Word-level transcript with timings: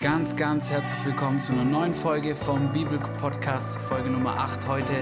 Ganz, 0.00 0.34
ganz 0.36 0.70
herzlich 0.70 1.04
willkommen 1.04 1.40
zu 1.40 1.52
einer 1.52 1.64
neuen 1.64 1.94
Folge 1.94 2.34
vom 2.34 2.72
Bibel-Podcast, 2.72 3.76
Folge 3.76 4.10
Nummer 4.10 4.36
8. 4.36 4.66
Heute 4.66 4.92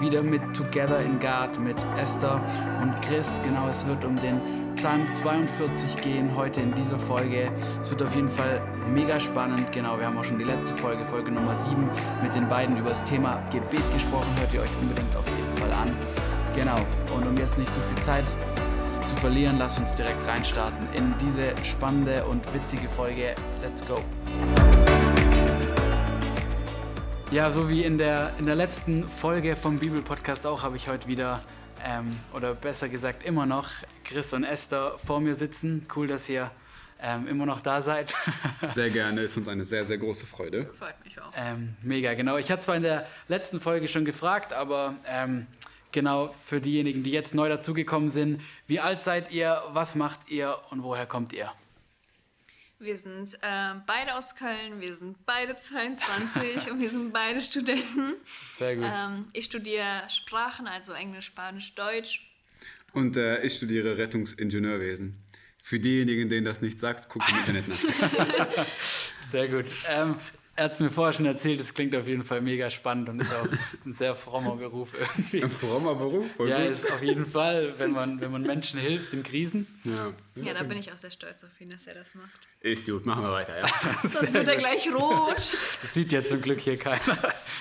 wieder 0.00 0.22
mit 0.22 0.42
Together 0.56 1.00
in 1.00 1.20
God 1.20 1.60
mit 1.60 1.76
Esther 1.96 2.42
und 2.80 3.00
Chris. 3.02 3.40
Genau, 3.44 3.68
es 3.68 3.86
wird 3.86 4.04
um 4.04 4.16
den 4.16 4.40
Psalm 4.74 5.12
42 5.12 5.98
gehen 5.98 6.34
heute 6.34 6.62
in 6.62 6.74
dieser 6.74 6.98
Folge. 6.98 7.52
Es 7.80 7.90
wird 7.90 8.02
auf 8.02 8.14
jeden 8.16 8.28
Fall 8.28 8.60
mega 8.88 9.20
spannend. 9.20 9.70
Genau, 9.70 9.98
wir 9.98 10.06
haben 10.06 10.18
auch 10.18 10.24
schon 10.24 10.38
die 10.38 10.44
letzte 10.44 10.74
Folge, 10.74 11.04
Folge 11.04 11.30
Nummer 11.30 11.54
7, 11.54 11.88
mit 12.22 12.34
den 12.34 12.48
beiden 12.48 12.76
über 12.78 12.88
das 12.88 13.04
Thema 13.04 13.40
Gebet 13.52 13.92
gesprochen. 13.92 14.34
Hört 14.38 14.52
ihr 14.54 14.62
euch 14.62 14.76
unbedingt 14.80 15.14
auf 15.14 15.26
jeden 15.28 15.56
Fall 15.58 15.72
an. 15.72 15.96
Genau, 16.56 16.76
und 17.14 17.24
um 17.24 17.36
jetzt 17.36 17.58
nicht 17.58 17.72
zu 17.72 17.80
viel 17.80 18.02
Zeit 18.02 18.24
zu 19.08 19.16
verlieren, 19.16 19.56
lasst 19.56 19.78
uns 19.78 19.94
direkt 19.94 20.26
reinstarten 20.26 20.86
in 20.92 21.14
diese 21.16 21.54
spannende 21.64 22.26
und 22.26 22.42
witzige 22.52 22.90
Folge. 22.90 23.34
Let's 23.62 23.82
go! 23.86 24.04
Ja, 27.30 27.50
so 27.50 27.70
wie 27.70 27.84
in 27.84 27.96
der, 27.96 28.32
in 28.38 28.44
der 28.44 28.54
letzten 28.54 29.08
Folge 29.08 29.56
vom 29.56 29.78
Bibelpodcast 29.78 30.46
auch, 30.46 30.62
habe 30.62 30.76
ich 30.76 30.90
heute 30.90 31.08
wieder, 31.08 31.40
ähm, 31.86 32.14
oder 32.34 32.54
besser 32.54 32.90
gesagt 32.90 33.22
immer 33.24 33.46
noch, 33.46 33.70
Chris 34.04 34.34
und 34.34 34.44
Esther 34.44 34.98
vor 35.02 35.20
mir 35.20 35.34
sitzen. 35.34 35.86
Cool, 35.96 36.06
dass 36.06 36.28
ihr 36.28 36.50
ähm, 37.00 37.26
immer 37.28 37.46
noch 37.46 37.60
da 37.60 37.80
seid. 37.80 38.14
sehr 38.74 38.90
gerne, 38.90 39.22
ist 39.22 39.36
uns 39.38 39.48
eine 39.48 39.64
sehr, 39.64 39.86
sehr 39.86 39.96
große 39.96 40.26
Freude. 40.26 40.68
Freut 40.78 41.02
mich 41.02 41.18
auch. 41.18 41.32
Ähm, 41.34 41.76
mega, 41.82 42.12
genau. 42.12 42.36
Ich 42.36 42.50
hatte 42.50 42.62
zwar 42.62 42.76
in 42.76 42.82
der 42.82 43.06
letzten 43.28 43.58
Folge 43.58 43.88
schon 43.88 44.04
gefragt, 44.04 44.52
aber 44.52 44.96
ähm, 45.06 45.46
genau 45.92 46.34
für 46.44 46.60
diejenigen, 46.60 47.02
die 47.02 47.10
jetzt 47.10 47.34
neu 47.34 47.48
dazugekommen 47.48 48.10
sind, 48.10 48.42
wie 48.66 48.80
alt 48.80 49.00
seid 49.00 49.32
ihr, 49.32 49.62
was 49.70 49.94
macht 49.94 50.30
ihr 50.30 50.58
und 50.70 50.82
woher 50.82 51.06
kommt 51.06 51.32
ihr? 51.32 51.52
Wir 52.80 52.96
sind 52.96 53.34
äh, 53.42 53.74
beide 53.86 54.16
aus 54.16 54.36
Köln, 54.36 54.80
wir 54.80 54.94
sind 54.94 55.26
beide 55.26 55.56
22 55.56 56.70
und 56.70 56.80
wir 56.80 56.88
sind 56.88 57.12
beide 57.12 57.40
Studenten. 57.40 58.14
Sehr 58.56 58.76
gut. 58.76 58.84
Ähm, 58.86 59.26
ich 59.32 59.46
studiere 59.46 60.02
Sprachen, 60.08 60.68
also 60.68 60.92
Englisch, 60.92 61.26
Spanisch, 61.26 61.74
Deutsch. 61.74 62.24
Und 62.92 63.16
äh, 63.16 63.42
ich 63.42 63.56
studiere 63.56 63.98
Rettungsingenieurwesen. 63.98 65.16
Für 65.62 65.80
diejenigen, 65.80 66.28
denen 66.28 66.44
das 66.44 66.62
nicht 66.62 66.78
sagt, 66.78 67.08
guckt 67.08 67.28
im 67.30 67.38
Internet 67.38 67.68
nach. 67.68 68.66
Sehr 69.30 69.48
gut. 69.48 69.66
Ähm, 69.90 70.14
er 70.58 70.64
hat 70.64 70.72
es 70.72 70.80
mir 70.80 70.90
vorher 70.90 71.12
schon 71.12 71.24
erzählt, 71.24 71.60
es 71.60 71.72
klingt 71.72 71.94
auf 71.94 72.08
jeden 72.08 72.24
Fall 72.24 72.40
mega 72.40 72.68
spannend 72.68 73.08
und 73.08 73.20
ist 73.20 73.32
auch 73.32 73.46
ein 73.86 73.92
sehr 73.92 74.16
frommer 74.16 74.56
Beruf 74.56 74.92
irgendwie. 74.92 75.44
Ein 75.44 75.50
frommer 75.50 75.94
Beruf? 75.94 76.26
Voll 76.36 76.48
ja, 76.48 76.58
gut. 76.58 76.70
ist 76.70 76.90
auf 76.90 77.00
jeden 77.00 77.26
Fall, 77.26 77.78
wenn 77.78 77.92
man, 77.92 78.20
wenn 78.20 78.32
man 78.32 78.42
Menschen 78.42 78.80
hilft 78.80 79.12
in 79.12 79.22
Krisen. 79.22 79.68
Ja, 79.84 80.12
ja 80.34 80.54
da 80.54 80.64
bin 80.64 80.76
ich 80.76 80.92
auch 80.92 80.98
sehr 80.98 81.12
stolz 81.12 81.44
auf 81.44 81.60
ihn, 81.60 81.70
dass 81.70 81.86
er 81.86 81.94
das 81.94 82.12
macht. 82.16 82.48
Ist 82.60 82.88
gut, 82.88 83.06
machen 83.06 83.22
wir 83.22 83.30
weiter, 83.30 83.56
ja. 83.56 83.66
Sonst 84.02 84.34
wird 84.34 84.48
er 84.48 84.56
gleich 84.56 84.92
rot. 84.92 85.36
Das 85.80 85.94
sieht 85.94 86.10
ja 86.10 86.24
zum 86.24 86.40
Glück 86.40 86.58
hier 86.58 86.76
keiner 86.76 87.16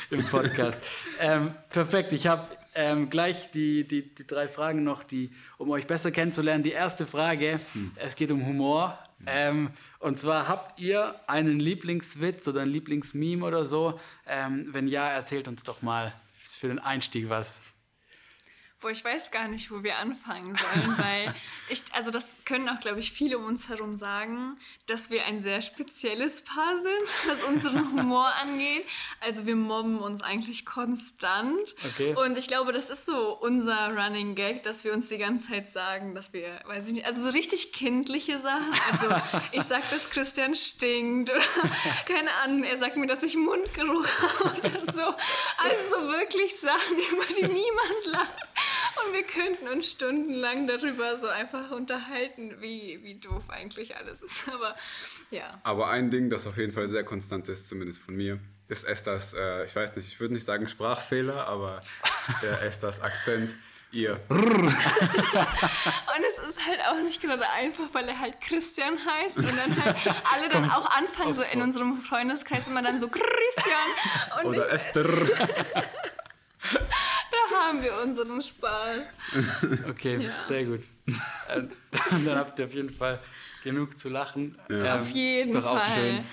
im 0.10 0.26
Podcast. 0.26 0.82
Ähm, 1.20 1.54
perfekt, 1.70 2.14
ich 2.14 2.26
habe 2.26 2.48
ähm, 2.74 3.12
gleich 3.12 3.52
die, 3.52 3.88
die, 3.88 4.16
die 4.16 4.26
drei 4.26 4.48
Fragen 4.48 4.84
noch, 4.84 5.04
die, 5.04 5.30
um 5.60 5.70
euch 5.70 5.86
besser 5.86 6.10
kennenzulernen. 6.10 6.64
Die 6.64 6.72
erste 6.72 7.06
Frage, 7.06 7.60
hm. 7.74 7.92
es 7.98 8.16
geht 8.16 8.32
um 8.32 8.44
Humor. 8.44 8.98
Ähm, 9.26 9.72
und 10.00 10.20
zwar 10.20 10.48
habt 10.48 10.80
ihr 10.80 11.16
einen 11.28 11.60
Lieblingswitz 11.60 12.48
oder 12.48 12.62
ein 12.62 12.70
Lieblingsmeme 12.70 13.46
oder 13.46 13.66
so? 13.66 14.00
Ähm, 14.28 14.68
wenn 14.72 14.88
ja, 14.88 15.08
erzählt 15.10 15.48
uns 15.48 15.64
doch 15.64 15.82
mal 15.82 16.14
für 16.38 16.68
den 16.68 16.80
Einstieg 16.80 17.30
was. 17.30 17.58
Wo 18.88 18.92
ich 18.92 19.04
weiß 19.04 19.32
gar 19.32 19.50
nicht, 19.50 19.70
wo 19.70 19.84
wir 19.84 19.98
anfangen 19.98 20.56
sollen, 20.56 20.98
weil 20.98 21.36
ich, 21.68 21.84
also 21.92 22.10
das 22.10 22.44
können 22.46 22.70
auch, 22.70 22.80
glaube 22.80 23.02
ich, 23.02 23.12
viele 23.12 23.38
um 23.38 23.44
uns 23.44 23.68
herum 23.68 23.98
sagen, 23.98 24.58
dass 24.86 25.10
wir 25.10 25.26
ein 25.26 25.40
sehr 25.40 25.62
spezielles 25.62 26.40
Paar 26.40 26.78
sind, 26.78 27.04
was 27.28 27.44
unseren 27.44 27.92
Humor 27.92 28.32
angeht. 28.42 28.86
Also 29.20 29.46
wir 29.46 29.58
mobben 29.58 30.00
uns 30.00 30.22
eigentlich 30.22 30.66
konstant. 30.66 31.76
Okay. 31.86 32.16
Und 32.16 32.38
ich 32.38 32.48
glaube, 32.48 32.72
das 32.72 32.90
ist 32.90 33.06
so 33.06 33.38
unser 33.38 33.90
Running 33.90 34.36
Gag, 34.36 34.64
dass 34.64 34.86
wir 34.86 34.94
uns 34.94 35.10
die 35.10 35.18
ganze 35.18 35.50
Zeit 35.50 35.70
sagen, 35.70 36.16
dass 36.16 36.32
wir, 36.32 36.62
weiß 36.68 36.88
ich 36.88 36.94
nicht, 36.94 37.06
also 37.06 37.22
so 37.22 37.32
richtig 37.32 37.74
kindliche 37.74 38.40
Sachen. 38.40 38.72
Also 38.90 39.14
ich 39.52 39.64
sag, 39.64 39.90
dass 39.90 40.10
Christian 40.10 40.56
stinkt 40.56 41.30
oder 41.30 41.44
keine 42.06 42.32
Ahnung, 42.46 42.64
er 42.64 42.78
sagt 42.78 42.96
mir, 42.96 43.08
dass 43.08 43.22
ich 43.22 43.36
Mundgeruch 43.36 44.08
habe 44.08 44.60
oder 44.60 44.94
so. 44.94 45.02
Also 45.02 45.90
so 45.90 46.08
wirklich 46.08 46.58
Sachen, 46.58 46.98
über 47.12 47.26
die 47.38 47.48
niemand 47.54 48.06
lacht. 48.06 48.47
Und 49.06 49.14
wir 49.14 49.24
könnten 49.24 49.68
uns 49.68 49.92
stundenlang 49.92 50.68
darüber 50.68 51.18
so 51.18 51.28
einfach 51.28 51.72
unterhalten, 51.72 52.56
wie, 52.60 53.00
wie 53.04 53.16
doof 53.16 53.44
eigentlich 53.50 53.96
alles 53.96 54.22
ist. 54.22 54.50
Aber 54.54 54.76
ja. 55.32 55.60
Aber 55.64 55.90
ein 55.90 56.10
Ding, 56.10 56.30
das 56.30 56.48
auf 56.48 56.58
jeden 56.58 56.74
Fall 56.74 56.90
sehr 56.90 57.04
konstant 57.04 57.48
ist, 57.50 57.68
zumindest 57.70 58.00
von 58.00 58.16
mir, 58.16 58.40
ist 58.68 58.86
Esthers, 58.86 59.34
äh, 59.34 59.66
ich 59.66 59.76
weiß 59.76 59.96
nicht, 59.96 60.08
ich 60.08 60.20
würde 60.20 60.34
nicht 60.34 60.46
sagen 60.46 60.68
Sprachfehler, 60.68 61.48
aber 61.48 61.82
der 62.42 62.62
Esthers 62.64 63.02
Akzent. 63.02 63.56
Ihr. 63.94 64.20
und 64.30 64.68
es 64.70 66.38
ist 66.50 66.68
halt 66.68 66.82
auch 66.90 67.02
nicht 67.04 67.22
gerade 67.22 67.48
einfach, 67.48 67.86
weil 67.94 68.10
er 68.10 68.20
halt 68.20 68.42
Christian 68.42 68.98
heißt 69.00 69.38
und 69.38 69.46
dann 69.46 69.82
halt 69.86 69.96
alle 70.34 70.50
dann 70.50 70.70
auch 70.70 70.92
anfangen, 70.92 71.34
so 71.36 71.42
in 71.42 71.62
unserem 71.62 72.02
Freundeskreis 72.02 72.68
immer 72.68 72.82
dann 72.82 73.00
so 73.00 73.08
Christian. 73.08 74.44
Und 74.44 74.46
Oder 74.48 74.70
Esther. 74.72 75.06
Haben 77.78 77.84
wir 77.84 78.02
unseren 78.04 78.42
Spaß. 78.42 79.00
Okay, 79.90 80.18
ja. 80.18 80.32
sehr 80.48 80.66
gut. 80.66 80.82
Äh, 81.50 81.64
dann 82.26 82.38
habt 82.38 82.60
ihr 82.60 82.66
auf 82.66 82.74
jeden 82.74 82.90
Fall 82.90 83.22
genug 83.64 83.98
zu 83.98 84.10
lachen. 84.10 84.58
Ja. 84.70 84.96
Ähm, 84.96 85.02
auf 85.02 85.10
jeden 85.12 85.50
ist 85.50 85.56
doch 85.56 85.64
Fall. 85.64 85.80
Auch 85.80 85.96
schön. 85.96 86.24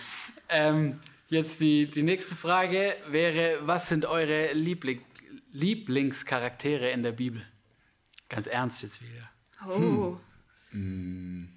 Ähm, 0.49 1.00
jetzt 1.28 1.60
die, 1.60 1.87
die 1.87 2.03
nächste 2.03 2.34
Frage 2.34 2.97
wäre, 3.09 3.59
was 3.62 3.88
sind 3.88 4.06
eure 4.06 4.53
Liebling, 4.53 5.00
Lieblingscharaktere 5.53 6.91
in 6.91 7.04
der 7.04 7.12
Bibel? 7.12 7.47
Ganz 8.28 8.49
ernst 8.49 8.83
jetzt 8.83 9.00
wieder. 9.03 9.31
Oh. 9.69 10.19
Hm. 10.71 11.49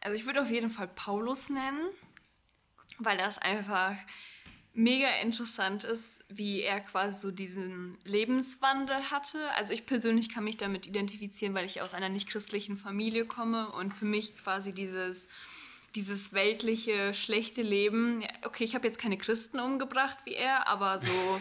Also 0.00 0.16
ich 0.16 0.24
würde 0.24 0.40
auf 0.40 0.50
jeden 0.50 0.70
Fall 0.70 0.88
Paulus 0.88 1.50
nennen, 1.50 1.90
weil 2.98 3.18
er 3.18 3.28
es 3.28 3.36
einfach 3.36 3.94
mega 4.78 5.08
interessant 5.22 5.82
ist, 5.82 6.24
wie 6.28 6.62
er 6.62 6.78
quasi 6.80 7.18
so 7.18 7.30
diesen 7.32 7.98
Lebenswandel 8.04 9.10
hatte. 9.10 9.38
Also 9.56 9.74
ich 9.74 9.86
persönlich 9.86 10.28
kann 10.28 10.44
mich 10.44 10.56
damit 10.56 10.86
identifizieren, 10.86 11.52
weil 11.54 11.66
ich 11.66 11.82
aus 11.82 11.94
einer 11.94 12.08
nicht-christlichen 12.08 12.76
Familie 12.76 13.24
komme 13.24 13.72
und 13.72 13.92
für 13.92 14.04
mich 14.04 14.36
quasi 14.36 14.72
dieses 14.72 15.28
dieses 15.94 16.32
weltliche, 16.32 17.14
schlechte 17.14 17.62
Leben. 17.62 18.22
Okay, 18.44 18.62
ich 18.62 18.74
habe 18.74 18.86
jetzt 18.86 19.00
keine 19.00 19.16
Christen 19.16 19.58
umgebracht 19.58 20.18
wie 20.24 20.34
er, 20.34 20.68
aber 20.68 20.98
so 20.98 21.08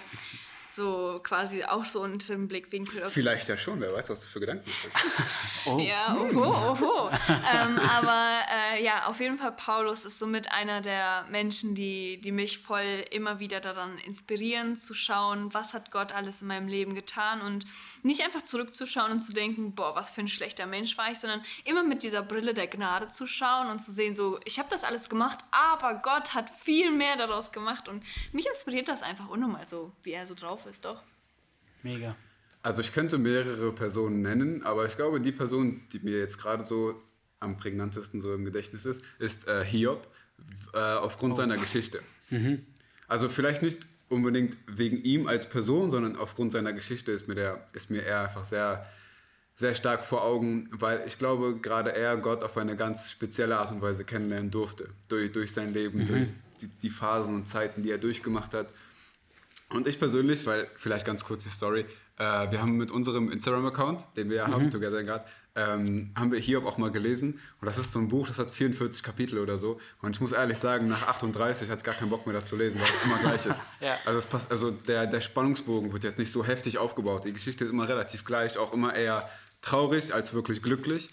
so 0.78 1.20
quasi 1.24 1.66
auch 1.66 1.84
so 1.84 2.02
unter 2.02 2.34
dem 2.34 2.48
Blickwinkel. 2.48 3.06
Vielleicht 3.08 3.50
ja 3.50 3.58
schon, 3.58 3.82
wer 3.82 3.92
weiß, 3.92 4.10
was 4.10 4.22
du 4.22 4.28
für 4.28 4.40
Gedanken 4.40 4.64
hast. 4.66 5.66
oh. 5.66 5.80
Ja, 5.80 6.16
oho, 6.16 6.72
oho. 6.72 7.10
ähm, 7.30 7.78
aber 7.98 8.40
äh, 8.50 8.84
ja, 8.84 9.08
auf 9.08 9.20
jeden 9.20 9.38
Fall 9.38 9.52
Paulus 9.52 10.06
ist 10.06 10.20
somit 10.20 10.52
einer 10.52 10.82
der 10.82 11.26
Menschen, 11.30 11.76
die, 11.76 12.22
die 12.22 12.32
mich 12.32 12.60
voll 12.60 13.04
immer 13.12 13.40
wieder 13.40 13.60
daran 13.60 13.98
inspirieren, 13.98 14.78
zu 14.78 14.94
schauen, 14.94 15.54
was 15.54 15.74
hat 15.74 15.92
Gott 15.92 16.14
alles 16.14 16.42
in 16.42 16.48
meinem 16.48 16.68
Leben 16.68 16.96
getan 16.96 17.42
und 17.42 17.66
nicht 18.04 18.24
einfach 18.24 18.44
zurückzuschauen 18.44 19.12
und 19.12 19.22
zu 19.22 19.34
denken, 19.34 19.74
boah, 19.74 19.96
was 19.96 20.12
für 20.12 20.22
ein 20.22 20.30
schlechter 20.30 20.68
Mensch 20.68 20.98
war 20.98 21.12
ich, 21.12 21.20
sondern 21.20 21.44
immer 21.66 21.84
mit 21.84 22.04
dieser 22.04 22.22
Brille 22.22 22.54
der 22.54 22.68
Gnade 22.68 23.08
zu 23.08 23.26
schauen 23.26 23.70
und 23.70 23.80
zu 23.80 23.92
sehen, 23.92 24.14
so, 24.14 24.40
ich 24.46 24.60
habe 24.60 24.70
das 24.70 24.84
alles 24.84 25.10
gemacht, 25.10 25.40
aber 25.52 25.96
Gott 25.96 26.36
hat 26.36 26.52
viel 26.52 26.92
mehr 26.92 27.18
daraus 27.18 27.52
gemacht 27.52 27.90
und 27.90 28.04
mich 28.32 28.46
inspiriert 28.46 28.88
das 28.88 29.02
einfach 29.02 29.28
unnormal 29.28 29.68
so, 29.68 29.92
wie 30.04 30.12
er 30.12 30.28
so 30.28 30.36
drauf 30.36 30.66
ist 30.66 30.67
ist 30.68 30.86
doch. 30.86 31.02
Mega. 31.84 32.16
Also 32.62 32.82
ich 32.82 32.94
könnte 32.94 33.18
mehrere 33.18 33.72
Personen 33.72 34.22
nennen, 34.22 34.64
aber 34.64 34.86
ich 34.86 34.96
glaube, 34.96 35.22
die 35.22 35.32
Person, 35.32 35.82
die 35.94 36.00
mir 36.00 36.20
jetzt 36.20 36.38
gerade 36.38 36.64
so 36.64 37.02
am 37.40 37.58
prägnantesten 37.58 38.20
so 38.20 38.34
im 38.34 38.46
Gedächtnis 38.46 38.86
ist, 38.86 39.02
ist 39.20 39.48
äh, 39.48 39.64
Hiob 39.64 40.08
äh, 40.74 40.78
aufgrund 40.78 41.34
oh. 41.34 41.36
seiner 41.38 41.58
Geschichte. 41.58 42.02
Mhm. 42.30 42.66
Also 43.08 43.30
vielleicht 43.30 43.62
nicht 43.62 43.88
unbedingt 44.10 44.58
wegen 44.68 44.98
ihm 44.98 45.28
als 45.28 45.48
Person, 45.48 45.90
sondern 45.90 46.16
aufgrund 46.16 46.52
seiner 46.52 46.74
Geschichte 46.74 47.12
ist 47.12 47.28
mir, 47.28 47.36
der, 47.36 47.68
ist 47.74 47.90
mir 47.90 48.04
er 48.04 48.24
einfach 48.24 48.46
sehr, 48.46 48.86
sehr 49.56 49.76
stark 49.76 50.06
vor 50.06 50.24
Augen, 50.24 50.70
weil 50.72 51.04
ich 51.08 51.18
glaube, 51.18 51.60
gerade 51.60 51.94
er 51.94 52.18
Gott 52.18 52.44
auf 52.44 52.58
eine 52.58 52.76
ganz 52.76 53.12
spezielle 53.12 53.58
Art 53.58 53.72
und 53.72 53.82
Weise 53.82 54.04
kennenlernen 54.04 54.52
durfte. 54.52 54.90
Durch, 55.10 55.32
durch 55.32 55.54
sein 55.54 55.74
Leben, 55.74 56.00
mhm. 56.00 56.08
durch 56.08 56.30
die, 56.62 56.68
die 56.68 56.90
Phasen 56.90 57.36
und 57.36 57.48
Zeiten, 57.48 57.84
die 57.84 57.92
er 57.92 57.98
durchgemacht 57.98 58.54
hat. 58.54 58.68
Und 59.70 59.88
ich 59.88 60.00
persönlich, 60.00 60.46
weil 60.46 60.70
vielleicht 60.76 61.06
ganz 61.06 61.26
kurz 61.26 61.44
die 61.44 61.50
Story, 61.50 61.86
äh, 62.18 62.52
wir 62.52 62.62
haben 62.62 62.78
mit 62.78 62.90
unserem 62.90 63.32
Instagram-Account, 63.32 64.06
den 64.16 64.30
wir 64.30 64.38
ja 64.38 64.48
mhm. 64.48 64.54
haben, 64.54 64.72
Together 64.72 65.04
God, 65.04 65.22
ähm, 65.56 66.12
haben 66.16 66.32
wir 66.32 66.40
Hiob 66.40 66.66
auch 66.66 66.78
mal 66.78 66.92
gelesen. 66.92 67.40
Und 67.60 67.66
das 67.66 67.78
ist 67.78 67.92
so 67.92 68.00
ein 68.00 68.08
Buch, 68.08 68.28
das 68.28 68.40
hat 68.40 68.52
44 68.52 69.04
Kapitel 69.04 69.40
oder 69.40 69.58
so. 69.58 69.80
Und 70.02 70.16
ich 70.16 70.22
muss 70.22 70.32
ehrlich 70.32 70.58
sagen, 70.58 70.88
nach 70.88 71.08
38 71.08 71.70
hatte 71.70 71.80
ich 71.80 71.84
gar 71.84 71.96
keinen 71.96 72.10
Bock 72.10 72.26
mehr, 72.26 72.34
das 72.34 72.48
zu 72.48 72.56
lesen, 72.56 72.80
weil 72.80 72.88
es 72.88 73.04
immer 73.04 73.18
gleich 73.18 73.46
ist. 73.46 73.64
ja. 73.82 73.98
Also, 74.06 74.20
es 74.20 74.26
passt, 74.26 74.52
also 74.52 74.72
der, 74.72 75.08
der 75.08 75.20
Spannungsbogen 75.20 75.92
wird 75.92 76.04
jetzt 76.04 76.20
nicht 76.20 76.32
so 76.32 76.46
heftig 76.46 76.78
aufgebaut. 76.78 77.26
Die 77.26 77.34
Geschichte 77.34 77.66
ist 77.66 77.72
immer 77.72 77.90
relativ 77.90 78.24
gleich, 78.24 78.58
auch 78.58 78.72
immer 78.72 78.96
eher 78.96 79.28
traurig 79.62 80.14
als 80.14 80.34
wirklich 80.34 80.62
glücklich. 80.62 81.10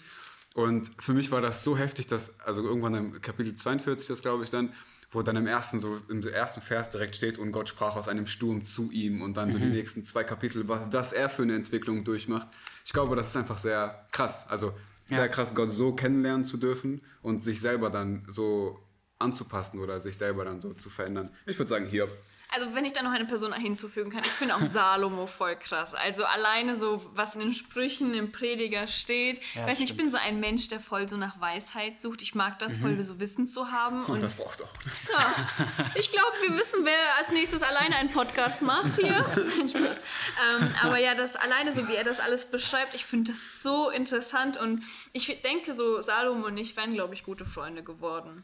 Und 0.53 0.89
für 0.99 1.13
mich 1.13 1.31
war 1.31 1.41
das 1.41 1.63
so 1.63 1.75
heftig, 1.77 2.07
dass, 2.07 2.39
also 2.39 2.63
irgendwann 2.63 2.95
im 2.95 3.21
Kapitel 3.21 3.55
42, 3.55 4.07
das 4.07 4.21
glaube 4.21 4.43
ich 4.43 4.51
dann, 4.51 4.71
wo 5.15 5.23
dann 5.23 5.37
im 5.37 5.47
ersten, 5.47 5.79
so 5.79 5.99
im 6.09 6.21
ersten 6.21 6.61
Vers 6.61 6.91
direkt 6.91 7.15
steht, 7.15 7.39
und 7.39 7.51
Gott 7.51 7.69
sprach 7.69 7.95
aus 7.95 8.07
einem 8.07 8.27
Sturm 8.27 8.65
zu 8.65 8.91
ihm 8.91 9.21
und 9.21 9.37
dann 9.37 9.51
so 9.51 9.57
die 9.57 9.65
nächsten 9.65 10.03
zwei 10.03 10.23
Kapitel, 10.23 10.67
was, 10.67 10.81
was 10.91 11.13
er 11.13 11.29
für 11.29 11.43
eine 11.43 11.55
Entwicklung 11.55 12.03
durchmacht. 12.03 12.47
Ich 12.85 12.93
glaube, 12.93 13.15
das 13.15 13.29
ist 13.29 13.37
einfach 13.37 13.57
sehr 13.57 14.05
krass. 14.11 14.45
Also 14.49 14.73
sehr 15.07 15.19
Ja. 15.19 15.27
krass, 15.27 15.55
Gott 15.55 15.71
so 15.71 15.93
kennenlernen 15.93 16.45
zu 16.45 16.57
dürfen 16.57 17.01
und 17.21 17.43
sich 17.43 17.59
selber 17.61 17.89
dann 17.89 18.23
so 18.27 18.79
anzupassen 19.19 19.79
oder 19.79 19.99
sich 19.99 20.17
selber 20.17 20.45
dann 20.45 20.59
so 20.59 20.73
zu 20.73 20.89
verändern. 20.89 21.33
Ich 21.45 21.57
würde 21.57 21.69
sagen, 21.69 21.87
hier. 21.87 22.07
Also 22.49 22.73
wenn 22.73 22.85
ich 22.85 22.93
da 22.93 23.01
noch 23.01 23.11
eine 23.11 23.25
Person 23.25 23.51
hinzufügen 23.53 24.11
kann, 24.11 24.23
ich 24.23 24.29
finde 24.29 24.55
auch 24.55 24.61
Salomo 24.65 25.25
voll 25.25 25.55
krass. 25.57 25.93
Also 25.93 26.23
alleine 26.25 26.75
so, 26.75 27.01
was 27.13 27.33
in 27.35 27.41
den 27.41 27.53
Sprüchen, 27.53 28.13
im 28.13 28.31
Prediger 28.31 28.87
steht. 28.87 29.41
Ja, 29.55 29.67
weiß 29.67 29.79
nicht, 29.79 29.91
ich 29.91 29.97
bin 29.97 30.09
so 30.11 30.17
ein 30.17 30.39
Mensch, 30.39 30.67
der 30.69 30.79
voll 30.79 31.09
so 31.09 31.17
nach 31.17 31.39
Weisheit 31.41 31.99
sucht. 31.99 32.21
Ich 32.21 32.35
mag 32.35 32.59
das 32.59 32.77
voll, 32.77 33.01
so 33.03 33.19
Wissen 33.19 33.45
zu 33.47 33.71
haben. 33.71 34.01
Und 34.03 34.09
Und 34.15 34.21
das 34.23 34.35
braucht 34.35 34.61
auch. 34.61 34.73
ja, 35.11 35.33
ich 35.95 36.11
glaube, 36.11 36.31
wir 36.47 36.57
wissen, 36.57 36.85
wer 36.85 37.17
als 37.17 37.31
nächstes 37.31 37.61
alleine 37.61 37.95
einen 37.95 38.11
Podcast 38.11 38.61
macht 38.61 38.95
hier. 38.95 39.11
Nein, 39.57 39.67
Spaß. 39.69 39.97
Ähm, 40.59 40.75
aber 40.81 40.97
ja, 40.97 41.15
das 41.15 41.35
alleine, 41.35 41.71
so 41.71 41.87
wie 41.87 41.95
er 41.95 42.03
das 42.03 42.19
alles 42.19 42.49
beschreibt, 42.51 42.95
ich 42.95 43.05
finde 43.05 43.31
das 43.31 43.63
so 43.63 43.89
interessant. 43.89 44.57
Und 44.57 44.83
ich 45.13 45.41
denke, 45.41 45.73
so 45.73 45.99
Salomo 45.99 46.47
und 46.47 46.57
ich 46.57 46.77
wären, 46.77 46.93
glaube 46.93 47.15
ich, 47.15 47.23
gute 47.23 47.45
Freunde 47.45 47.83
geworden. 47.83 48.43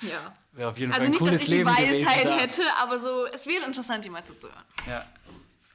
Ja. 0.00 0.32
Wäre 0.52 0.70
auf 0.70 0.78
jeden 0.78 0.92
Also 0.92 1.00
Fall 1.00 1.06
ein 1.06 1.10
nicht, 1.10 1.20
dass 1.20 1.28
cooles 1.28 1.40
ich 1.42 1.46
die 1.46 1.52
Leben 1.56 1.74
gewesen. 1.74 2.06
Weisheit 2.06 2.24
da. 2.26 2.38
hätte, 2.38 2.62
aber 2.80 2.98
so, 2.98 3.26
es 3.26 3.46
wäre 3.46 3.64
interessant, 3.64 4.06
ihm 4.06 4.12
mal 4.12 4.24
zuzuhören. 4.24 4.62
Ja. 4.86 5.04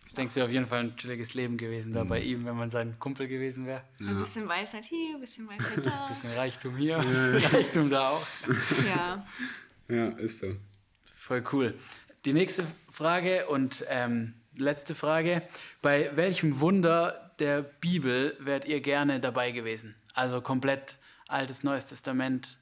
Ich 0.08 0.14
denke, 0.14 0.30
es 0.30 0.36
wäre 0.38 0.46
auf 0.48 0.52
jeden 0.52 0.68
Fall 0.68 0.80
ein 0.80 0.96
chilliges 0.98 1.34
Leben 1.34 1.58
gewesen 1.58 1.94
da 1.94 2.04
bei 2.04 2.20
ihm, 2.20 2.46
wenn 2.46 2.56
man 2.56 2.72
sein 2.72 2.98
Kumpel 2.98 3.28
gewesen 3.28 3.66
wäre. 3.66 3.84
Ein 4.00 4.18
bisschen 4.18 4.48
Weisheit 4.48 4.86
hier, 4.86 5.16
ein 5.16 5.22
bisschen 5.22 5.48
Weisheit 5.48 5.86
da. 5.86 6.08
Bisschen 6.08 6.32
Reichtum 6.34 6.76
hier, 6.78 6.98
bisschen 6.98 7.38
Reichtum 7.38 7.90
da 7.90 8.10
auch. 8.10 8.26
ja. 8.88 9.26
Ja, 9.88 10.08
ist 10.18 10.40
so. 10.40 10.56
Voll 11.16 11.44
cool. 11.52 11.78
Die 12.26 12.34
nächste 12.34 12.64
Frage 12.92 13.48
und 13.48 13.84
ähm, 13.90 14.34
letzte 14.56 14.96
Frage. 14.96 15.42
Bei 15.82 16.12
welchem 16.16 16.60
Wunder 16.60 17.32
der 17.40 17.62
Bibel 17.62 18.36
wärt 18.40 18.66
ihr 18.66 18.82
gerne 18.82 19.20
dabei 19.20 19.52
gewesen? 19.52 19.96
Also 20.14 20.42
komplett 20.42 20.96
Altes, 21.28 21.64
Neues 21.64 21.88
Testament. 21.88 22.58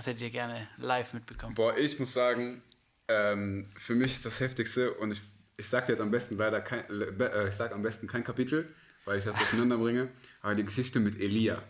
Was 0.00 0.06
hättet 0.06 0.22
ihr 0.22 0.30
gerne 0.30 0.66
live 0.78 1.12
mitbekommen? 1.12 1.54
Boah, 1.54 1.76
ich 1.76 1.98
muss 1.98 2.14
sagen, 2.14 2.62
ähm, 3.06 3.70
für 3.76 3.94
mich 3.94 4.12
ist 4.12 4.24
das 4.24 4.40
Heftigste 4.40 4.94
und 4.94 5.12
ich, 5.12 5.20
ich 5.58 5.68
sage 5.68 5.92
jetzt 5.92 6.00
am 6.00 6.10
besten 6.10 6.38
leider 6.38 6.62
kein, 6.62 6.86
äh, 6.88 7.48
ich 7.48 7.54
sag 7.54 7.72
am 7.72 7.82
besten 7.82 8.06
kein 8.06 8.24
Kapitel, 8.24 8.74
weil 9.04 9.18
ich 9.18 9.26
das 9.26 9.36
durcheinander 9.36 9.76
bringe, 9.76 10.08
aber 10.40 10.54
die 10.54 10.64
Geschichte 10.64 11.00
mit 11.00 11.20
Elia. 11.20 11.62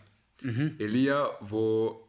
Mhm. 0.43 0.77
Elia, 0.79 1.29
wo, 1.41 2.07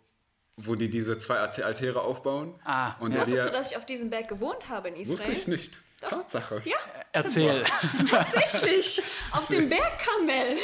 wo 0.59 0.77
die 0.77 0.91
diese 0.91 1.19
zwei 1.19 1.39
Altä- 1.41 1.63
Altäre 1.63 2.03
aufbauen. 2.03 2.55
Ah, 2.63 2.93
und 3.01 3.17
ja. 3.17 3.25
Elia, 3.25 3.51
dass 3.51 3.73
ich 3.73 3.77
auf 3.77 3.85
diesem 3.85 4.09
Berg 4.09 4.29
gewohnt 4.29 4.69
habe 4.69 4.91
in 4.91 4.95
Israel? 4.95 5.19
wusste 5.19 5.33
ich 5.33 5.49
nicht. 5.49 5.81
Tatsache. 6.03 6.63
Ja, 6.65 6.77
Erzähl. 7.11 7.65
tatsächlich. 8.09 9.03
auf 9.33 9.49
dem 9.49 9.69
Berg 9.69 9.99
Kamel. 9.99 10.57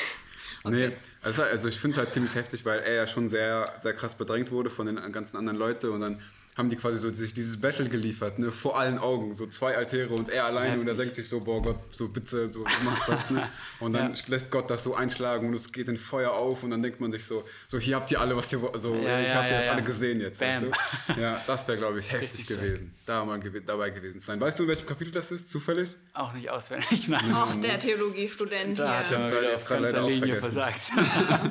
Nee, 0.65 0.93
also, 1.23 1.43
also 1.43 1.69
ich 1.69 1.79
finde 1.79 1.95
es 1.95 1.99
halt 1.99 2.13
ziemlich 2.13 2.35
heftig, 2.35 2.65
weil 2.65 2.81
er 2.81 2.95
ja 2.95 3.07
schon 3.07 3.29
sehr, 3.29 3.73
sehr 3.79 3.93
krass 3.93 4.15
bedrängt 4.15 4.51
wurde 4.51 4.71
von 4.71 4.87
den 4.87 5.13
ganzen 5.13 5.37
anderen 5.37 5.59
Leuten 5.59 5.91
und 5.91 6.01
dann 6.01 6.21
haben 6.59 6.69
die 6.69 6.77
quasi 6.77 6.99
so 6.99 7.09
sich 7.11 7.33
dieses 7.33 7.59
Battle 7.61 7.89
geliefert, 7.89 8.39
ne, 8.41 8.51
vor 8.51 8.79
allen 8.79 8.99
Augen, 8.99 9.33
so 9.33 9.47
zwei 9.47 9.77
Altäre 9.77 10.13
und 10.13 10.29
er 10.29 10.45
alleine 10.45 10.73
und 10.75 10.81
er 10.81 10.89
Heftig. 10.89 10.99
denkt 10.99 11.15
sich 11.17 11.29
so, 11.29 11.41
boah 11.41 11.63
Gott, 11.63 11.79
so 11.93 12.09
bitte, 12.09 12.49
so 12.53 12.65
du 12.65 12.85
machst 12.85 13.09
das, 13.09 13.31
ne? 13.31 13.49
Und 13.81 13.93
dann 13.93 14.13
Ja. 14.13 14.21
lässt 14.27 14.51
Gott 14.51 14.69
das 14.69 14.83
so 14.83 14.97
einschlagen 14.97 15.47
und 15.49 15.55
es 15.55 15.71
geht 15.71 15.89
in 15.89 15.97
Feuer 15.97 16.33
auf 16.33 16.65
und 16.65 16.71
dann 16.71 16.83
denkt 16.83 17.01
man 17.01 17.13
sich 17.13 17.25
so, 17.25 17.45
so 17.69 17.79
hier 17.79 17.95
habt 17.95 18.11
ihr 18.11 18.21
alle, 18.21 18.37
was 18.37 18.53
ihr 18.53 18.59
so, 18.75 18.93
Ja, 18.97 19.21
ich 19.21 19.29
ja, 19.29 19.35
habt 19.35 19.45
ihr 19.47 19.51
ja, 19.53 19.57
das 19.59 19.65
ja. 19.67 19.73
alle 19.73 19.83
gesehen 19.85 20.21
jetzt, 20.21 20.41
weißt 20.41 20.63
du? 20.63 21.21
Ja, 21.21 21.41
das 21.47 21.69
wäre, 21.69 21.79
glaube 21.79 22.01
ich, 22.01 22.11
heftig 22.11 22.45
gewesen, 22.49 22.93
da 23.07 23.25
mal 23.25 23.39
gew 23.39 23.61
dabei 23.65 23.91
gewesen 23.91 24.19
zu 24.19 24.27
sein. 24.27 24.41
Weißt 24.41 24.59
du, 24.59 24.65
in 24.65 24.69
welchem 24.71 24.87
Kapitel 24.89 25.13
das 25.13 25.31
ist, 25.31 25.49
zufällig? 25.49 25.97
Auch 26.13 26.33
nicht 26.35 26.51
auswendig, 26.51 27.07
nein. 27.09 27.33
Auch 27.33 27.55
der 27.55 27.79
Theologiestudent 27.79 28.81
Da 28.81 28.99
hat 28.99 29.07
hier. 29.07 29.19
er 29.19 29.23
mal 29.23 29.31
da 29.31 29.43
jetzt 29.43 29.55
auf 29.55 29.65
gerade 29.67 29.83
leider 29.85 30.03
auch 30.03 30.09
Linie 30.09 30.37
vergessen. 30.37 30.95
versagt. 30.99 31.51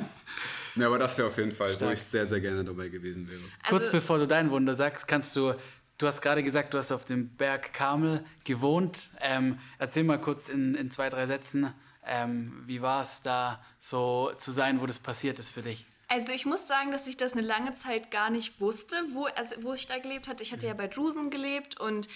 Ja, 0.80 0.86
aber 0.86 0.98
das 0.98 1.16
wäre 1.18 1.28
auf 1.28 1.36
jeden 1.36 1.52
Fall, 1.52 1.72
wo 1.72 1.76
Stark. 1.76 1.92
ich 1.94 2.02
sehr, 2.02 2.26
sehr 2.26 2.40
gerne 2.40 2.64
dabei 2.64 2.88
gewesen 2.88 3.28
wäre. 3.30 3.40
Kurz 3.68 3.82
Also- 3.84 3.92
bevor 3.92 4.18
du 4.18 4.26
dein 4.26 4.50
Wunder 4.50 4.74
sagst, 4.74 5.06
kannst 5.08 5.34
du, 5.36 5.54
du 5.98 6.06
hast 6.06 6.20
gerade 6.22 6.42
gesagt, 6.42 6.74
du 6.74 6.78
hast 6.78 6.92
auf 6.92 7.04
dem 7.04 7.28
Berg 7.36 7.72
Karmel 7.72 8.24
gewohnt. 8.44 9.10
Ähm, 9.20 9.58
erzähl 9.78 10.04
mal 10.04 10.20
kurz 10.20 10.48
in, 10.48 10.74
in 10.74 10.90
zwei, 10.90 11.08
drei 11.10 11.26
Sätzen, 11.26 11.72
ähm, 12.06 12.62
wie 12.66 12.80
war 12.82 13.02
es 13.02 13.22
da 13.22 13.62
so 13.78 14.32
zu 14.38 14.50
sein, 14.52 14.80
wo 14.80 14.86
das 14.86 14.98
passiert 14.98 15.38
ist 15.38 15.50
für 15.50 15.62
dich? 15.62 15.84
Also 16.10 16.32
ich 16.32 16.46
muss 16.46 16.66
sagen, 16.66 16.90
dass 16.90 17.06
ich 17.06 17.18
das 17.18 17.34
eine 17.34 17.42
lange 17.42 17.74
Zeit 17.74 18.10
gar 18.10 18.30
nicht 18.30 18.62
wusste, 18.62 18.96
wo, 19.12 19.26
also 19.26 19.56
wo 19.62 19.74
ich 19.74 19.86
da 19.86 19.98
gelebt 19.98 20.26
hatte. 20.26 20.42
Ich 20.42 20.52
hatte 20.54 20.66
ja 20.66 20.72
bei 20.72 20.86
Drusen 20.86 21.28
gelebt 21.28 21.78
und 21.78 22.08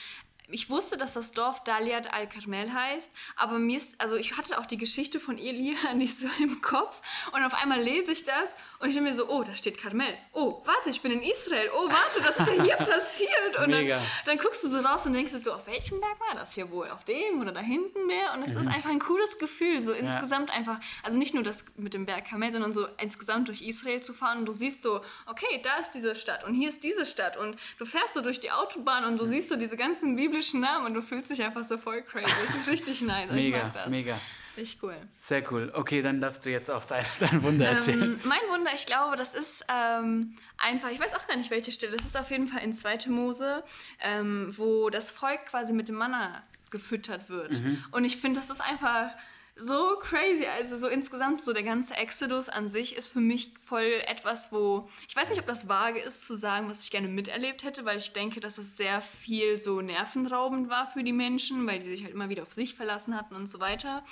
ich 0.48 0.70
wusste, 0.70 0.96
dass 0.96 1.14
das 1.14 1.32
Dorf 1.32 1.64
Daliat 1.64 2.12
al-Karmel 2.12 2.72
heißt, 2.72 3.10
aber 3.36 3.58
mir 3.58 3.76
ist, 3.76 4.00
also 4.00 4.16
ich 4.16 4.36
hatte 4.36 4.58
auch 4.58 4.66
die 4.66 4.76
Geschichte 4.76 5.20
von 5.20 5.38
Elia 5.38 5.76
nicht 5.94 6.18
so 6.18 6.28
im 6.40 6.60
Kopf 6.60 6.96
und 7.32 7.42
auf 7.44 7.54
einmal 7.54 7.80
lese 7.80 8.12
ich 8.12 8.24
das 8.24 8.56
und 8.78 8.88
ich 8.88 8.94
denke 8.94 9.10
mir 9.10 9.16
so, 9.16 9.28
oh, 9.28 9.42
da 9.42 9.54
steht 9.54 9.78
Karmel. 9.78 10.14
Oh, 10.32 10.62
warte, 10.64 10.90
ich 10.90 11.00
bin 11.00 11.12
in 11.12 11.22
Israel. 11.22 11.70
Oh, 11.74 11.88
warte, 11.88 12.20
das 12.20 12.36
ist 12.36 12.56
ja 12.56 12.62
hier 12.62 12.76
passiert. 12.86 13.56
Und 13.58 13.70
Mega. 13.70 13.96
dann, 13.96 14.04
dann 14.26 14.38
guckst 14.38 14.64
du 14.64 14.68
so 14.68 14.80
raus 14.80 15.06
und 15.06 15.12
denkst 15.12 15.32
dir 15.32 15.38
so, 15.38 15.52
auf 15.52 15.66
welchem 15.66 16.00
Berg 16.00 16.18
war 16.20 16.34
das 16.34 16.52
hier 16.52 16.70
wohl? 16.70 16.88
Auf 16.90 17.04
dem 17.04 17.40
oder 17.40 17.52
da 17.52 17.60
hinten 17.60 18.08
der? 18.08 18.34
Und 18.34 18.42
es 18.42 18.54
ist 18.54 18.66
einfach 18.66 18.90
ein 18.90 18.98
cooles 18.98 19.38
Gefühl, 19.38 19.82
so 19.82 19.92
insgesamt 19.92 20.50
einfach, 20.50 20.80
also 21.02 21.18
nicht 21.18 21.34
nur 21.34 21.42
das 21.42 21.64
mit 21.76 21.94
dem 21.94 22.06
Berg 22.06 22.26
Karmel, 22.26 22.52
sondern 22.52 22.72
so 22.72 22.86
insgesamt 23.00 23.48
durch 23.48 23.62
Israel 23.62 24.00
zu 24.00 24.12
fahren 24.12 24.38
und 24.38 24.46
du 24.46 24.52
siehst 24.52 24.82
so, 24.82 25.00
okay, 25.26 25.60
da 25.62 25.76
ist 25.78 25.92
diese 25.92 26.14
Stadt 26.14 26.44
und 26.44 26.54
hier 26.54 26.68
ist 26.68 26.82
diese 26.82 27.06
Stadt 27.06 27.36
und 27.36 27.56
du 27.78 27.84
fährst 27.84 28.14
so 28.14 28.20
durch 28.20 28.40
die 28.40 28.50
Autobahn 28.50 29.04
und 29.04 29.18
du 29.18 29.26
siehst 29.26 29.48
so 29.48 29.56
diese 29.56 29.76
ganzen 29.76 30.16
biblischen 30.32 30.60
Namen 30.60 30.86
und 30.86 30.94
du 30.94 31.02
fühlst 31.02 31.30
dich 31.30 31.42
einfach 31.42 31.62
so 31.64 31.76
voll 31.78 32.02
crazy. 32.02 32.26
Das 32.46 32.56
ist 32.56 32.68
richtig 32.68 33.02
nice. 33.02 33.26
Ich 33.28 33.32
Mega, 33.32 33.64
mag 33.64 33.72
das. 33.74 33.90
mega. 33.90 34.18
Richtig 34.56 34.82
cool. 34.82 34.96
Sehr 35.20 35.50
cool. 35.52 35.70
Okay, 35.74 36.02
dann 36.02 36.20
darfst 36.20 36.44
du 36.44 36.50
jetzt 36.50 36.70
auch 36.70 36.84
dein, 36.84 37.04
dein 37.20 37.42
Wunder 37.42 37.66
erzählen. 37.68 38.02
Ähm, 38.02 38.20
mein 38.24 38.40
Wunder, 38.50 38.70
ich 38.74 38.86
glaube, 38.86 39.16
das 39.16 39.34
ist 39.34 39.64
ähm, 39.68 40.34
einfach, 40.58 40.90
ich 40.90 41.00
weiß 41.00 41.14
auch 41.14 41.26
gar 41.26 41.36
nicht, 41.36 41.50
welche 41.50 41.72
Stelle, 41.72 41.96
das 41.96 42.04
ist 42.04 42.16
auf 42.18 42.30
jeden 42.30 42.48
Fall 42.48 42.62
in 42.62 42.72
2. 42.72 43.08
Mose, 43.08 43.62
ähm, 44.00 44.52
wo 44.56 44.90
das 44.90 45.10
Volk 45.10 45.46
quasi 45.46 45.72
mit 45.72 45.88
dem 45.88 45.96
Manna 45.96 46.42
gefüttert 46.70 47.28
wird. 47.28 47.52
Und 47.90 48.04
ich 48.04 48.16
finde, 48.16 48.40
das 48.40 48.48
ist 48.48 48.62
einfach 48.62 49.10
so 49.54 49.96
crazy. 50.00 50.46
Also 50.58 50.76
so 50.76 50.88
insgesamt, 50.88 51.42
so 51.42 51.52
der 51.52 51.62
ganze 51.62 51.94
Exodus 51.94 52.48
an 52.48 52.68
sich 52.68 52.96
ist 52.96 53.08
für 53.08 53.20
mich 53.20 53.52
voll 53.62 54.02
etwas, 54.06 54.50
wo, 54.50 54.88
ich 55.08 55.14
weiß 55.14 55.28
nicht, 55.28 55.40
ob 55.40 55.46
das 55.46 55.68
vage 55.68 56.00
ist 56.00 56.26
zu 56.26 56.36
sagen, 56.36 56.70
was 56.70 56.84
ich 56.84 56.90
gerne 56.90 57.08
miterlebt 57.08 57.62
hätte, 57.62 57.84
weil 57.84 57.98
ich 57.98 58.12
denke, 58.12 58.40
dass 58.40 58.58
es 58.58 58.76
sehr 58.76 59.00
viel 59.00 59.58
so 59.58 59.80
nervenraubend 59.82 60.70
war 60.70 60.86
für 60.86 61.04
die 61.04 61.12
Menschen, 61.12 61.66
weil 61.66 61.80
die 61.80 61.90
sich 61.90 62.02
halt 62.02 62.14
immer 62.14 62.30
wieder 62.30 62.42
auf 62.42 62.52
sich 62.52 62.74
verlassen 62.74 63.16
hatten 63.16 63.34
und 63.34 63.46
so 63.46 63.60
weiter. 63.60 64.04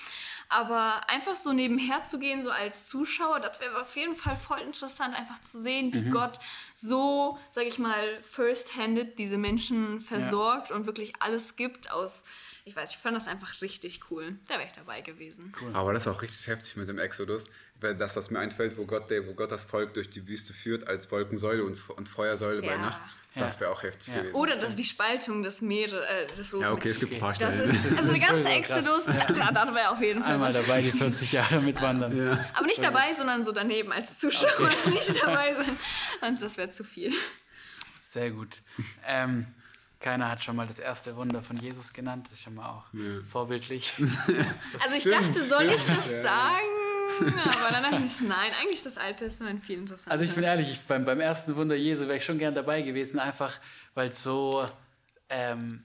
Aber 0.48 1.08
einfach 1.08 1.36
so 1.36 1.52
nebenher 1.52 2.02
zu 2.02 2.18
gehen, 2.18 2.42
so 2.42 2.50
als 2.50 2.88
Zuschauer, 2.88 3.40
das 3.40 3.60
wäre 3.60 3.80
auf 3.80 3.96
jeden 3.96 4.16
Fall 4.16 4.36
voll 4.36 4.60
interessant, 4.60 5.18
einfach 5.18 5.40
zu 5.40 5.58
sehen, 5.58 5.92
wie 5.94 6.10
Gott 6.10 6.38
so, 6.74 7.38
sag 7.50 7.64
ich 7.64 7.78
mal, 7.78 8.22
first-handed 8.22 9.18
diese 9.18 9.38
Menschen 9.38 10.00
versorgt 10.00 10.70
und 10.70 10.86
wirklich 10.86 11.14
alles 11.20 11.56
gibt 11.56 11.90
aus, 11.90 12.24
ich 12.64 12.76
weiß, 12.76 12.90
ich 12.90 12.98
fand 12.98 13.16
das 13.16 13.28
einfach 13.28 13.60
richtig 13.62 14.00
cool. 14.10 14.36
Da 14.48 14.54
wäre 14.54 14.66
ich 14.66 14.72
dabei 14.72 15.00
gewesen. 15.00 15.52
Aber 15.72 15.92
das 15.92 16.02
ist 16.06 16.08
auch 16.08 16.22
richtig 16.22 16.46
heftig 16.46 16.76
mit 16.76 16.88
dem 16.88 16.98
Exodus. 16.98 17.44
Weil 17.80 17.96
Das, 17.96 18.14
was 18.16 18.30
mir 18.30 18.38
einfällt, 18.38 18.76
wo 18.76 18.84
Gott, 18.84 19.10
der, 19.10 19.26
wo 19.26 19.32
Gott 19.34 19.50
das 19.50 19.64
Volk 19.64 19.94
durch 19.94 20.10
die 20.10 20.26
Wüste 20.28 20.52
führt 20.52 20.86
als 20.86 21.10
Wolkensäule 21.10 21.64
und, 21.64 21.82
und 21.90 22.08
Feuersäule 22.08 22.60
bei 22.60 22.68
Ja. 22.74 22.76
Nacht, 22.78 23.00
das 23.34 23.58
wäre 23.60 23.70
auch 23.70 23.82
heftig 23.82 24.08
Ja. 24.08 24.20
gewesen. 24.20 24.34
Oder 24.34 24.56
dass 24.56 24.76
die 24.76 24.84
Spaltung 24.84 25.42
des 25.42 25.62
Meeres, 25.62 25.92
äh, 25.94 26.26
des 26.36 26.52
ja, 26.52 26.72
okay, 26.72 26.90
es 26.90 27.00
gibt 27.00 27.12
ein 27.14 27.18
paar 27.20 27.32
Das 27.32 27.54
Stellen. 27.54 27.70
ist, 27.74 27.98
also 27.98 28.12
der 28.12 28.20
ganze. 28.20 28.48
Exodus, 28.50 29.04
da, 29.06 29.50
da 29.50 29.74
wäre 29.74 29.88
auf 29.90 30.00
jeden 30.02 30.22
Fall 30.22 30.34
Einmal 30.34 30.50
was. 30.50 30.56
dabei 30.60 30.82
die 30.82 30.92
40 30.92 31.32
Jahre 31.32 31.60
mitwandern. 31.62 32.38
Aber 32.54 32.66
nicht 32.66 32.82
dabei, 32.82 33.14
sondern 33.14 33.44
so 33.44 33.52
daneben 33.52 33.92
als 33.92 34.18
Zuschauer. 34.18 34.70
Nicht 34.90 35.14
dabei 35.22 35.54
sein. 35.54 35.76
Sonst 36.20 36.42
das 36.42 36.56
wäre 36.58 36.68
zu 36.70 36.84
viel. 36.84 37.14
Sehr 38.00 38.30
gut. 38.32 38.58
Ähm, 39.06 39.46
keiner 40.00 40.30
hat 40.30 40.42
schon 40.42 40.56
mal 40.56 40.66
das 40.66 40.78
erste 40.78 41.14
Wunder 41.16 41.42
von 41.42 41.56
Jesus 41.56 41.92
genannt. 41.92 42.26
Das 42.26 42.38
ist 42.38 42.44
schon 42.44 42.54
mal 42.54 42.68
auch 42.68 42.84
vorbildlich. 43.28 43.94
Also 44.82 44.96
ich 44.96 45.02
Stimmt, 45.02 45.28
dachte, 45.28 45.42
soll 45.42 45.64
ich 45.64 45.84
das 45.84 46.10
ja. 46.10 46.22
sagen? 46.22 46.66
Aber 47.44 47.70
dann 47.70 47.82
dachte 47.82 48.02
ich, 48.04 48.20
nein, 48.22 48.50
eigentlich 48.60 48.76
ist 48.76 48.86
das 48.86 48.98
Alte 48.98 49.24
Testament 49.24 49.64
viel 49.64 49.78
interessanter. 49.78 50.12
Also 50.12 50.24
ich 50.24 50.34
bin 50.34 50.44
ehrlich, 50.44 50.72
ich, 50.72 50.80
beim, 50.80 51.04
beim 51.04 51.20
ersten 51.20 51.54
Wunder 51.56 51.74
Jesu 51.74 52.06
wäre 52.06 52.16
ich 52.16 52.24
schon 52.24 52.38
gern 52.38 52.54
dabei 52.54 52.82
gewesen, 52.82 53.18
einfach 53.18 53.58
weil 53.94 54.08
es 54.08 54.22
so, 54.22 54.66
ähm, 55.28 55.82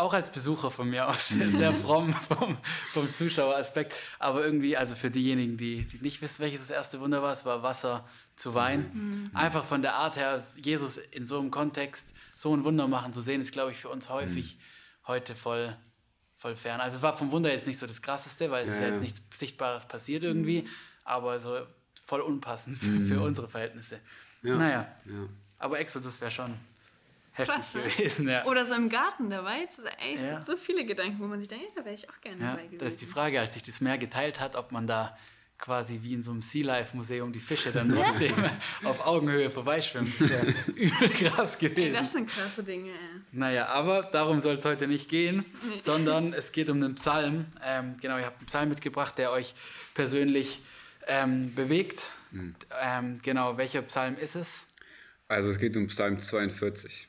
auch 0.00 0.12
als 0.14 0.30
Besucher 0.30 0.70
von 0.70 0.88
mir 0.90 1.08
aus, 1.08 1.28
sehr 1.28 1.72
fromm 1.72 2.12
vom, 2.14 2.56
vom 2.92 3.14
Zuschaueraspekt, 3.14 3.94
aber 4.18 4.44
irgendwie, 4.44 4.76
also 4.76 4.94
für 4.94 5.10
diejenigen, 5.10 5.56
die, 5.56 5.82
die 5.84 5.98
nicht 5.98 6.20
wissen, 6.22 6.42
welches 6.42 6.60
das 6.62 6.70
erste 6.70 7.00
Wunder 7.00 7.22
war, 7.22 7.32
es 7.32 7.44
war 7.44 7.62
Wasser 7.62 8.08
zu 8.36 8.54
Wein. 8.54 9.30
Einfach 9.34 9.64
von 9.64 9.82
der 9.82 9.94
Art 9.94 10.16
her, 10.16 10.42
Jesus 10.56 10.96
in 10.96 11.26
so 11.26 11.38
einem 11.38 11.50
Kontext 11.50 12.08
so 12.36 12.54
ein 12.56 12.64
Wunder 12.64 12.88
machen 12.88 13.12
zu 13.12 13.20
sehen, 13.20 13.40
ist, 13.42 13.52
glaube 13.52 13.70
ich, 13.72 13.76
für 13.78 13.90
uns 13.90 14.08
häufig 14.08 14.58
heute 15.06 15.34
voll, 15.34 15.76
voll 16.36 16.56
fern. 16.56 16.80
Also 16.80 16.96
es 16.96 17.02
war 17.02 17.16
vom 17.16 17.30
Wunder 17.32 17.52
jetzt 17.52 17.66
nicht 17.66 17.78
so 17.78 17.86
das 17.86 18.00
Krasseste, 18.00 18.50
weil 18.50 18.64
es 18.66 18.74
ist 18.74 18.80
Ja, 18.80 18.86
ja 18.88 18.94
ja. 18.94 19.00
nichts 19.00 19.20
Sichtbares 19.34 19.86
passiert 19.86 20.24
irgendwie, 20.24 20.66
aber 21.04 21.38
so 21.40 21.58
voll 22.02 22.20
unpassend 22.22 22.78
für, 22.82 23.00
für 23.06 23.20
unsere 23.20 23.48
Verhältnisse. 23.48 24.00
Ja. 24.42 24.56
Naja, 24.56 24.88
Ja. 25.04 25.28
aber 25.58 25.78
Exodus 25.80 26.20
wäre 26.22 26.30
schon 26.30 26.54
heftig 27.32 27.54
Krass, 27.56 27.74
ne? 27.74 27.82
gewesen. 27.82 28.28
Ja. 28.28 28.44
Oder 28.46 28.66
so 28.66 28.74
im 28.74 28.88
Garten 28.88 29.30
dabei 29.30 29.66
zu 29.66 29.82
sein. 29.82 29.92
Ey, 30.00 30.14
es 30.14 30.24
Ja. 30.24 30.32
gibt 30.32 30.44
so 30.44 30.56
viele 30.56 30.84
Gedanken, 30.84 31.18
wo 31.20 31.26
man 31.26 31.38
sich 31.38 31.48
denkt, 31.48 31.64
ja, 31.66 31.70
da 31.76 31.84
wäre 31.84 31.94
ich 31.94 32.08
auch 32.08 32.20
gerne 32.20 32.40
Ja, 32.42 32.50
dabei 32.52 32.64
gewesen. 32.66 32.78
das 32.78 32.92
ist 32.94 33.02
die 33.02 33.06
Frage, 33.06 33.40
als 33.40 33.54
sich 33.54 33.62
das 33.62 33.80
Meer 33.80 33.98
geteilt 33.98 34.40
hat, 34.40 34.56
ob 34.56 34.72
man 34.72 34.86
da 34.86 35.16
quasi 35.58 36.00
wie 36.02 36.14
in 36.14 36.22
so 36.22 36.30
einem 36.30 36.40
Sea 36.40 36.64
Life 36.64 36.96
Museum 36.96 37.32
die 37.32 37.38
Fische 37.38 37.70
dann 37.70 37.90
trotzdem 37.94 38.32
auf 38.82 39.06
Augenhöhe 39.06 39.50
vorbeischwimmen. 39.50 40.10
Das 40.18 40.28
wäre 40.30 40.46
übel 40.74 41.08
krass 41.10 41.56
Ey, 41.56 41.68
gewesen. 41.68 41.92
das 41.94 42.12
sind 42.12 42.30
krasse 42.30 42.62
Dinge. 42.64 42.90
Ey. 42.90 42.96
Naja, 43.32 43.66
aber 43.66 44.04
darum 44.04 44.40
soll 44.40 44.54
es 44.56 44.64
heute 44.64 44.86
nicht 44.88 45.10
gehen, 45.10 45.44
sondern 45.78 46.32
es 46.32 46.52
geht 46.52 46.70
um 46.70 46.78
einen 46.82 46.94
Psalm. 46.94 47.44
Ähm, 47.62 47.96
genau, 48.00 48.16
ihr 48.16 48.24
habt 48.24 48.38
einen 48.38 48.46
Psalm 48.46 48.68
mitgebracht, 48.70 49.18
der 49.18 49.32
euch 49.32 49.54
persönlich 49.92 50.62
ähm, 51.06 51.54
bewegt. 51.54 52.10
Ähm, 52.80 53.18
genau, 53.22 53.58
welcher 53.58 53.82
Psalm 53.82 54.16
ist 54.16 54.36
es? 54.36 54.66
Also 55.28 55.50
es 55.50 55.58
geht 55.58 55.76
um 55.76 55.88
Psalm 55.88 56.22
42. 56.22 57.08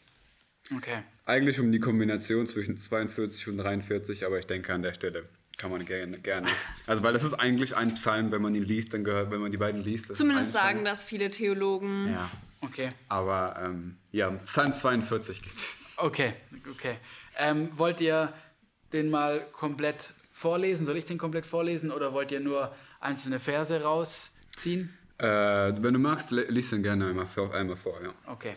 Okay. 0.75 1.03
Eigentlich 1.25 1.59
um 1.59 1.71
die 1.71 1.79
Kombination 1.79 2.47
zwischen 2.47 2.77
42 2.77 3.47
und 3.49 3.57
43, 3.57 4.25
aber 4.25 4.39
ich 4.39 4.47
denke 4.47 4.73
an 4.73 4.81
der 4.81 4.93
Stelle 4.93 5.25
kann 5.57 5.69
man 5.69 5.85
gerne, 5.85 6.17
gerne. 6.17 6.47
Also 6.87 7.03
weil 7.03 7.13
das 7.13 7.23
ist 7.23 7.33
eigentlich 7.33 7.75
ein 7.75 7.93
Psalm, 7.93 8.31
wenn 8.31 8.41
man 8.41 8.55
ihn 8.55 8.63
liest, 8.63 8.93
dann 8.93 9.03
gehört, 9.03 9.29
wenn 9.29 9.41
man 9.41 9.51
die 9.51 9.57
beiden 9.57 9.83
liest. 9.83 10.15
Zumindest 10.15 10.53
sagen 10.53 10.83
das 10.83 11.03
viele 11.03 11.29
Theologen. 11.29 12.09
Ja, 12.11 12.29
Okay. 12.61 12.89
aber 13.09 13.59
ähm, 13.63 13.97
ja, 14.11 14.31
Psalm 14.45 14.73
42 14.73 15.41
geht 15.43 15.51
Okay, 15.97 16.33
okay. 16.71 16.95
Ähm, 17.37 17.69
wollt 17.73 18.01
ihr 18.01 18.33
den 18.93 19.09
mal 19.11 19.39
komplett 19.51 20.13
vorlesen? 20.31 20.85
Soll 20.87 20.97
ich 20.97 21.05
den 21.05 21.17
komplett 21.19 21.45
vorlesen 21.45 21.91
oder 21.91 22.11
wollt 22.13 22.31
ihr 22.31 22.39
nur 22.39 22.73
einzelne 22.99 23.39
Verse 23.39 23.81
rausziehen? 23.83 24.95
äh, 25.19 25.25
Wenn 25.25 25.93
du 25.93 25.99
magst, 25.99 26.31
li- 26.31 26.45
lies 26.49 26.71
ihn 26.73 26.81
gerne 26.81 27.07
einmal 27.07 27.27
vor, 27.27 27.53
einmal 27.53 27.77
vor 27.77 28.01
ja. 28.03 28.13
Okay. 28.25 28.53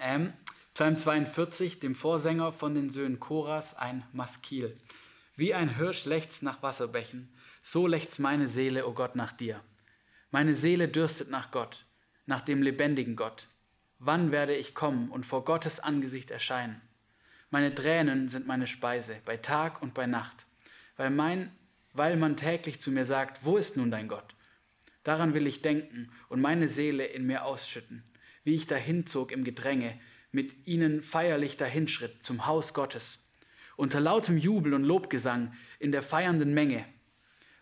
Ähm, 0.00 0.32
Psalm 0.76 0.98
42, 0.98 1.80
dem 1.80 1.94
Vorsänger 1.94 2.52
von 2.52 2.74
den 2.74 2.90
Söhnen 2.90 3.18
Koras, 3.18 3.74
ein 3.78 4.04
Maskil. 4.12 4.76
Wie 5.34 5.54
ein 5.54 5.74
Hirsch 5.74 6.04
lechzt 6.04 6.42
nach 6.42 6.62
Wasserbächen, 6.62 7.32
so 7.62 7.86
lechzt 7.86 8.20
meine 8.20 8.46
Seele, 8.46 8.86
o 8.86 8.92
Gott, 8.92 9.16
nach 9.16 9.32
dir. 9.32 9.62
Meine 10.30 10.52
Seele 10.52 10.86
dürstet 10.86 11.30
nach 11.30 11.50
Gott, 11.50 11.86
nach 12.26 12.42
dem 12.42 12.62
lebendigen 12.62 13.16
Gott. 13.16 13.48
Wann 14.00 14.32
werde 14.32 14.54
ich 14.54 14.74
kommen 14.74 15.10
und 15.10 15.24
vor 15.24 15.46
Gottes 15.46 15.80
Angesicht 15.80 16.30
erscheinen? 16.30 16.82
Meine 17.48 17.74
Tränen 17.74 18.28
sind 18.28 18.46
meine 18.46 18.66
Speise, 18.66 19.16
bei 19.24 19.38
Tag 19.38 19.80
und 19.80 19.94
bei 19.94 20.06
Nacht, 20.06 20.44
weil, 20.98 21.08
mein, 21.08 21.56
weil 21.94 22.18
man 22.18 22.36
täglich 22.36 22.80
zu 22.80 22.90
mir 22.90 23.06
sagt, 23.06 23.46
wo 23.46 23.56
ist 23.56 23.78
nun 23.78 23.90
dein 23.90 24.08
Gott? 24.08 24.34
Daran 25.04 25.32
will 25.32 25.46
ich 25.46 25.62
denken 25.62 26.12
und 26.28 26.42
meine 26.42 26.68
Seele 26.68 27.06
in 27.06 27.24
mir 27.24 27.46
ausschütten, 27.46 28.04
wie 28.44 28.54
ich 28.54 28.66
dahinzog 28.66 29.32
im 29.32 29.42
Gedränge, 29.42 29.98
mit 30.36 30.66
ihnen 30.66 31.00
feierlich 31.00 31.56
dahinschritt 31.56 32.22
zum 32.22 32.44
Haus 32.44 32.74
Gottes, 32.74 33.26
unter 33.74 34.00
lautem 34.00 34.36
Jubel 34.36 34.74
und 34.74 34.84
Lobgesang 34.84 35.54
in 35.78 35.92
der 35.92 36.02
feiernden 36.02 36.52
Menge. 36.52 36.84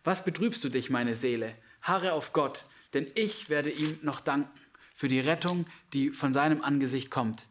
Was 0.03 0.25
betrübst 0.25 0.65
du 0.65 0.71
dich, 0.71 0.91
meine 0.91 1.15
Seele? 1.15 1.55
Harre 1.83 2.13
auf 2.13 2.33
Gott, 2.33 2.67
denn 2.93 3.07
ich 3.15 3.49
werde 3.49 3.71
ihm 3.71 4.01
noch 4.03 4.19
danken 4.19 4.51
für 4.93 5.07
die 5.07 5.21
Rettung, 5.21 5.67
die 5.93 6.11
von 6.11 6.33
seinem 6.33 6.63
Angesicht 6.63 7.13
kommt. 7.13 7.47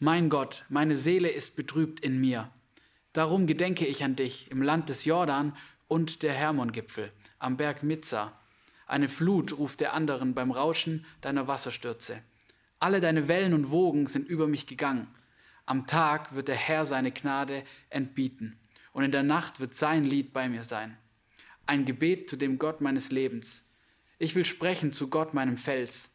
Mein 0.00 0.28
Gott, 0.28 0.64
meine 0.68 0.96
Seele 0.96 1.28
ist 1.28 1.54
betrübt 1.54 2.00
in 2.00 2.20
mir. 2.20 2.50
Darum 3.12 3.46
gedenke 3.46 3.86
ich 3.86 4.02
an 4.02 4.16
dich 4.16 4.50
im 4.50 4.60
Land 4.60 4.88
des 4.88 5.04
Jordan 5.04 5.56
und 5.86 6.24
der 6.24 6.32
Hermongipfel, 6.32 7.12
am 7.38 7.56
Berg 7.56 7.84
Mizza. 7.84 8.40
Eine 8.88 9.08
Flut 9.08 9.56
ruft 9.56 9.78
der 9.78 9.94
anderen 9.94 10.34
beim 10.34 10.50
Rauschen 10.50 11.06
deiner 11.20 11.46
Wasserstürze. 11.46 12.24
Alle 12.84 13.00
deine 13.00 13.28
Wellen 13.28 13.54
und 13.54 13.70
Wogen 13.70 14.06
sind 14.08 14.28
über 14.28 14.46
mich 14.46 14.66
gegangen. 14.66 15.08
Am 15.64 15.86
Tag 15.86 16.34
wird 16.34 16.48
der 16.48 16.54
Herr 16.54 16.84
seine 16.84 17.12
Gnade 17.12 17.64
entbieten, 17.88 18.58
und 18.92 19.04
in 19.04 19.10
der 19.10 19.22
Nacht 19.22 19.58
wird 19.58 19.74
sein 19.74 20.04
Lied 20.04 20.34
bei 20.34 20.50
mir 20.50 20.64
sein. 20.64 20.98
Ein 21.64 21.86
Gebet 21.86 22.28
zu 22.28 22.36
dem 22.36 22.58
Gott 22.58 22.82
meines 22.82 23.10
Lebens. 23.10 23.66
Ich 24.18 24.34
will 24.34 24.44
sprechen 24.44 24.92
zu 24.92 25.08
Gott 25.08 25.32
meinem 25.32 25.56
Fels. 25.56 26.10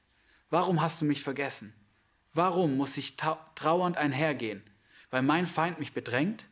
Warum 0.51 0.79
hast 0.79 1.01
du 1.01 1.05
mich 1.05 1.23
vergessen? 1.23 1.73
Warum 2.35 2.77
muss 2.77 2.97
ich 2.97 3.17
trauernd 3.17 3.97
einhergehen? 3.97 4.61
Weil 5.09 5.23
mein 5.23 5.47
Feind 5.47 5.79
mich 5.79 5.93
bedrängt? 5.93 6.45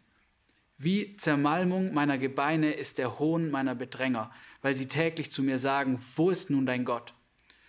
Wie 0.80 1.16
Zermalmung 1.18 1.94
meiner 1.94 2.18
Gebeine 2.18 2.72
ist 2.72 2.98
der 2.98 3.20
Hohn 3.20 3.52
meiner 3.52 3.76
Bedränger, 3.76 4.32
weil 4.64 4.74
sie 4.74 4.88
täglich 4.88 5.32
zu 5.32 5.44
mir 5.44 5.60
sagen, 5.60 6.02
wo 6.16 6.32
ist 6.32 6.50
nun 6.50 6.66
dein 6.66 6.86
Gott? 6.86 7.14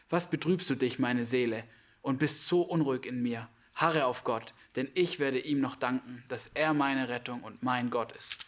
Was 0.08 0.30
betrübst 0.30 0.70
du 0.70 0.76
dich, 0.76 0.98
meine 0.98 1.26
Seele, 1.26 1.64
und 2.02 2.18
bist 2.18 2.46
so 2.48 2.62
unruhig 2.62 3.06
in 3.06 3.22
mir? 3.22 3.48
Harre 3.74 4.06
auf 4.06 4.24
Gott, 4.24 4.54
denn 4.76 4.90
ich 4.94 5.18
werde 5.20 5.38
ihm 5.38 5.60
noch 5.60 5.76
danken, 5.76 6.24
dass 6.28 6.50
er 6.54 6.74
meine 6.74 7.08
Rettung 7.08 7.42
und 7.42 7.62
mein 7.62 7.90
Gott 7.90 8.12
ist. 8.12 8.38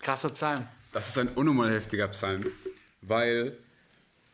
Krasser 0.00 0.28
Psalm. 0.30 0.66
Das 0.92 1.08
ist 1.08 1.18
ein 1.18 1.28
unnormal 1.28 1.72
heftiger 1.72 2.08
Psalm, 2.08 2.46
weil 3.00 3.56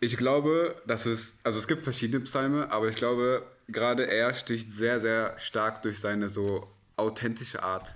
ich 0.00 0.16
glaube, 0.16 0.82
dass 0.86 1.06
es, 1.06 1.36
also 1.44 1.58
es 1.58 1.68
gibt 1.68 1.84
verschiedene 1.84 2.24
Psalme, 2.24 2.70
aber 2.72 2.88
ich 2.88 2.96
glaube, 2.96 3.46
gerade 3.68 4.08
er 4.08 4.34
sticht 4.34 4.72
sehr, 4.72 4.98
sehr 4.98 5.38
stark 5.38 5.82
durch 5.82 6.00
seine 6.00 6.28
so 6.28 6.68
authentische 6.96 7.62
Art 7.62 7.94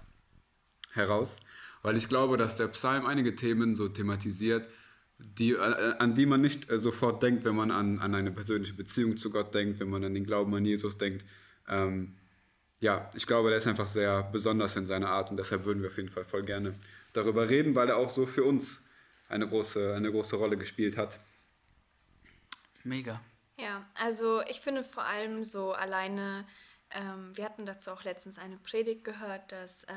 heraus, 0.92 1.40
weil 1.82 1.96
ich 1.96 2.08
glaube, 2.08 2.36
dass 2.36 2.56
der 2.56 2.68
Psalm 2.68 3.06
einige 3.06 3.34
Themen 3.34 3.74
so 3.74 3.88
thematisiert, 3.88 4.68
die, 5.18 5.52
äh, 5.52 5.94
an 5.98 6.14
die 6.14 6.26
man 6.26 6.40
nicht 6.40 6.70
äh, 6.70 6.78
sofort 6.78 7.22
denkt, 7.22 7.44
wenn 7.44 7.56
man 7.56 7.70
an, 7.70 7.98
an 8.00 8.14
eine 8.14 8.30
persönliche 8.30 8.74
Beziehung 8.74 9.16
zu 9.16 9.30
Gott 9.30 9.54
denkt, 9.54 9.80
wenn 9.80 9.88
man 9.88 10.04
an 10.04 10.14
den 10.14 10.24
Glauben 10.24 10.54
an 10.54 10.64
Jesus 10.64 10.98
denkt. 10.98 11.24
Ähm, 11.68 12.16
ja, 12.80 13.10
ich 13.14 13.26
glaube, 13.26 13.48
der 13.48 13.58
ist 13.58 13.66
einfach 13.66 13.86
sehr 13.86 14.22
besonders 14.24 14.76
in 14.76 14.86
seiner 14.86 15.08
Art 15.08 15.30
und 15.30 15.38
deshalb 15.38 15.64
würden 15.64 15.82
wir 15.82 15.88
auf 15.88 15.96
jeden 15.96 16.10
Fall 16.10 16.24
voll 16.24 16.42
gerne 16.42 16.74
darüber 17.14 17.48
reden, 17.48 17.74
weil 17.74 17.88
er 17.88 17.96
auch 17.96 18.10
so 18.10 18.26
für 18.26 18.44
uns 18.44 18.84
eine 19.28 19.48
große, 19.48 19.94
eine 19.94 20.10
große 20.10 20.36
Rolle 20.36 20.58
gespielt 20.58 20.98
hat. 20.98 21.18
Mega. 22.84 23.20
Ja, 23.58 23.88
also 23.94 24.42
ich 24.42 24.60
finde 24.60 24.84
vor 24.84 25.04
allem 25.04 25.42
so 25.42 25.72
alleine, 25.72 26.44
ähm, 26.90 27.34
wir 27.34 27.44
hatten 27.44 27.64
dazu 27.64 27.90
auch 27.90 28.04
letztens 28.04 28.38
eine 28.38 28.58
Predigt 28.58 29.02
gehört, 29.02 29.50
dass 29.50 29.84
äh, 29.84 29.92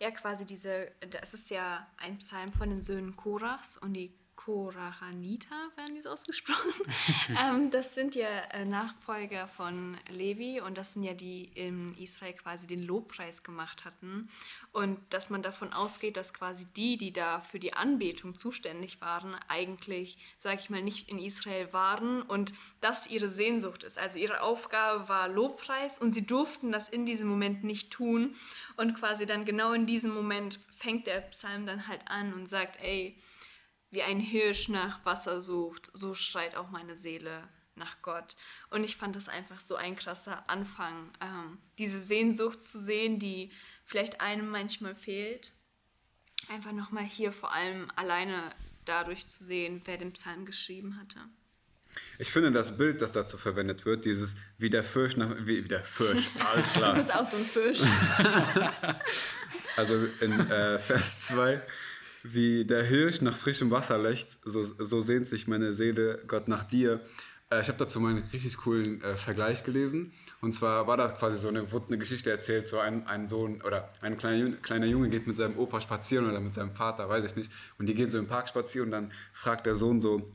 ja 0.00 0.10
quasi 0.10 0.44
diese, 0.44 0.90
das 1.10 1.32
ist 1.32 1.50
ja 1.50 1.86
ein 1.98 2.18
Psalm 2.18 2.52
von 2.52 2.68
den 2.68 2.82
Söhnen 2.82 3.14
Korachs 3.14 3.78
und 3.78 3.94
die 3.94 4.12
Korachanita 4.36 5.54
werden 5.74 5.94
die 5.96 6.02
so 6.02 6.10
ausgesprochen. 6.10 6.72
ähm, 7.40 7.70
das 7.70 7.94
sind 7.94 8.14
ja 8.14 8.28
äh, 8.52 8.64
Nachfolger 8.64 9.48
von 9.48 9.96
Levi 10.08 10.60
und 10.60 10.78
das 10.78 10.92
sind 10.92 11.02
ja 11.02 11.14
die 11.14 11.50
in 11.54 11.96
Israel 11.98 12.34
quasi 12.34 12.66
den 12.66 12.82
Lobpreis 12.82 13.42
gemacht 13.42 13.84
hatten. 13.84 14.28
Und 14.72 14.98
dass 15.10 15.30
man 15.30 15.42
davon 15.42 15.72
ausgeht, 15.72 16.16
dass 16.16 16.34
quasi 16.34 16.66
die, 16.76 16.96
die 16.96 17.12
da 17.12 17.40
für 17.40 17.58
die 17.58 17.72
Anbetung 17.72 18.38
zuständig 18.38 19.00
waren, 19.00 19.34
eigentlich, 19.48 20.18
sage 20.38 20.60
ich 20.60 20.70
mal, 20.70 20.82
nicht 20.82 21.08
in 21.08 21.18
Israel 21.18 21.72
waren 21.72 22.22
und 22.22 22.52
das 22.80 23.08
ihre 23.08 23.30
Sehnsucht 23.30 23.82
ist. 23.82 23.98
Also 23.98 24.18
ihre 24.18 24.42
Aufgabe 24.42 25.08
war 25.08 25.28
Lobpreis 25.28 25.98
und 25.98 26.12
sie 26.12 26.26
durften 26.26 26.70
das 26.70 26.88
in 26.88 27.06
diesem 27.06 27.26
Moment 27.26 27.64
nicht 27.64 27.90
tun. 27.90 28.34
Und 28.76 28.94
quasi 28.94 29.26
dann 29.26 29.44
genau 29.44 29.72
in 29.72 29.86
diesem 29.86 30.14
Moment 30.14 30.60
fängt 30.76 31.06
der 31.06 31.22
Psalm 31.22 31.66
dann 31.66 31.88
halt 31.88 32.02
an 32.06 32.34
und 32.34 32.48
sagt, 32.48 32.78
ey, 32.82 33.16
wie 33.90 34.02
ein 34.02 34.20
Hirsch 34.20 34.68
nach 34.68 35.04
Wasser 35.04 35.42
sucht, 35.42 35.90
so 35.92 36.14
schreit 36.14 36.56
auch 36.56 36.70
meine 36.70 36.96
Seele 36.96 37.48
nach 37.76 38.00
Gott. 38.02 38.36
Und 38.70 38.84
ich 38.84 38.96
fand 38.96 39.16
das 39.16 39.28
einfach 39.28 39.60
so 39.60 39.76
ein 39.76 39.96
krasser 39.96 40.48
Anfang, 40.48 41.10
ähm, 41.20 41.58
diese 41.78 42.00
Sehnsucht 42.02 42.62
zu 42.62 42.78
sehen, 42.78 43.18
die 43.18 43.50
vielleicht 43.84 44.20
einem 44.20 44.48
manchmal 44.48 44.94
fehlt. 44.94 45.52
Einfach 46.48 46.72
nochmal 46.72 47.04
hier 47.04 47.32
vor 47.32 47.52
allem 47.52 47.90
alleine 47.96 48.50
dadurch 48.84 49.28
zu 49.28 49.44
sehen, 49.44 49.82
wer 49.84 49.98
den 49.98 50.12
Psalm 50.12 50.46
geschrieben 50.46 50.98
hatte. 50.98 51.18
Ich 52.18 52.30
finde 52.30 52.52
das 52.52 52.76
Bild, 52.76 53.00
das 53.00 53.12
dazu 53.12 53.38
verwendet 53.38 53.84
wird, 53.84 54.04
dieses 54.04 54.36
wie 54.58 54.70
der 54.70 54.84
Fisch 54.84 55.16
nach 55.16 55.34
wie, 55.40 55.64
wie 55.64 55.68
der 55.68 55.82
Fisch, 55.82 56.28
alles 56.52 56.72
klar. 56.72 56.94
Du 56.94 57.00
bist 57.00 57.14
auch 57.14 57.26
so 57.26 57.36
ein 57.36 57.44
Fisch. 57.44 57.80
Also 59.76 60.08
in 60.20 60.32
äh, 60.50 60.78
Vers 60.78 61.26
2, 61.26 61.60
wie 62.32 62.64
der 62.64 62.82
Hirsch 62.84 63.20
nach 63.20 63.36
frischem 63.36 63.70
Wasser 63.70 63.98
lechzt, 63.98 64.40
so, 64.44 64.62
so 64.62 65.00
sehnt 65.00 65.28
sich 65.28 65.46
meine 65.46 65.74
Seele 65.74 66.22
Gott 66.26 66.48
nach 66.48 66.64
dir. 66.64 67.00
Äh, 67.50 67.60
ich 67.60 67.68
habe 67.68 67.78
dazu 67.78 68.00
mal 68.00 68.10
einen 68.10 68.24
richtig 68.32 68.56
coolen 68.56 69.02
äh, 69.02 69.16
Vergleich 69.16 69.64
gelesen. 69.64 70.12
Und 70.40 70.52
zwar 70.52 70.86
war 70.86 70.96
da 70.96 71.08
quasi 71.08 71.38
so 71.38 71.48
eine, 71.48 71.70
wurde 71.72 71.88
eine 71.88 71.98
Geschichte 71.98 72.30
erzählt, 72.30 72.68
so 72.68 72.78
ein, 72.78 73.06
ein 73.06 73.26
Sohn 73.26 73.62
oder 73.62 73.92
ein 74.00 74.18
kleiner, 74.18 74.44
Junge- 74.44 74.56
kleiner 74.56 74.86
Junge 74.86 75.08
geht 75.08 75.26
mit 75.26 75.36
seinem 75.36 75.58
Opa 75.58 75.80
spazieren 75.80 76.28
oder 76.28 76.40
mit 76.40 76.54
seinem 76.54 76.74
Vater, 76.74 77.08
weiß 77.08 77.24
ich 77.24 77.36
nicht. 77.36 77.50
Und 77.78 77.86
die 77.86 77.94
gehen 77.94 78.10
so 78.10 78.18
im 78.18 78.26
Park 78.26 78.48
spazieren 78.48 78.88
und 78.88 78.92
dann 78.92 79.12
fragt 79.32 79.66
der 79.66 79.76
Sohn 79.76 80.00
so, 80.00 80.32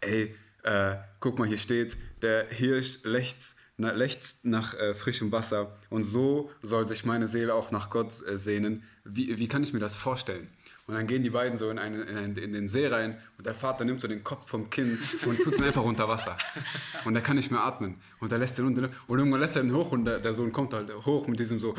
ey, 0.00 0.34
äh, 0.62 0.96
guck 1.20 1.38
mal, 1.38 1.46
hier 1.46 1.58
steht, 1.58 1.96
der 2.22 2.46
Hirsch 2.48 3.00
lechzt 3.04 3.56
na, 3.76 3.90
lechzt 3.90 4.44
nach 4.44 4.74
äh, 4.74 4.94
frischem 4.94 5.32
Wasser 5.32 5.76
und 5.90 6.04
so 6.04 6.50
soll 6.62 6.86
sich 6.86 7.04
meine 7.04 7.26
Seele 7.26 7.54
auch 7.54 7.72
nach 7.72 7.90
Gott 7.90 8.24
äh, 8.24 8.38
sehnen. 8.38 8.84
Wie, 9.04 9.36
wie 9.36 9.48
kann 9.48 9.64
ich 9.64 9.72
mir 9.72 9.80
das 9.80 9.96
vorstellen? 9.96 10.48
Und 10.86 10.94
dann 10.94 11.06
gehen 11.06 11.22
die 11.22 11.30
beiden 11.30 11.56
so 11.56 11.70
in, 11.70 11.78
eine, 11.78 12.02
in, 12.02 12.36
in, 12.36 12.52
den 12.52 12.68
See 12.68 12.86
rein 12.86 13.18
und 13.38 13.46
der 13.46 13.54
Vater 13.54 13.86
nimmt 13.86 14.02
so 14.02 14.08
den 14.08 14.22
Kopf 14.22 14.50
vom 14.50 14.68
Kind 14.68 14.98
und 15.24 15.38
tut 15.42 15.58
ihn 15.58 15.64
einfach 15.64 15.82
unter 15.82 16.08
Wasser. 16.08 16.36
Und 17.06 17.16
er 17.16 17.22
kann 17.22 17.36
nicht 17.36 17.50
mehr 17.50 17.64
atmen. 17.64 18.02
Und 18.20 18.30
er 18.32 18.38
lässt 18.38 18.58
ihn 18.58 18.66
unter 18.66 18.90
und 19.06 19.18
irgendwann 19.18 19.40
lässt 19.40 19.56
er 19.56 19.62
ihn 19.62 19.74
hoch 19.74 19.92
und 19.92 20.04
der, 20.04 20.18
der 20.18 20.34
Sohn 20.34 20.52
kommt 20.52 20.74
halt 20.74 20.92
hoch 21.06 21.26
mit 21.26 21.40
diesem 21.40 21.58
so, 21.58 21.74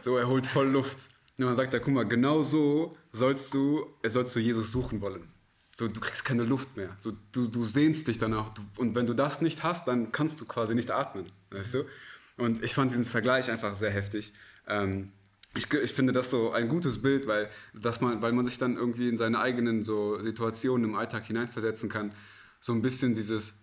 so 0.00 0.18
er 0.18 0.28
holt 0.28 0.46
voll 0.46 0.68
Luft. 0.68 0.98
Und 1.38 1.46
dann 1.46 1.56
sagt 1.56 1.72
er, 1.72 1.80
guck 1.80 1.94
mal, 1.94 2.04
genau 2.04 2.42
so 2.42 2.94
sollst 3.12 3.54
du, 3.54 3.86
sollst 4.06 4.36
du 4.36 4.40
Jesus 4.40 4.70
suchen 4.70 5.00
wollen. 5.00 5.32
So, 5.74 5.88
du 5.88 6.00
kriegst 6.00 6.24
keine 6.24 6.42
Luft 6.42 6.76
mehr. 6.76 6.90
So, 6.98 7.12
du, 7.32 7.48
du 7.48 7.64
sehnst 7.64 8.06
dich 8.06 8.18
danach. 8.18 8.50
Du, 8.50 8.62
und 8.76 8.94
wenn 8.94 9.06
du 9.06 9.14
das 9.14 9.40
nicht 9.40 9.62
hast, 9.62 9.88
dann 9.88 10.12
kannst 10.12 10.40
du 10.40 10.44
quasi 10.44 10.74
nicht 10.74 10.90
atmen. 10.90 11.24
Weißt 11.50 11.74
du? 11.74 11.84
Und 12.36 12.62
ich 12.62 12.74
fand 12.74 12.90
diesen 12.90 13.04
Vergleich 13.04 13.50
einfach 13.50 13.74
sehr 13.74 13.90
heftig. 13.90 14.34
Ähm, 14.68 15.12
ich, 15.54 15.72
ich, 15.72 15.92
finde 15.92 16.12
das 16.12 16.30
so 16.30 16.52
ein 16.52 16.68
gutes 16.68 17.02
Bild, 17.02 17.26
weil, 17.26 17.50
dass 17.74 18.00
man, 18.00 18.22
weil 18.22 18.32
man 18.32 18.46
sich 18.46 18.58
dann 18.58 18.76
irgendwie 18.76 19.08
in 19.08 19.18
seine 19.18 19.38
eigenen 19.38 19.82
so 19.82 20.20
Situationen 20.20 20.90
im 20.90 20.94
Alltag 20.96 21.24
hineinversetzen 21.24 21.88
kann. 21.88 22.12
So 22.60 22.72
ein 22.72 22.82
bisschen 22.82 23.14
dieses, 23.14 23.54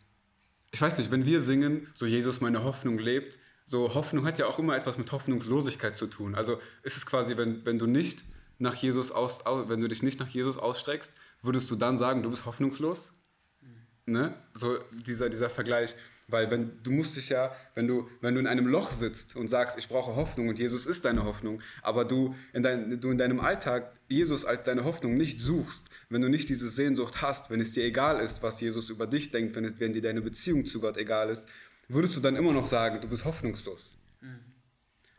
ich 0.72 0.82
weiß 0.82 0.98
nicht, 0.98 1.12
wenn 1.12 1.26
wir 1.26 1.42
singen, 1.42 1.88
so 1.94 2.06
Jesus, 2.06 2.42
meine 2.42 2.64
Hoffnung 2.64 3.00
lebt, 3.00 3.40
so 3.66 3.94
Hoffnung 3.94 4.26
hat 4.26 4.40
ja 4.40 4.48
auch 4.48 4.60
immer 4.60 4.76
etwas 4.76 4.98
mit 4.98 5.12
Hoffnungslosigkeit 5.12 5.96
zu 5.96 6.08
tun. 6.08 6.36
Also 6.36 6.60
ist 6.84 6.98
es 6.98 7.06
quasi, 7.06 7.38
wenn, 7.38 7.66
wenn 7.66 7.80
du 7.80 7.88
nicht 7.88 8.24
nach 8.58 8.76
Jesus 8.76 9.12
aus, 9.12 9.44
wenn 9.46 9.80
du 9.80 9.88
dich 9.88 10.04
nicht 10.04 10.20
nach 10.20 10.28
Jesus 10.28 10.58
ausstreckst, 10.58 11.14
würdest 11.42 11.72
du 11.72 11.76
dann 11.76 11.98
sagen, 11.98 12.24
du 12.24 12.30
bist 12.30 12.46
hoffnungslos? 12.46 13.14
Mhm. 13.62 14.14
Ne? 14.14 14.34
So 14.54 14.78
dieser, 14.92 15.30
dieser 15.30 15.50
Vergleich. 15.50 15.96
Weil 16.30 16.52
wenn 16.52 16.82
du 16.84 16.92
musst 16.92 17.18
dich 17.18 17.30
ja, 17.30 17.56
wenn 17.76 17.88
du, 17.88 18.08
wenn 18.22 18.34
du 18.34 18.40
in 18.40 18.48
einem 18.48 18.68
Loch 18.68 18.92
sitzt 18.92 19.36
und 19.36 19.48
sagst, 19.48 19.78
ich 19.78 19.90
brauche 19.90 20.16
Hoffnung 20.16 20.48
und 20.48 20.60
Jesus 20.60 20.86
ist 20.86 21.06
deine 21.06 21.24
Hoffnung, 21.24 21.62
aber 21.82 22.06
du 22.06 22.36
in, 22.54 22.64
dein, 22.64 23.02
du 23.02 23.12
in 23.12 23.18
deinem 23.18 23.40
Alltag 23.40 23.92
Jesus 24.08 24.46
als 24.46 24.64
deine 24.64 24.84
Hoffnung 24.84 25.18
nicht 25.18 25.42
suchst, 25.42 25.90
wenn 26.10 26.22
du 26.22 26.30
nicht 26.30 26.50
diese 26.50 26.70
Sehnsucht 26.70 27.22
hast, 27.22 27.50
wenn 27.50 27.60
es 27.60 27.72
dir 27.72 27.84
egal 27.84 28.20
ist, 28.20 28.44
was 28.44 28.62
Jesus 28.62 28.90
über 28.90 29.08
dich 29.08 29.32
denkt, 29.32 29.56
wenn, 29.56 29.66
es, 29.66 29.74
wenn 29.80 29.94
dir 29.94 30.02
deine 30.02 30.22
Beziehung 30.22 30.66
zu 30.66 30.80
Gott 30.80 30.98
egal 30.98 31.30
ist, 31.30 31.46
würdest 31.88 32.16
du 32.16 32.20
dann 32.20 32.36
immer 32.36 32.52
noch 32.52 32.68
sagen, 32.68 33.02
du 33.02 33.08
bist 33.08 33.26
hoffnungslos. 33.26 33.96
Mhm. 34.22 34.40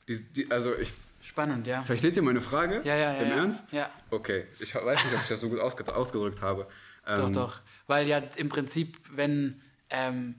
Die, 0.09 0.25
die, 0.25 0.51
also 0.51 0.75
ich, 0.77 0.93
Spannend, 1.23 1.67
ja. 1.67 1.83
Versteht 1.83 2.17
ihr 2.17 2.23
meine 2.23 2.41
Frage? 2.41 2.81
Ja, 2.85 2.97
ja, 2.97 3.13
ja. 3.13 3.21
Im 3.21 3.29
ja. 3.29 3.37
Ernst? 3.37 3.73
Ja. 3.73 3.91
Okay. 4.11 4.47
Ich 4.59 4.75
weiß 4.75 5.05
nicht, 5.05 5.15
ob 5.15 5.21
ich 5.23 5.29
das 5.29 5.41
so 5.41 5.51
gut 5.51 5.61
ausgedrückt 5.61 6.41
habe. 6.41 6.67
Doch, 7.07 7.29
ähm, 7.29 7.33
doch. 7.33 7.61
Weil 7.87 8.07
ja 8.07 8.19
im 8.37 8.51
Prinzip, 8.51 8.99
wenn, 9.11 9.61
ähm, 9.89 10.35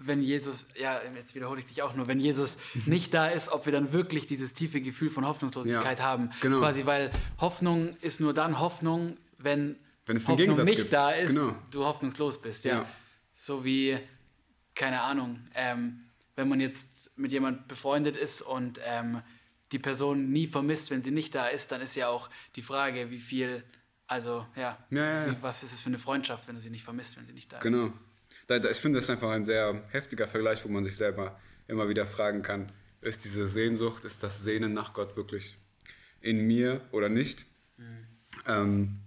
wenn 0.00 0.22
Jesus, 0.22 0.66
ja, 0.80 1.00
jetzt 1.14 1.34
wiederhole 1.34 1.60
ich 1.60 1.66
dich 1.66 1.82
auch 1.82 1.94
nur, 1.94 2.06
wenn 2.06 2.20
Jesus 2.20 2.58
nicht 2.86 3.12
da 3.12 3.26
ist, 3.26 3.50
ob 3.50 3.66
wir 3.66 3.72
dann 3.72 3.92
wirklich 3.92 4.26
dieses 4.26 4.54
tiefe 4.54 4.80
Gefühl 4.80 5.10
von 5.10 5.26
Hoffnungslosigkeit 5.26 5.98
ja, 5.98 6.04
haben. 6.04 6.30
Genau. 6.40 6.58
Quasi, 6.58 6.86
weil 6.86 7.10
Hoffnung 7.40 7.96
ist 8.00 8.20
nur 8.20 8.32
dann 8.32 8.60
Hoffnung, 8.60 9.16
wenn, 9.38 9.76
wenn 10.06 10.16
es 10.16 10.22
Hoffnung 10.22 10.38
Gegensatz 10.38 10.64
nicht 10.64 10.78
gibt. 10.78 10.92
da 10.92 11.10
ist, 11.10 11.30
genau. 11.30 11.54
du 11.70 11.84
hoffnungslos 11.84 12.40
bist. 12.40 12.64
Ja. 12.64 12.78
ja. 12.78 12.88
So 13.34 13.64
wie, 13.64 13.98
keine 14.74 15.02
Ahnung, 15.02 15.40
ähm, 15.54 16.04
wenn 16.36 16.48
man 16.48 16.60
jetzt 16.60 17.10
mit 17.16 17.32
jemand 17.32 17.66
befreundet 17.66 18.16
ist 18.16 18.42
und 18.42 18.80
ähm, 18.86 19.22
die 19.72 19.78
Person 19.78 20.30
nie 20.30 20.46
vermisst, 20.46 20.90
wenn 20.90 21.02
sie 21.02 21.10
nicht 21.10 21.34
da 21.34 21.48
ist, 21.48 21.72
dann 21.72 21.80
ist 21.80 21.96
ja 21.96 22.08
auch 22.08 22.30
die 22.56 22.62
Frage, 22.62 23.10
wie 23.10 23.18
viel, 23.18 23.64
also 24.06 24.46
ja, 24.56 24.78
ja. 24.90 25.26
Wie, 25.30 25.42
was 25.42 25.62
ist 25.62 25.72
es 25.72 25.80
für 25.80 25.88
eine 25.88 25.98
Freundschaft, 25.98 26.48
wenn 26.48 26.54
du 26.54 26.60
sie 26.60 26.70
nicht 26.70 26.84
vermisst, 26.84 27.16
wenn 27.18 27.26
sie 27.26 27.32
nicht 27.32 27.52
da 27.52 27.58
ist. 27.58 27.64
Genau. 27.64 27.92
Da, 28.48 28.58
da, 28.58 28.70
ich 28.70 28.78
finde, 28.78 28.98
das 28.98 29.08
einfach 29.08 29.30
ein 29.30 29.44
sehr 29.44 29.84
heftiger 29.90 30.26
Vergleich, 30.26 30.64
wo 30.64 30.68
man 30.68 30.82
sich 30.82 30.96
selber 30.96 31.38
immer 31.68 31.88
wieder 31.88 32.06
fragen 32.06 32.42
kann, 32.42 32.72
ist 33.00 33.24
diese 33.24 33.46
Sehnsucht, 33.46 34.04
ist 34.04 34.22
das 34.22 34.42
Sehnen 34.42 34.74
nach 34.74 34.92
Gott 34.92 35.16
wirklich 35.16 35.56
in 36.20 36.46
mir 36.46 36.80
oder 36.90 37.08
nicht? 37.08 37.46
Mhm. 37.76 38.06
Ähm, 38.46 39.00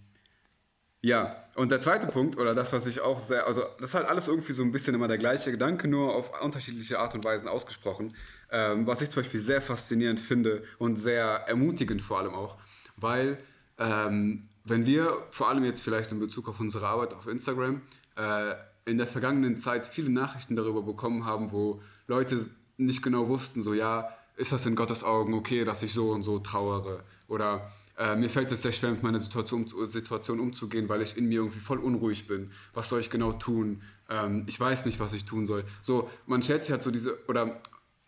ja, 1.02 1.48
und 1.56 1.72
der 1.72 1.82
zweite 1.82 2.06
Punkt, 2.06 2.38
oder 2.38 2.54
das, 2.54 2.72
was 2.72 2.86
ich 2.86 3.02
auch 3.02 3.20
sehr, 3.20 3.48
also 3.48 3.64
das 3.80 3.90
ist 3.90 3.96
halt 3.96 4.08
alles 4.08 4.28
irgendwie 4.28 4.54
so 4.54 4.62
ein 4.62 4.72
bisschen 4.72 4.94
immer 4.94 5.08
der 5.08 5.18
gleiche 5.18 5.52
Gedanke, 5.52 5.88
nur 5.88 6.16
auf 6.16 6.40
unterschiedliche 6.42 7.00
Art 7.00 7.16
und 7.16 7.26
Weisen 7.26 7.48
ausgesprochen. 7.48 8.16
Ähm, 8.52 8.86
was 8.86 9.02
ich 9.02 9.10
zum 9.10 9.24
Beispiel 9.24 9.40
sehr 9.40 9.62
faszinierend 9.62 10.20
finde 10.20 10.64
und 10.78 10.98
sehr 10.98 11.26
ermutigend 11.48 12.04
vor 12.04 12.20
allem 12.20 12.36
auch, 12.36 12.58
weil 12.98 13.40
ähm, 13.80 14.48
wenn 14.64 14.86
wir 14.86 15.26
vor 15.32 15.50
allem 15.50 15.64
jetzt 15.64 15.82
vielleicht 15.82 16.12
in 16.12 16.20
Bezug 16.20 16.48
auf 16.48 16.60
unsere 16.60 16.86
Arbeit 16.86 17.14
auf 17.14 17.26
Instagram 17.26 17.82
äh, 18.16 18.54
in 18.86 18.98
der 18.98 19.08
vergangenen 19.08 19.58
Zeit 19.58 19.88
viele 19.88 20.10
Nachrichten 20.10 20.56
darüber 20.56 20.82
bekommen 20.82 21.26
haben, 21.26 21.52
wo 21.52 21.82
Leute 22.08 22.50
nicht 22.78 23.04
genau 23.04 23.28
wussten, 23.28 23.64
so 23.64 23.74
ja, 23.74 24.10
ist 24.36 24.52
das 24.52 24.66
in 24.66 24.76
Gottes 24.76 25.04
Augen 25.04 25.34
okay, 25.34 25.64
dass 25.64 25.84
ich 25.84 25.94
so 25.94 26.12
und 26.12 26.24
so 26.24 26.40
trauere? 26.40 27.04
Oder 27.28 27.72
äh, 27.98 28.16
mir 28.16 28.30
fällt 28.30 28.52
es 28.52 28.64
sehr 28.64 28.72
schwer, 28.72 28.92
mit 28.92 29.04
meiner 29.04 29.20
Situation, 29.20 29.68
Situation 29.88 30.40
umzugehen, 30.40 30.90
weil 30.90 31.02
ich 31.02 31.18
in 31.18 31.28
mir 31.28 31.42
irgendwie 31.42 31.60
voll 31.60 31.78
unruhig 31.78 32.28
bin. 32.28 32.52
Was 32.74 32.90
soll 32.90 33.00
ich 33.00 33.10
genau 33.10 33.34
tun? 33.34 33.82
Ähm, 34.10 34.46
ich 34.48 34.60
weiß 34.60 34.86
nicht, 34.86 35.00
was 35.00 35.14
ich 35.14 35.26
tun 35.26 35.46
soll. 35.46 35.64
So, 35.82 36.10
man 36.26 36.42
stellt 36.42 36.64
sich 36.64 36.72
halt 36.72 36.82
so 36.82 36.90
diese, 36.90 37.24
oder 37.28 37.62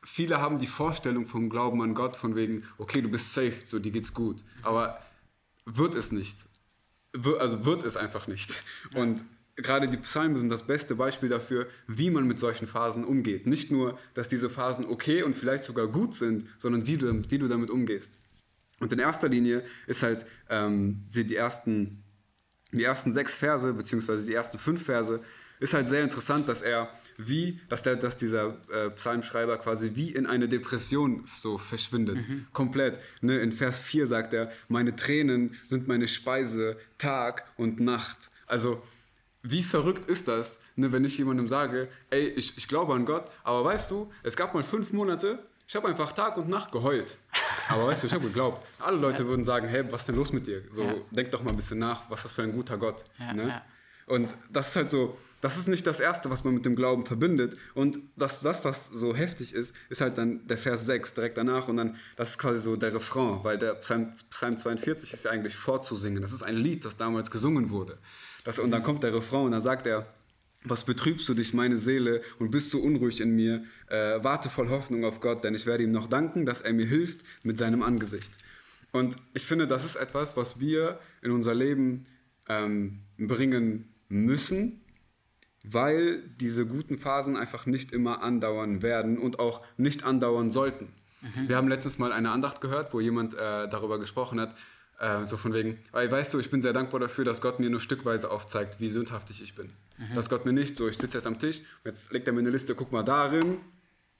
viele 0.04 0.42
haben 0.42 0.58
die 0.58 0.68
Vorstellung 0.68 1.28
vom 1.28 1.50
Glauben 1.50 1.82
an 1.82 1.94
Gott 1.94 2.16
von 2.16 2.36
wegen, 2.36 2.64
okay, 2.78 3.02
du 3.02 3.10
bist 3.10 3.34
safe, 3.34 3.54
so 3.66 3.80
dir 3.80 3.92
geht's 3.92 4.14
gut. 4.14 4.44
Aber 4.64 5.00
wird 5.66 5.96
es 5.96 6.12
nicht. 6.12 6.38
Also 7.40 7.66
wird 7.66 7.84
es 7.84 7.96
einfach 7.96 8.28
nicht. 8.28 8.64
Und 8.96 9.24
gerade 9.56 9.88
die 9.88 9.98
Psalmen 9.98 10.38
sind 10.38 10.50
das 10.50 10.66
beste 10.66 10.96
Beispiel 10.96 11.30
dafür, 11.30 11.68
wie 11.88 12.10
man 12.10 12.28
mit 12.28 12.40
solchen 12.40 12.68
Phasen 12.68 13.06
umgeht. 13.06 13.46
Nicht 13.46 13.72
nur, 13.72 14.00
dass 14.14 14.28
diese 14.28 14.50
Phasen 14.50 14.86
okay 14.86 15.24
und 15.24 15.36
vielleicht 15.38 15.64
sogar 15.64 15.88
gut 15.88 16.16
sind, 16.16 16.48
sondern 16.58 16.88
wie 16.88 16.98
du, 16.98 17.24
wie 17.30 17.38
du 17.38 17.48
damit 17.48 17.70
umgehst. 17.70 18.18
Und 18.80 18.92
in 18.92 19.00
erster 19.00 19.30
Linie 19.30 19.64
ist 19.88 20.04
halt 20.04 20.26
ähm, 20.50 21.04
die, 21.14 21.36
ersten, 21.36 22.04
die 22.72 22.84
ersten 22.84 23.14
sechs 23.14 23.36
Verse, 23.36 23.72
beziehungsweise 23.74 24.26
die 24.26 24.34
ersten 24.34 24.58
fünf 24.58 24.84
Verse, 24.84 25.22
ist 25.60 25.74
halt 25.74 25.88
sehr 25.88 26.04
interessant, 26.04 26.50
dass 26.50 26.62
er 26.62 26.90
wie, 27.18 27.62
dass, 27.70 27.84
der, 27.84 27.96
dass 27.96 28.18
dieser 28.18 28.58
äh, 28.72 28.90
Psalmschreiber 28.90 29.58
quasi 29.58 29.92
wie 29.94 30.12
in 30.12 30.26
eine 30.26 30.50
Depression 30.50 31.26
so 31.36 31.58
verschwindet. 31.58 32.18
Mhm. 32.18 32.48
Komplett. 32.52 33.00
Ne? 33.22 33.40
In 33.40 33.52
Vers 33.52 33.80
4 33.80 34.08
sagt 34.08 34.34
er, 34.34 34.52
meine 34.68 34.96
Tränen 34.96 35.56
sind 35.66 35.88
meine 35.88 36.08
Speise 36.08 36.76
Tag 36.98 37.46
und 37.56 37.80
Nacht. 37.80 38.18
Also, 38.48 38.82
wie 39.44 39.62
verrückt 39.62 40.06
ist 40.06 40.28
das, 40.28 40.60
ne, 40.76 40.92
wenn 40.92 41.04
ich 41.04 41.18
jemandem 41.18 41.48
sage, 41.48 41.90
ey, 42.10 42.28
ich, 42.30 42.58
ich 42.58 42.68
glaube 42.68 42.94
an 42.94 43.06
Gott, 43.06 43.30
aber 43.44 43.64
weißt 43.66 43.92
du, 43.92 44.12
es 44.24 44.36
gab 44.36 44.54
mal 44.54 44.64
fünf 44.64 44.92
Monate, 44.94 45.40
ich 45.68 45.76
habe 45.76 45.88
einfach 45.88 46.12
Tag 46.14 46.38
und 46.38 46.50
Nacht 46.50 46.72
geheult. 46.72 47.18
Aber 47.70 47.88
weißt 47.88 48.04
du, 48.04 48.08
ich 48.08 48.14
habe 48.14 48.28
geglaubt. 48.28 48.66
Alle 48.80 48.98
Leute 48.98 49.24
ja. 49.24 49.30
würden 49.30 49.46
sagen, 49.46 49.68
hey, 49.68 49.84
was 49.92 50.02
ist 50.02 50.08
denn 50.08 50.16
los 50.16 50.34
mit 50.34 50.48
dir? 50.48 50.64
So, 50.72 50.84
ja. 50.84 50.96
denk 51.12 51.32
doch 51.32 51.44
mal 51.44 51.52
ein 51.52 51.56
bisschen 51.56 51.80
nach, 51.80 52.10
was 52.10 52.20
ist 52.20 52.26
das 52.26 52.34
für 52.34 52.44
ein 52.44 52.52
guter 52.52 52.78
Gott. 52.78 53.04
Ja, 53.20 53.34
ne? 53.34 53.62
Und 54.06 54.36
das 54.50 54.70
ist 54.70 54.76
halt 54.76 54.92
so, 54.92 55.18
das 55.40 55.58
ist 55.58 55.68
nicht 55.68 55.86
das 55.88 56.00
Erste, 56.00 56.30
was 56.30 56.44
man 56.44 56.54
mit 56.54 56.66
dem 56.66 56.76
Glauben 56.76 57.06
verbindet. 57.06 57.58
Und 57.74 58.00
das, 58.16 58.42
das, 58.42 58.64
was 58.66 58.90
so 58.90 59.16
heftig 59.16 59.54
ist, 59.54 59.74
ist 59.90 60.02
halt 60.02 60.18
dann 60.18 60.48
der 60.48 60.58
Vers 60.58 60.86
6 60.86 61.14
direkt 61.14 61.38
danach. 61.38 61.68
Und 61.68 61.78
dann, 61.78 61.98
das 62.16 62.32
ist 62.32 62.38
quasi 62.38 62.60
so 62.60 62.76
der 62.76 62.94
Refrain, 62.94 63.44
weil 63.44 63.58
der 63.58 63.76
Psalm, 63.76 64.14
Psalm 64.30 64.58
42 64.58 65.14
ist 65.14 65.26
ja 65.26 65.32
eigentlich 65.32 65.56
vorzusingen. 65.56 66.22
Das 66.22 66.34
ist 66.34 66.44
ein 66.44 66.56
Lied, 66.56 66.86
das 66.86 66.98
damals 66.98 67.32
gesungen 67.32 67.70
wurde. 67.72 67.98
Das, 68.44 68.60
und 68.60 68.72
dann 68.72 68.84
kommt 68.84 69.04
der 69.04 69.14
Refrain 69.14 69.46
und 69.46 69.52
dann 69.52 69.62
sagt 69.62 69.88
er, 69.88 70.08
was 70.66 70.86
betrübst 70.86 71.28
du 71.28 71.34
dich, 71.34 71.54
meine 71.54 71.78
Seele, 71.78 72.22
und 72.40 72.52
bist 72.52 72.72
so 72.72 72.80
unruhig 72.80 73.20
in 73.20 73.36
mir? 73.36 73.66
Äh, 73.88 74.24
warte 74.24 74.50
voll 74.50 74.70
Hoffnung 74.70 75.04
auf 75.04 75.20
Gott, 75.20 75.44
denn 75.44 75.56
ich 75.56 75.66
werde 75.66 75.84
ihm 75.84 75.92
noch 75.92 76.08
danken, 76.08 76.46
dass 76.46 76.62
er 76.62 76.74
mir 76.74 76.86
hilft 76.86 77.22
mit 77.44 77.58
seinem 77.58 77.82
Angesicht. 77.82 78.32
Und 78.92 79.18
ich 79.34 79.46
finde, 79.46 79.68
das 79.68 79.84
ist 79.84 79.96
etwas, 79.96 80.38
was 80.38 80.60
wir 80.60 81.00
in 81.22 81.32
unser 81.32 81.54
Leben 81.56 82.06
ähm, 82.48 83.00
bringen 83.18 83.90
müssen, 84.08 84.82
weil 85.66 86.22
diese 86.40 86.66
guten 86.66 86.98
Phasen 86.98 87.36
einfach 87.36 87.66
nicht 87.66 87.92
immer 87.92 88.22
andauern 88.22 88.82
werden 88.82 89.18
und 89.18 89.40
auch 89.40 89.62
nicht 89.78 90.04
andauern 90.04 90.52
sollten. 90.52 90.94
Mhm. 91.22 91.50
Wir 91.50 91.56
haben 91.56 91.68
letztens 91.68 91.98
mal 91.98 92.12
eine 92.12 92.32
Andacht 92.32 92.62
gehört, 92.62 92.94
wo 92.94 93.00
jemand 93.00 93.34
äh, 93.34 93.68
darüber 93.68 94.00
gesprochen 94.00 94.40
hat, 94.40 94.56
äh, 95.00 95.26
so 95.26 95.38
von 95.38 95.54
wegen, 95.54 95.80
weil 95.92 96.12
weißt 96.12 96.34
du, 96.34 96.40
ich 96.40 96.50
bin 96.50 96.62
sehr 96.62 96.74
dankbar 96.74 97.00
dafür, 97.00 97.26
dass 97.26 97.42
Gott 97.42 97.60
mir 97.60 97.70
nur 97.70 97.80
stückweise 97.80 98.32
aufzeigt, 98.32 98.80
wie 98.80 98.88
sündhaftig 98.88 99.42
ich 99.42 99.56
bin. 99.56 99.72
Mhm. 99.98 100.16
Dass 100.16 100.30
Gott 100.30 100.46
mir 100.46 100.54
nicht 100.54 100.78
so, 100.78 100.88
ich 100.88 100.98
sitze 100.98 101.18
jetzt 101.18 101.28
am 101.28 101.40
Tisch, 101.40 101.62
jetzt 101.86 102.12
legt 102.12 102.28
er 102.28 102.34
mir 102.34 102.40
eine 102.40 102.50
Liste, 102.50 102.76
guck 102.76 102.92
mal 102.92 103.04
darin, 103.04 103.60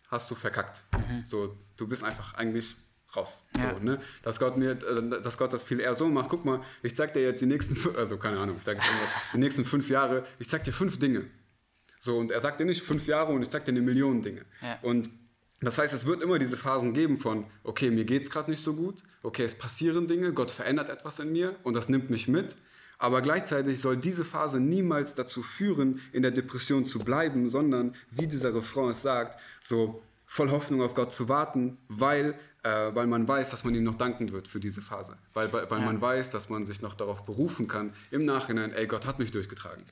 hast 0.10 0.30
du 0.30 0.36
verkackt. 0.36 0.84
Mhm. 0.96 1.24
So, 1.26 1.58
du 1.78 1.88
bist 1.88 2.04
einfach 2.04 2.34
eigentlich 2.36 2.76
raus. 3.16 3.46
Ja. 3.56 3.76
So, 3.76 3.84
ne? 3.84 4.00
dass, 4.24 4.40
Gott 4.40 4.58
mir, 4.58 4.72
äh, 4.72 5.22
dass 5.22 5.38
Gott 5.38 5.54
das 5.54 5.64
viel 5.64 5.80
eher 5.80 5.96
so 5.96 6.08
macht. 6.08 6.30
Guck 6.30 6.46
mal, 6.46 6.62
ich 6.82 6.96
zeig 6.96 7.14
dir 7.14 7.24
jetzt 7.24 7.42
die 7.42 7.46
nächsten, 7.46 7.96
also 7.96 8.18
keine 8.18 8.40
Ahnung, 8.40 8.58
ich 8.58 8.64
sag 8.64 8.78
jetzt 8.78 8.88
die 9.34 9.38
nächsten 9.38 9.66
fünf 9.66 9.90
Jahre, 9.90 10.26
ich 10.40 10.50
zeig 10.50 10.64
dir 10.64 10.74
fünf 10.74 11.00
Dinge. 11.00 11.26
So, 12.00 12.18
und 12.18 12.32
er 12.32 12.42
sagt 12.42 12.60
dir 12.60 12.66
nicht 12.66 12.84
fünf 12.84 13.08
Jahre 13.08 13.32
und 13.32 13.42
ich 13.42 13.50
zeig 13.50 13.64
dir 13.66 13.72
eine 13.72 13.82
Million 13.82 14.22
Dinge. 14.22 14.46
Ja. 14.62 14.78
Und 14.82 15.10
das 15.66 15.78
heißt, 15.78 15.94
es 15.94 16.06
wird 16.06 16.22
immer 16.22 16.40
diese 16.40 16.58
Phasen 16.58 16.94
geben 16.94 17.18
von, 17.18 17.46
okay, 17.64 17.92
mir 17.92 18.06
geht 18.06 18.24
es 18.24 18.30
gerade 18.30 18.50
nicht 18.50 18.64
so 18.64 18.74
gut, 18.74 19.04
okay, 19.22 19.44
es 19.44 19.56
passieren 19.56 20.08
Dinge, 20.08 20.34
Gott 20.34 20.52
verändert 20.52 20.90
etwas 20.90 21.20
in 21.20 21.32
mir 21.32 21.56
und 21.64 21.76
das 21.76 21.90
nimmt 21.90 22.10
mich 22.10 22.28
mit. 22.28 22.56
Aber 23.00 23.22
gleichzeitig 23.22 23.82
soll 23.82 23.98
diese 23.98 24.24
Phase 24.24 24.60
niemals 24.60 25.14
dazu 25.16 25.44
führen, 25.44 26.00
in 26.14 26.22
der 26.22 26.32
Depression 26.32 26.86
zu 26.86 27.00
bleiben, 27.00 27.50
sondern, 27.50 27.96
wie 28.12 28.28
dieser 28.28 28.56
Refrain 28.56 28.90
es 28.90 29.02
sagt, 29.02 29.40
so 29.62 30.02
voll 30.26 30.50
Hoffnung 30.52 30.82
auf 30.82 30.96
Gott 30.96 31.12
zu 31.12 31.28
warten, 31.28 31.78
weil, 31.90 32.36
äh, 32.64 32.96
weil 32.96 33.08
man 33.08 33.28
weiß, 33.28 33.52
dass 33.52 33.64
man 33.64 33.76
ihm 33.76 33.84
noch 33.84 33.96
danken 33.96 34.32
wird 34.32 34.48
für 34.48 34.60
diese 34.60 34.82
Phase. 34.82 35.18
Weil, 35.34 35.52
weil, 35.52 35.70
weil 35.70 35.80
ja. 35.80 35.86
man 35.86 36.02
weiß, 36.02 36.32
dass 36.32 36.50
man 36.50 36.66
sich 36.66 36.82
noch 36.82 36.94
darauf 36.94 37.26
berufen 37.26 37.68
kann, 37.68 37.94
im 38.10 38.26
Nachhinein, 38.26 38.72
ey, 38.72 38.88
Gott 38.88 39.06
hat 39.06 39.20
mich 39.20 39.32
durchgetragen. 39.32 39.84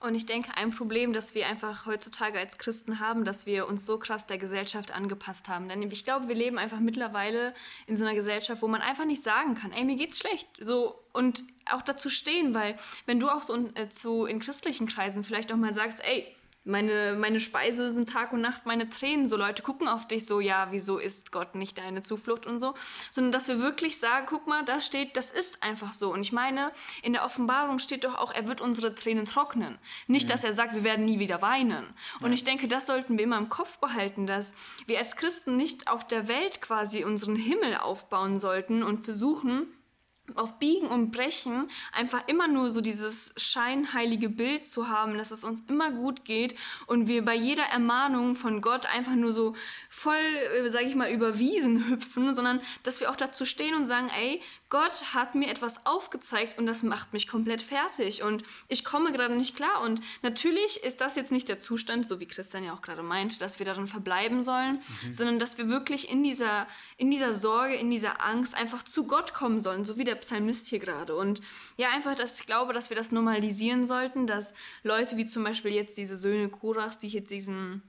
Und 0.00 0.14
ich 0.14 0.26
denke, 0.26 0.56
ein 0.56 0.70
Problem, 0.70 1.12
das 1.12 1.34
wir 1.34 1.48
einfach 1.48 1.86
heutzutage 1.86 2.38
als 2.38 2.56
Christen 2.58 3.00
haben, 3.00 3.24
dass 3.24 3.46
wir 3.46 3.66
uns 3.66 3.84
so 3.84 3.98
krass 3.98 4.26
der 4.26 4.38
Gesellschaft 4.38 4.92
angepasst 4.92 5.48
haben. 5.48 5.68
Denn 5.68 5.82
ich 5.90 6.04
glaube, 6.04 6.28
wir 6.28 6.36
leben 6.36 6.56
einfach 6.56 6.78
mittlerweile 6.78 7.52
in 7.88 7.96
so 7.96 8.04
einer 8.04 8.14
Gesellschaft, 8.14 8.62
wo 8.62 8.68
man 8.68 8.80
einfach 8.80 9.06
nicht 9.06 9.24
sagen 9.24 9.54
kann, 9.54 9.72
ey, 9.72 9.84
mir 9.84 9.96
geht's 9.96 10.20
schlecht. 10.20 10.46
So, 10.60 11.02
und 11.12 11.42
auch 11.68 11.82
dazu 11.82 12.10
stehen, 12.10 12.54
weil 12.54 12.76
wenn 13.06 13.18
du 13.18 13.28
auch 13.28 13.42
so 13.42 13.54
in, 13.54 13.74
äh, 13.74 13.88
zu, 13.88 14.24
in 14.26 14.38
christlichen 14.38 14.86
Kreisen 14.86 15.24
vielleicht 15.24 15.52
auch 15.52 15.56
mal 15.56 15.74
sagst, 15.74 16.04
ey, 16.04 16.32
meine, 16.68 17.16
meine 17.18 17.40
Speise 17.40 17.90
sind 17.90 18.10
Tag 18.10 18.32
und 18.32 18.40
Nacht 18.40 18.66
meine 18.66 18.90
Tränen. 18.90 19.26
So 19.26 19.36
Leute 19.36 19.62
gucken 19.62 19.88
auf 19.88 20.06
dich 20.06 20.26
so, 20.26 20.40
ja, 20.40 20.68
wieso 20.70 20.98
ist 20.98 21.32
Gott 21.32 21.54
nicht 21.54 21.78
deine 21.78 22.02
Zuflucht 22.02 22.46
und 22.46 22.60
so. 22.60 22.74
Sondern 23.10 23.32
dass 23.32 23.48
wir 23.48 23.58
wirklich 23.58 23.98
sagen, 23.98 24.26
guck 24.28 24.46
mal, 24.46 24.64
da 24.64 24.80
steht, 24.80 25.16
das 25.16 25.30
ist 25.30 25.62
einfach 25.62 25.92
so. 25.92 26.12
Und 26.12 26.20
ich 26.20 26.32
meine, 26.32 26.70
in 27.02 27.14
der 27.14 27.24
Offenbarung 27.24 27.78
steht 27.78 28.04
doch 28.04 28.16
auch, 28.16 28.32
er 28.32 28.46
wird 28.46 28.60
unsere 28.60 28.94
Tränen 28.94 29.24
trocknen. 29.24 29.78
Nicht, 30.06 30.26
mhm. 30.26 30.32
dass 30.32 30.44
er 30.44 30.52
sagt, 30.52 30.74
wir 30.74 30.84
werden 30.84 31.04
nie 31.04 31.18
wieder 31.18 31.42
weinen. 31.42 31.86
Und 32.20 32.28
ja. 32.28 32.34
ich 32.34 32.44
denke, 32.44 32.68
das 32.68 32.86
sollten 32.86 33.16
wir 33.16 33.24
immer 33.24 33.38
im 33.38 33.48
Kopf 33.48 33.78
behalten, 33.78 34.26
dass 34.26 34.54
wir 34.86 34.98
als 34.98 35.16
Christen 35.16 35.56
nicht 35.56 35.88
auf 35.88 36.06
der 36.06 36.28
Welt 36.28 36.60
quasi 36.60 37.04
unseren 37.04 37.36
Himmel 37.36 37.76
aufbauen 37.78 38.38
sollten 38.38 38.82
und 38.82 39.04
versuchen, 39.04 39.66
auf 40.34 40.58
Biegen 40.58 40.88
und 40.88 41.10
Brechen 41.10 41.70
einfach 41.92 42.26
immer 42.26 42.48
nur 42.48 42.70
so 42.70 42.80
dieses 42.80 43.34
scheinheilige 43.36 44.28
Bild 44.28 44.66
zu 44.66 44.88
haben, 44.88 45.18
dass 45.18 45.30
es 45.30 45.44
uns 45.44 45.62
immer 45.68 45.90
gut 45.90 46.24
geht 46.24 46.54
und 46.86 47.08
wir 47.08 47.24
bei 47.24 47.34
jeder 47.34 47.64
Ermahnung 47.64 48.34
von 48.34 48.60
Gott 48.60 48.86
einfach 48.86 49.14
nur 49.14 49.32
so 49.32 49.54
voll, 49.88 50.14
äh, 50.14 50.68
sage 50.70 50.86
ich 50.86 50.94
mal, 50.94 51.10
überwiesen 51.10 51.88
hüpfen, 51.88 52.34
sondern 52.34 52.60
dass 52.82 53.00
wir 53.00 53.10
auch 53.10 53.16
dazu 53.16 53.44
stehen 53.44 53.74
und 53.74 53.84
sagen, 53.84 54.10
ey, 54.18 54.40
Gott 54.70 55.14
hat 55.14 55.34
mir 55.34 55.48
etwas 55.48 55.86
aufgezeigt 55.86 56.58
und 56.58 56.66
das 56.66 56.82
macht 56.82 57.14
mich 57.14 57.26
komplett 57.26 57.62
fertig 57.62 58.22
und 58.22 58.42
ich 58.68 58.84
komme 58.84 59.12
gerade 59.12 59.34
nicht 59.34 59.56
klar. 59.56 59.80
Und 59.82 60.00
natürlich 60.22 60.82
ist 60.84 61.00
das 61.00 61.16
jetzt 61.16 61.32
nicht 61.32 61.48
der 61.48 61.58
Zustand, 61.58 62.06
so 62.06 62.20
wie 62.20 62.26
Christian 62.26 62.64
ja 62.64 62.74
auch 62.74 62.82
gerade 62.82 63.02
meint, 63.02 63.40
dass 63.40 63.58
wir 63.58 63.66
darin 63.66 63.86
verbleiben 63.86 64.42
sollen, 64.42 64.82
mhm. 65.04 65.14
sondern 65.14 65.38
dass 65.38 65.56
wir 65.56 65.68
wirklich 65.68 66.10
in 66.10 66.22
dieser, 66.22 66.66
in 66.98 67.10
dieser 67.10 67.32
Sorge, 67.32 67.74
in 67.74 67.90
dieser 67.90 68.24
Angst 68.24 68.54
einfach 68.54 68.82
zu 68.82 69.06
Gott 69.06 69.32
kommen 69.32 69.60
sollen, 69.60 69.86
so 69.86 69.96
wie 69.96 70.04
der 70.04 70.17
Psalmist 70.18 70.66
hier 70.68 70.78
gerade. 70.78 71.16
Und 71.16 71.40
ja, 71.76 71.88
einfach, 71.90 72.14
dass 72.14 72.38
ich 72.40 72.46
glaube, 72.46 72.72
dass 72.72 72.90
wir 72.90 72.96
das 72.96 73.12
normalisieren 73.12 73.86
sollten, 73.86 74.26
dass 74.26 74.54
Leute 74.82 75.16
wie 75.16 75.26
zum 75.26 75.44
Beispiel 75.44 75.72
jetzt 75.72 75.96
diese 75.96 76.16
Söhne 76.16 76.48
Korachs, 76.48 76.98
die 76.98 77.08
hier 77.08 77.22
diesen 77.22 77.82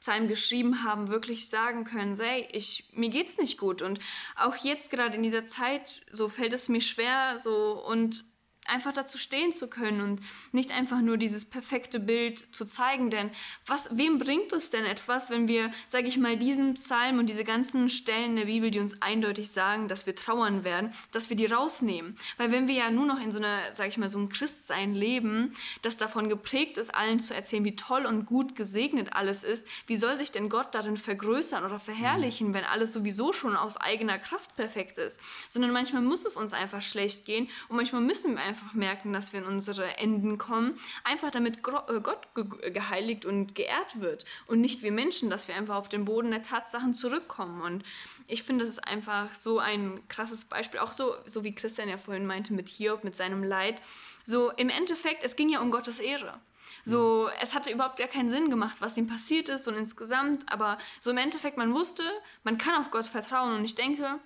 Psalm 0.00 0.28
geschrieben 0.28 0.84
haben, 0.84 1.08
wirklich 1.08 1.48
sagen 1.48 1.84
können, 1.84 2.16
hey, 2.16 2.46
ich, 2.52 2.90
mir 2.92 3.10
geht's 3.10 3.38
nicht 3.38 3.58
gut. 3.58 3.82
Und 3.82 3.98
auch 4.36 4.56
jetzt 4.56 4.90
gerade 4.90 5.16
in 5.16 5.22
dieser 5.22 5.46
Zeit, 5.46 6.02
so 6.12 6.28
fällt 6.28 6.52
es 6.52 6.68
mir 6.68 6.80
schwer, 6.80 7.38
so 7.38 7.84
und 7.84 8.24
einfach 8.68 8.92
dazu 8.92 9.18
stehen 9.18 9.52
zu 9.52 9.68
können 9.68 10.00
und 10.00 10.20
nicht 10.52 10.72
einfach 10.72 11.00
nur 11.00 11.16
dieses 11.16 11.44
perfekte 11.44 12.00
Bild 12.00 12.54
zu 12.54 12.64
zeigen. 12.64 13.10
Denn 13.10 13.30
was, 13.66 13.96
wem 13.96 14.18
bringt 14.18 14.52
es 14.52 14.70
denn 14.70 14.84
etwas, 14.84 15.30
wenn 15.30 15.48
wir, 15.48 15.72
sage 15.88 16.08
ich 16.08 16.16
mal, 16.16 16.36
diesen 16.36 16.74
Psalm 16.74 17.18
und 17.18 17.28
diese 17.28 17.44
ganzen 17.44 17.88
Stellen 17.90 18.36
der 18.36 18.46
Bibel, 18.46 18.70
die 18.70 18.80
uns 18.80 19.00
eindeutig 19.02 19.50
sagen, 19.50 19.88
dass 19.88 20.06
wir 20.06 20.14
trauern 20.14 20.64
werden, 20.64 20.92
dass 21.12 21.30
wir 21.30 21.36
die 21.36 21.46
rausnehmen? 21.46 22.16
Weil 22.36 22.50
wenn 22.50 22.68
wir 22.68 22.74
ja 22.74 22.90
nur 22.90 23.06
noch 23.06 23.20
in 23.20 23.32
so 23.32 23.38
einer, 23.38 23.72
sage 23.72 23.90
ich 23.90 23.98
mal, 23.98 24.08
so 24.08 24.18
einem 24.18 24.28
Christsein 24.28 24.94
leben, 24.94 25.54
das 25.82 25.96
davon 25.96 26.28
geprägt 26.28 26.78
ist, 26.78 26.94
allen 26.94 27.20
zu 27.20 27.34
erzählen, 27.34 27.64
wie 27.64 27.76
toll 27.76 28.06
und 28.06 28.26
gut 28.26 28.56
gesegnet 28.56 29.12
alles 29.12 29.44
ist, 29.44 29.66
wie 29.86 29.96
soll 29.96 30.18
sich 30.18 30.32
denn 30.32 30.48
Gott 30.48 30.74
darin 30.74 30.96
vergrößern 30.96 31.64
oder 31.64 31.78
verherrlichen, 31.78 32.54
wenn 32.54 32.64
alles 32.64 32.92
sowieso 32.92 33.32
schon 33.32 33.56
aus 33.56 33.76
eigener 33.76 34.18
Kraft 34.18 34.56
perfekt 34.56 34.98
ist? 34.98 35.20
Sondern 35.48 35.72
manchmal 35.72 36.02
muss 36.02 36.24
es 36.24 36.36
uns 36.36 36.52
einfach 36.52 36.82
schlecht 36.82 37.24
gehen 37.24 37.48
und 37.68 37.76
manchmal 37.76 38.00
müssen 38.00 38.34
wir 38.34 38.42
einfach 38.42 38.55
einfach 38.56 38.74
merken, 38.74 39.12
dass 39.12 39.32
wir 39.32 39.40
in 39.40 39.46
unsere 39.46 39.98
Enden 39.98 40.38
kommen, 40.38 40.78
einfach 41.04 41.30
damit 41.30 41.58
äh, 41.58 42.00
Gott 42.00 42.26
geheiligt 42.34 43.24
und 43.24 43.54
geehrt 43.54 44.00
wird 44.00 44.24
und 44.46 44.60
nicht 44.60 44.82
wir 44.82 44.92
Menschen, 44.92 45.28
dass 45.28 45.48
wir 45.48 45.54
einfach 45.54 45.76
auf 45.76 45.88
den 45.88 46.04
Boden 46.04 46.30
der 46.30 46.42
Tatsachen 46.42 46.94
zurückkommen. 46.94 47.60
Und 47.60 47.84
ich 48.26 48.42
finde, 48.42 48.64
das 48.64 48.74
ist 48.74 48.86
einfach 48.86 49.34
so 49.34 49.58
ein 49.58 50.00
krasses 50.08 50.46
Beispiel, 50.46 50.80
auch 50.80 50.92
so, 50.92 51.14
so 51.26 51.44
wie 51.44 51.54
Christian 51.54 51.88
ja 51.88 51.98
vorhin 51.98 52.26
meinte 52.26 52.54
mit 52.54 52.68
Hiob, 52.68 53.04
mit 53.04 53.16
seinem 53.16 53.44
Leid. 53.44 53.80
So 54.24 54.50
im 54.52 54.70
Endeffekt, 54.70 55.22
es 55.22 55.36
ging 55.36 55.48
ja 55.48 55.60
um 55.60 55.70
Gottes 55.70 55.98
Ehre. 55.98 56.40
So, 56.84 57.28
es 57.40 57.54
hatte 57.54 57.70
überhaupt 57.70 57.98
gar 57.98 58.08
keinen 58.08 58.30
Sinn 58.30 58.48
gemacht, 58.48 58.76
was 58.80 58.96
ihm 58.96 59.06
passiert 59.06 59.48
ist 59.48 59.66
und 59.68 59.74
insgesamt, 59.74 60.50
aber 60.52 60.78
so 61.00 61.10
im 61.10 61.18
Endeffekt, 61.18 61.56
man 61.56 61.74
wusste, 61.74 62.02
man 62.44 62.58
kann 62.58 62.80
auf 62.80 62.90
Gott 62.90 63.06
vertrauen 63.06 63.56
und 63.56 63.64
ich 63.64 63.74
denke, 63.74 64.20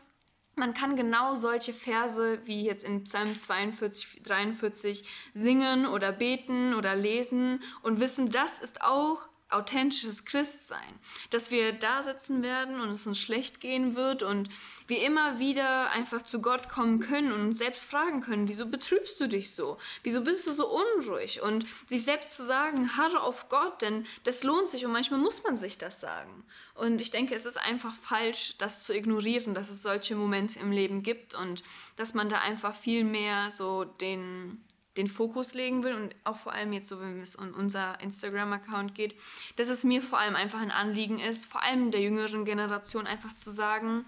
man 0.57 0.75
kann 0.75 0.97
genau 0.97 1.37
solche 1.37 1.73
Verse 1.73 2.41
wie 2.45 2.65
jetzt 2.65 2.85
in 2.85 3.05
Psalm 3.05 3.39
42, 3.39 4.23
43 4.23 5.09
singen 5.35 5.87
oder 5.87 6.13
beten 6.13 6.75
oder 6.75 6.95
lesen 6.95 7.63
und 7.83 8.01
wissen, 8.01 8.29
das 8.31 8.61
ist 8.61 8.83
auch 8.83 9.29
authentisches 9.51 10.25
Christsein. 10.25 10.99
Dass 11.31 11.51
wir 11.51 11.73
da 11.73 12.03
sitzen 12.03 12.43
werden 12.43 12.81
und 12.81 12.91
es 12.91 13.07
uns 13.07 13.19
schlecht 13.19 13.61
gehen 13.61 13.95
wird 13.95 14.23
und 14.23 14.49
wir 14.87 15.03
immer 15.03 15.39
wieder 15.39 15.91
einfach 15.91 16.23
zu 16.23 16.41
Gott 16.41 16.69
kommen 16.69 17.01
können 17.01 17.33
und 17.33 17.41
uns 17.41 17.59
selbst 17.59 17.85
fragen 17.85 18.21
können, 18.21 18.49
wieso 18.49 18.67
betrübst 18.67 19.21
du 19.21 19.29
dich 19.29 19.55
so? 19.55 19.79
Wieso 20.03 20.23
bist 20.23 20.47
du 20.47 20.53
so 20.53 20.69
unruhig? 20.69 21.43
Und 21.43 21.67
sich 21.87 22.05
selbst 22.05 22.37
zu 22.37 22.45
sagen, 22.45 22.97
harre 22.97 23.23
auf 23.23 23.49
Gott, 23.49 23.83
denn 23.83 24.07
das 24.25 24.43
lohnt 24.43 24.69
sich 24.69 24.85
und 24.85 24.93
manchmal 24.93 25.21
muss 25.21 25.43
man 25.43 25.57
sich 25.57 25.79
das 25.79 26.01
sagen. 26.01 26.45
Und 26.75 27.01
ich 27.01 27.11
denke, 27.11 27.35
es 27.35 27.47
ist 27.47 27.59
einfach 27.59 27.95
falsch, 27.95 28.55
das 28.59 28.85
zu 28.85 28.95
ignorieren, 28.95 29.55
dass 29.55 29.71
es 29.71 29.83
solche 29.83 30.15
Momente 30.15 30.59
im 30.59 30.73
Leben 30.73 31.03
gibt 31.03 31.35
und 31.35 31.63
dass 31.97 32.15
man 32.15 32.29
da 32.29 32.41
einfach 32.41 32.75
viel 32.75 33.05
mehr 33.05 33.51
so 33.51 33.85
den 33.85 34.65
den 34.96 35.07
Fokus 35.07 35.55
legen 35.55 35.85
will 35.85 35.94
und 35.94 36.16
auch 36.24 36.37
vor 36.37 36.53
allem 36.53 36.72
jetzt 36.72 36.88
so, 36.88 37.00
wenn 37.00 37.20
es 37.20 37.37
um 37.37 37.55
unser 37.55 38.00
Instagram-Account 38.00 38.94
geht, 38.94 39.14
dass 39.57 39.68
es 39.68 39.85
mir 39.85 40.03
vor 40.03 40.18
allem 40.18 40.35
einfach 40.35 40.61
ein 40.61 40.70
Anliegen 40.70 41.18
ist, 41.18 41.46
vor 41.46 41.62
allem 41.62 41.90
der 41.90 42.00
jüngeren 42.00 42.44
Generation 42.44 43.07
einfach 43.07 43.35
zu 43.35 43.50
sagen, 43.50 44.05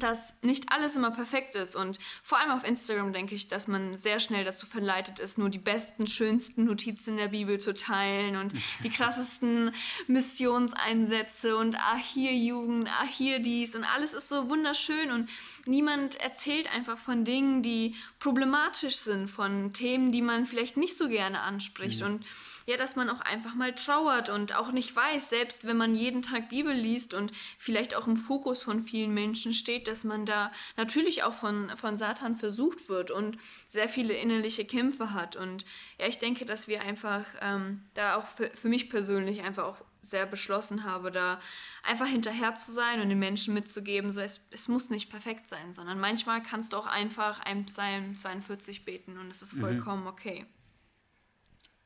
dass 0.00 0.42
nicht 0.42 0.72
alles 0.72 0.96
immer 0.96 1.10
perfekt 1.10 1.56
ist. 1.56 1.76
Und 1.76 1.98
vor 2.22 2.40
allem 2.40 2.50
auf 2.50 2.66
Instagram 2.66 3.12
denke 3.12 3.34
ich, 3.34 3.48
dass 3.48 3.68
man 3.68 3.96
sehr 3.96 4.20
schnell 4.20 4.44
dazu 4.44 4.66
verleitet 4.66 5.18
ist, 5.18 5.38
nur 5.38 5.50
die 5.50 5.58
besten, 5.58 6.06
schönsten 6.06 6.64
Notizen 6.64 7.16
der 7.16 7.28
Bibel 7.28 7.58
zu 7.58 7.74
teilen 7.74 8.36
und 8.36 8.52
die 8.84 8.90
krassesten 8.90 9.74
Missionseinsätze 10.06 11.56
und 11.56 11.76
ah, 11.76 11.96
hier 11.96 12.32
Jugend, 12.32 12.88
ah, 12.88 13.06
hier 13.06 13.38
dies 13.38 13.74
und 13.76 13.84
alles 13.84 14.14
ist 14.14 14.28
so 14.28 14.48
wunderschön 14.48 15.10
und 15.10 15.28
niemand 15.66 16.16
erzählt 16.16 16.72
einfach 16.72 16.98
von 16.98 17.24
Dingen, 17.24 17.62
die 17.62 17.94
problematisch 18.18 18.96
sind, 18.96 19.28
von 19.28 19.72
Themen, 19.72 20.12
die 20.12 20.22
man 20.22 20.46
vielleicht 20.46 20.76
nicht 20.76 20.96
so 20.96 21.08
gerne 21.08 21.40
anspricht. 21.40 22.00
Mhm. 22.00 22.06
Und 22.06 22.26
ja, 22.66 22.76
dass 22.76 22.96
man 22.96 23.10
auch 23.10 23.20
einfach 23.20 23.54
mal 23.54 23.74
trauert 23.74 24.28
und 24.28 24.56
auch 24.56 24.72
nicht 24.72 24.94
weiß, 24.94 25.28
selbst 25.28 25.66
wenn 25.66 25.76
man 25.76 25.94
jeden 25.94 26.22
Tag 26.22 26.48
Bibel 26.48 26.72
liest 26.72 27.14
und 27.14 27.32
vielleicht 27.58 27.94
auch 27.94 28.06
im 28.06 28.16
Fokus 28.16 28.62
von 28.62 28.82
vielen 28.82 29.12
Menschen 29.12 29.52
steht, 29.52 29.86
dass 29.86 30.04
man 30.04 30.24
da 30.24 30.50
natürlich 30.76 31.22
auch 31.24 31.34
von, 31.34 31.70
von 31.76 31.98
Satan 31.98 32.36
versucht 32.36 32.88
wird 32.88 33.10
und 33.10 33.36
sehr 33.68 33.88
viele 33.88 34.14
innerliche 34.14 34.64
Kämpfe 34.64 35.12
hat. 35.12 35.36
Und 35.36 35.64
ja, 35.98 36.06
ich 36.06 36.18
denke, 36.18 36.46
dass 36.46 36.68
wir 36.68 36.82
einfach 36.82 37.24
ähm, 37.42 37.82
da 37.94 38.16
auch 38.16 38.26
für, 38.26 38.50
für 38.50 38.68
mich 38.68 38.88
persönlich 38.88 39.42
einfach 39.42 39.64
auch 39.64 39.76
sehr 40.00 40.26
beschlossen 40.26 40.84
habe, 40.84 41.10
da 41.10 41.40
einfach 41.82 42.06
hinterher 42.06 42.54
zu 42.56 42.72
sein 42.72 43.00
und 43.00 43.08
den 43.08 43.18
Menschen 43.18 43.54
mitzugeben, 43.54 44.12
so 44.12 44.20
es, 44.20 44.40
es 44.50 44.68
muss 44.68 44.90
nicht 44.90 45.10
perfekt 45.10 45.48
sein, 45.48 45.72
sondern 45.72 45.98
manchmal 45.98 46.42
kannst 46.42 46.72
du 46.72 46.76
auch 46.76 46.86
einfach 46.86 47.40
ein 47.40 47.64
Psalm 47.66 48.14
42 48.14 48.84
beten 48.84 49.18
und 49.18 49.30
es 49.30 49.40
ist 49.40 49.54
mhm. 49.54 49.60
vollkommen 49.60 50.02
mhm. 50.02 50.08
okay 50.08 50.46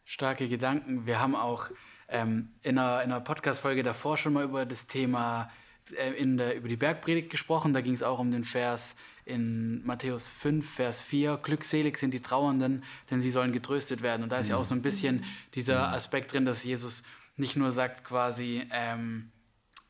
starke 0.09 0.49
Gedanken. 0.49 1.05
Wir 1.05 1.21
haben 1.21 1.37
auch 1.37 1.67
ähm, 2.09 2.49
in 2.63 2.79
einer, 2.79 3.03
in 3.03 3.13
einer 3.13 3.21
Podcast-Folge 3.21 3.83
davor 3.83 4.17
schon 4.17 4.33
mal 4.33 4.45
über 4.45 4.65
das 4.65 4.87
Thema 4.87 5.51
äh, 5.99 6.13
in 6.13 6.39
der, 6.39 6.57
über 6.57 6.67
die 6.67 6.77
Bergpredigt 6.77 7.29
gesprochen. 7.29 7.75
Da 7.75 7.83
ging 7.83 7.93
es 7.93 8.03
auch 8.03 8.19
um 8.19 8.33
den 8.33 8.45
Vers 8.45 8.97
in 9.27 9.85
Matthäus 9.85 10.31
5, 10.31 10.67
Vers 10.67 11.03
4. 11.03 11.37
Glückselig 11.43 11.99
sind 11.99 12.15
die 12.15 12.23
Trauernden, 12.23 12.85
denn 13.11 13.21
sie 13.21 13.31
sollen 13.31 13.53
getröstet 13.53 14.01
werden. 14.01 14.23
Und 14.23 14.33
da 14.33 14.39
ist 14.39 14.49
ja 14.49 14.57
auch 14.57 14.65
so 14.65 14.75
ein 14.75 14.81
bisschen 14.81 15.25
dieser 15.55 15.93
Aspekt 15.93 16.33
drin, 16.33 16.47
dass 16.47 16.65
Jesus 16.65 17.03
nicht 17.37 17.57
nur 17.57 17.71
sagt 17.71 18.03
quasi, 18.05 18.67
ähm, 18.73 19.31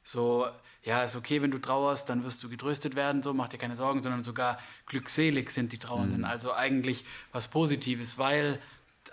so, 0.02 0.48
ja, 0.83 1.04
ist 1.04 1.14
okay, 1.14 1.42
wenn 1.42 1.52
du 1.52 1.59
trauerst, 1.59 2.11
dann 2.11 2.24
wirst 2.24 2.42
du 2.42 2.48
getröstet 2.48 2.96
werden, 2.96 3.22
so, 3.22 3.35
mach 3.35 3.48
dir 3.48 3.59
keine 3.59 3.76
Sorgen, 3.76 4.02
sondern 4.02 4.24
sogar 4.24 4.59
glückselig 4.87 5.50
sind 5.50 5.70
die 5.70 5.78
Trauernden. 5.78 6.18
Mhm. 6.18 6.24
Also 6.24 6.52
eigentlich 6.52 7.04
was 7.31 7.46
Positives, 7.46 8.18
weil 8.18 8.59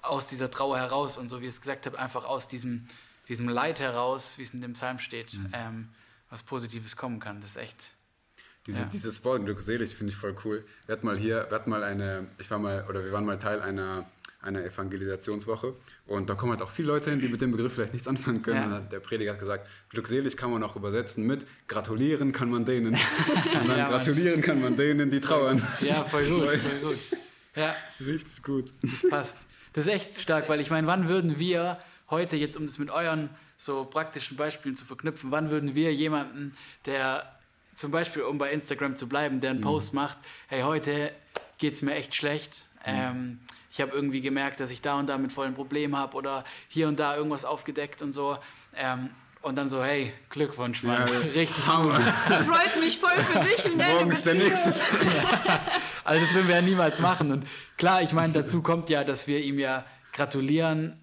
aus 0.08 0.28
dieser 0.28 0.52
Trauer 0.52 0.78
heraus 0.78 1.18
und 1.18 1.30
so 1.30 1.42
wie 1.42 1.46
ich 1.46 1.52
es 1.52 1.62
gesagt 1.62 1.86
habe, 1.86 2.00
einfach 2.00 2.26
aus 2.26 2.48
diesem, 2.48 2.88
diesem 3.28 3.50
Leid 3.50 3.80
heraus, 3.80 4.38
wie 4.38 4.44
es 4.44 4.54
in 4.54 4.62
dem 4.62 4.74
Psalm 4.74 5.00
steht, 5.00 5.34
mhm. 5.34 5.50
ähm, 5.54 5.90
was 6.30 6.44
Positives 6.44 6.96
kommen 6.96 7.20
kann. 7.20 7.42
Das 7.42 7.52
ist 7.52 7.58
echt. 7.58 7.92
Diese, 8.68 8.82
Ja. 8.82 8.86
Dieses 8.86 9.24
Wort 9.24 9.46
glückselig 9.46 9.96
finde 9.96 10.12
ich 10.12 10.18
voll 10.18 10.36
cool. 10.44 10.66
Wir 10.86 10.94
hatten 10.94 11.06
mal 11.06 11.18
hier, 11.18 11.46
wir 11.50 11.56
hatten 11.56 11.70
mal 11.70 11.84
eine, 11.84 12.28
ich 12.40 12.50
war 12.50 12.58
mal, 12.58 12.86
oder 12.90 13.04
wir 13.04 13.12
waren 13.12 13.26
mal 13.26 13.38
Teil 13.38 13.62
einer, 13.62 14.10
einer 14.42 14.64
Evangelisationswoche 14.64 15.74
und 16.08 16.30
da 16.30 16.36
kommen 16.36 16.52
halt 16.52 16.62
auch 16.62 16.70
viele 16.70 16.90
Leute 16.90 17.10
hin, 17.10 17.20
die 17.20 17.28
mit 17.28 17.42
dem 17.42 17.52
Begriff 17.52 17.74
vielleicht 17.74 17.94
nichts 17.94 18.08
anfangen 18.08 18.42
können. 18.42 18.58
Ja. 18.58 18.66
Und 18.66 18.72
dann 18.72 18.90
der 18.90 19.00
Prediger 19.00 19.34
hat 19.34 19.40
gesagt, 19.40 19.68
glückselig 19.90 20.38
kann 20.38 20.52
man 20.52 20.64
auch 20.64 20.76
übersetzen 20.76 21.26
mit 21.26 21.46
gratulieren 21.68 22.32
kann 22.32 22.50
man 22.50 22.66
denen. 22.66 22.94
Und 23.62 23.68
dann 23.68 23.78
Ja, 23.78 23.90
gratulieren 23.90 24.42
kann 24.42 24.62
man 24.62 24.76
denen, 24.76 25.10
die 25.10 25.22
trauern. 25.22 25.62
Ja, 25.82 26.04
voll 26.04 26.28
gut, 26.28 26.58
voll 26.58 26.92
gut. 26.92 27.00
Ja, 27.56 27.76
Richtig 28.00 28.44
gut. 28.44 28.72
das 28.82 29.10
passt. 29.10 29.38
Das 29.76 29.88
ist 29.88 29.94
echt 29.94 30.22
stark, 30.22 30.48
weil 30.48 30.62
ich 30.62 30.70
meine, 30.70 30.88
wann 30.88 31.10
würden 31.10 31.38
wir 31.38 31.78
heute, 32.10 32.38
jetzt 32.38 32.56
um 32.56 32.66
das 32.66 32.78
mit 32.78 32.90
euren 32.90 33.30
so 33.58 33.84
praktischen 33.84 34.38
Beispielen 34.38 34.74
zu 34.74 34.86
verknüpfen, 34.86 35.32
wann 35.32 35.50
würden 35.50 35.76
wir 35.76 35.94
jemanden, 35.94 36.56
der 36.86 37.30
zum 37.76 37.92
Beispiel, 37.92 38.22
um 38.22 38.38
bei 38.38 38.52
Instagram 38.52 38.96
zu 38.96 39.10
bleiben, 39.10 39.42
der 39.42 39.50
einen 39.50 39.60
Post 39.60 39.94
macht, 39.94 40.18
hey, 40.48 40.62
heute 40.62 41.12
geht 41.58 41.74
es 41.74 41.82
mir 41.82 41.94
echt 41.94 42.16
schlecht. 42.16 42.64
Ähm, 42.86 43.40
ich 43.70 43.82
habe 43.82 43.92
irgendwie 43.92 44.22
gemerkt, 44.22 44.62
dass 44.62 44.72
ich 44.72 44.80
da 44.80 44.98
und 44.98 45.08
da 45.08 45.18
mit 45.18 45.34
vollen 45.34 45.54
Problemen 45.54 45.98
habe 45.98 46.16
oder 46.16 46.46
hier 46.70 46.88
und 46.88 46.98
da 46.98 47.18
irgendwas 47.18 47.44
aufgedeckt 47.44 48.02
und 48.02 48.14
so. 48.14 48.38
Ähm, 48.78 49.10
und 49.46 49.56
dann 49.56 49.70
so, 49.70 49.84
hey, 49.84 50.12
Glückwunsch, 50.30 50.82
Mann. 50.84 51.08
Ja, 51.08 51.18
Richtig 51.20 51.68
Hammer. 51.68 52.00
Freut 52.00 52.82
mich 52.82 52.98
voll 52.98 53.16
für 53.18 53.40
dich 53.40 53.66
und 53.66 53.78
deine 53.78 53.94
Morgen 53.94 54.12
ist 54.12 54.26
der 54.26 54.34
nächste. 54.34 54.74
Also 56.04 56.24
das 56.24 56.34
würden 56.36 56.48
wir 56.48 56.56
ja 56.56 56.62
niemals 56.62 57.00
machen. 57.00 57.32
Und 57.32 57.48
klar, 57.78 58.02
ich 58.04 58.12
meine, 58.12 58.32
dazu 58.34 58.62
kommt 58.62 58.90
ja, 58.90 59.04
dass 59.04 59.26
wir 59.26 59.40
ihm 59.44 59.58
ja 59.58 59.86
gratulieren, 60.14 61.02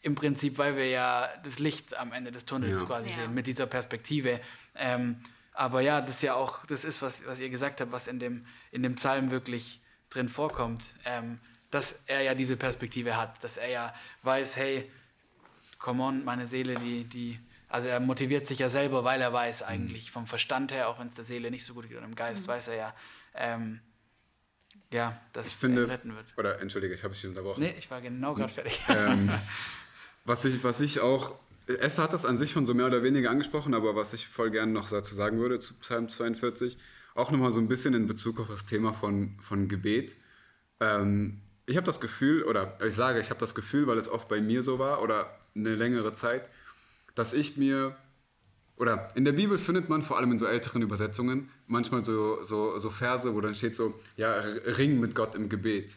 im 0.00 0.14
Prinzip, 0.14 0.56
weil 0.58 0.74
wir 0.76 0.88
ja 0.88 1.28
das 1.44 1.58
Licht 1.58 1.96
am 1.98 2.12
Ende 2.12 2.30
des 2.30 2.46
Tunnels 2.46 2.80
Ja. 2.80 2.86
quasi 2.86 3.08
Ja. 3.10 3.16
sehen, 3.16 3.34
mit 3.34 3.46
dieser 3.46 3.66
Perspektive. 3.66 4.40
Ähm, 4.74 5.20
aber 5.52 5.80
ja, 5.82 6.00
das 6.00 6.16
ist 6.16 6.22
ja 6.22 6.34
auch, 6.34 6.64
das 6.66 6.84
ist, 6.84 7.02
was, 7.02 7.26
was 7.26 7.40
ihr 7.40 7.50
gesagt 7.50 7.80
habt, 7.80 7.90
was 7.92 8.06
in 8.06 8.18
dem, 8.18 8.46
in 8.70 8.82
dem 8.82 8.94
Psalm 8.94 9.30
wirklich 9.30 9.80
drin 10.08 10.28
vorkommt, 10.28 10.94
ähm, 11.04 11.40
dass 11.70 12.00
er 12.06 12.22
ja 12.22 12.34
diese 12.34 12.56
Perspektive 12.56 13.16
hat, 13.18 13.42
dass 13.44 13.56
er 13.58 13.68
ja 13.68 13.94
weiß, 14.22 14.56
hey, 14.56 14.90
come 15.78 16.02
on, 16.02 16.24
meine 16.24 16.46
Seele, 16.46 16.74
die, 16.76 17.04
die, 17.04 17.38
also 17.68 17.88
er 17.88 18.00
motiviert 18.00 18.46
sich 18.46 18.58
ja 18.60 18.68
selber, 18.70 19.04
weil 19.04 19.20
er 19.20 19.32
weiß 19.32 19.62
eigentlich 19.62 20.10
vom 20.10 20.26
Verstand 20.26 20.72
her, 20.72 20.88
auch 20.88 20.98
wenn 20.98 21.08
es 21.08 21.16
der 21.16 21.24
Seele 21.24 21.50
nicht 21.50 21.64
so 21.64 21.74
gut 21.74 21.88
geht 21.88 21.98
und 21.98 22.04
im 22.04 22.14
Geist, 22.14 22.48
weiß 22.48 22.68
er 22.68 22.76
ja, 22.76 22.94
ähm, 23.34 23.80
ja, 24.92 25.20
dass 25.32 25.48
Ich 25.48 25.56
finde, 25.56 25.82
er 25.82 25.90
retten 25.90 26.14
wird. 26.16 26.26
oder 26.36 26.60
entschuldige, 26.60 26.94
ich 26.94 27.04
habe 27.04 27.14
dich 27.14 27.26
unterbrochen. 27.26 27.62
Nee, 27.62 27.74
ich 27.78 27.90
war 27.90 28.00
genau 28.00 28.34
gerade 28.34 28.52
fertig. 28.52 28.80
Ähm, 28.88 29.30
was, 30.24 30.44
ich, 30.44 30.64
was 30.64 30.80
ich 30.80 31.00
auch, 31.00 31.34
Esther 31.66 32.04
hat 32.04 32.12
das 32.14 32.24
an 32.24 32.38
sich 32.38 32.52
schon 32.52 32.64
so 32.64 32.72
mehr 32.72 32.86
oder 32.86 33.02
weniger 33.02 33.30
angesprochen, 33.30 33.74
aber 33.74 33.94
was 33.94 34.14
ich 34.14 34.28
voll 34.28 34.50
gerne 34.50 34.72
noch 34.72 34.88
dazu 34.88 35.14
sagen 35.14 35.38
würde 35.38 35.60
zu 35.60 35.74
Psalm 35.74 36.08
42, 36.08 36.78
auch 37.14 37.30
nochmal 37.30 37.50
so 37.50 37.60
ein 37.60 37.68
bisschen 37.68 37.94
in 37.94 38.06
Bezug 38.06 38.40
auf 38.40 38.48
das 38.48 38.64
Thema 38.64 38.92
von, 38.94 39.38
von 39.42 39.68
Gebet. 39.68 40.16
Ähm, 40.80 41.42
ich 41.66 41.76
habe 41.76 41.84
das 41.84 42.00
Gefühl, 42.00 42.44
oder 42.44 42.78
ich 42.82 42.94
sage, 42.94 43.20
ich 43.20 43.28
habe 43.28 43.40
das 43.40 43.54
Gefühl, 43.54 43.86
weil 43.86 43.98
es 43.98 44.08
oft 44.08 44.28
bei 44.28 44.40
mir 44.40 44.62
so 44.62 44.78
war 44.78 45.02
oder 45.02 45.38
eine 45.54 45.74
längere 45.74 46.14
Zeit, 46.14 46.48
dass 47.18 47.32
ich 47.32 47.56
mir, 47.56 47.96
oder 48.76 49.10
in 49.16 49.24
der 49.24 49.32
Bibel 49.32 49.58
findet 49.58 49.88
man 49.88 50.02
vor 50.02 50.18
allem 50.18 50.30
in 50.32 50.38
so 50.38 50.46
älteren 50.46 50.82
Übersetzungen 50.82 51.50
manchmal 51.66 52.04
so, 52.04 52.42
so, 52.44 52.78
so 52.78 52.90
Verse, 52.90 53.34
wo 53.34 53.40
dann 53.40 53.56
steht 53.56 53.74
so, 53.74 53.98
ja, 54.16 54.38
ring 54.38 55.00
mit 55.00 55.16
Gott 55.16 55.34
im 55.34 55.48
Gebet. 55.48 55.96